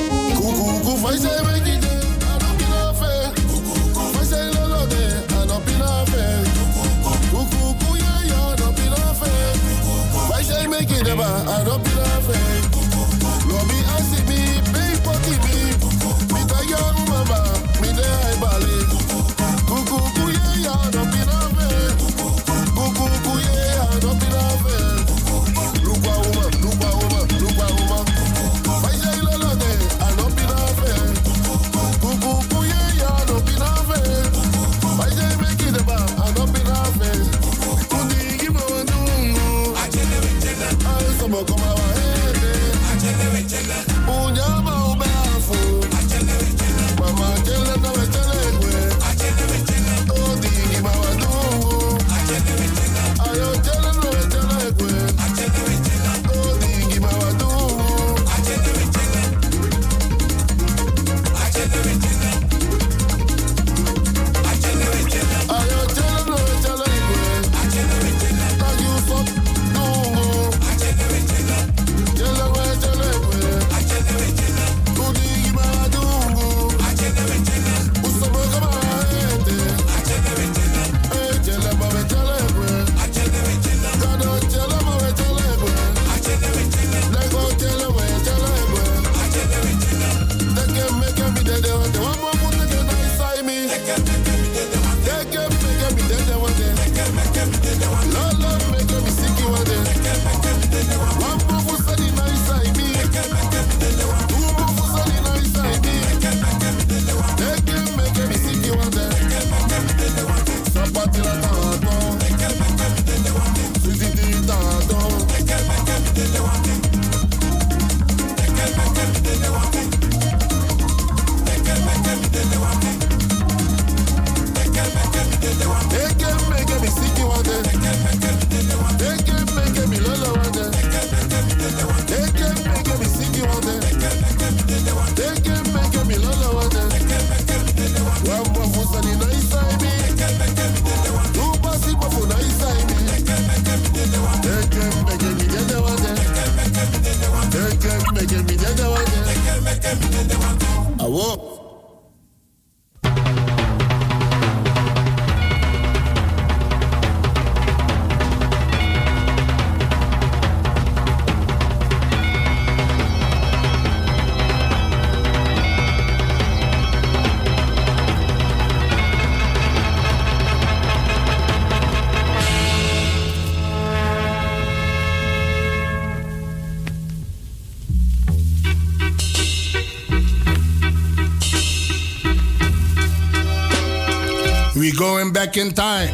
Back 185.33 185.57
in 185.57 185.73
time. 185.73 186.11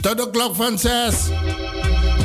Tot 0.00 0.16
de 0.16 0.28
klok 0.32 0.54
van 0.54 0.78
6. 0.78 1.14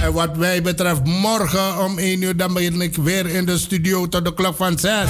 En 0.02 0.14
wat 0.14 0.38
mij 0.38 0.62
betreft, 0.62 1.06
morgen 1.06 1.84
om 1.84 1.98
1 1.98 2.22
uur, 2.22 2.38
dan 2.38 2.54
ben 2.54 2.82
ik 2.82 2.96
weer 2.96 3.26
in 3.26 3.46
de 3.46 3.58
studio 3.58 4.08
tot 4.08 4.26
de 4.26 4.34
klok 4.34 4.56
van 4.56 4.78
6. 4.78 5.10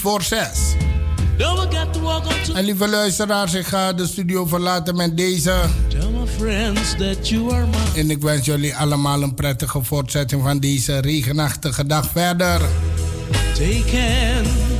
Voor 0.00 0.22
6. 0.22 0.48
En 2.54 2.64
lieve 2.64 2.88
luisteraars, 2.88 3.54
ik 3.54 3.66
ga 3.66 3.92
de 3.92 4.06
studio 4.06 4.46
verlaten 4.46 4.96
met 4.96 5.16
deze. 5.16 5.54
En 7.94 8.10
ik 8.10 8.22
wens 8.22 8.46
jullie 8.46 8.76
allemaal 8.76 9.22
een 9.22 9.34
prettige 9.34 9.82
voortzetting 9.82 10.42
van 10.42 10.58
deze 10.58 10.98
regenachtige 10.98 11.86
dag 11.86 12.10
verder. 12.12 12.60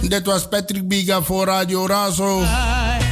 Dit 0.08 0.26
was 0.26 0.48
Patrick 0.48 0.88
Biga 0.88 1.22
voor 1.22 1.44
Radio 1.44 1.86
Razo. 1.86 2.42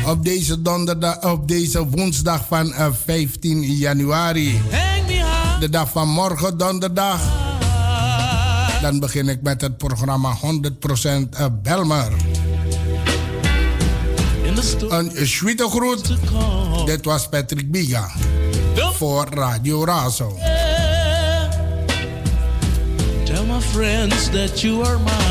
Op 0.06 0.24
deze, 0.24 0.62
donderdag, 0.62 1.24
op 1.24 1.48
deze 1.48 1.86
woensdag 1.88 2.44
van 2.48 2.74
15 3.04 3.62
eh, 3.62 3.78
januari. 3.78 4.60
De 5.60 5.68
dag 5.70 5.90
van 5.90 6.08
morgen, 6.08 6.58
donderdag. 6.58 7.37
Dan 8.82 8.98
begin 8.98 9.28
ik 9.28 9.42
met 9.42 9.60
het 9.60 9.76
programma 9.76 10.36
100% 10.36 11.28
eh, 11.30 11.46
Belmer. 11.62 12.12
Een 14.88 15.26
sweete 15.26 15.68
groet. 15.68 16.16
Dit 16.86 17.04
was 17.04 17.28
Patrick 17.28 17.70
Biga. 17.70 18.10
Voor 18.92 19.26
Radio 19.30 19.84
Razo. 19.84 20.36
Tell 23.24 23.44
my 23.44 23.60
friends 23.60 24.30
that 24.30 24.60
you 24.60 24.84
are 24.84 24.98
mine. 24.98 25.27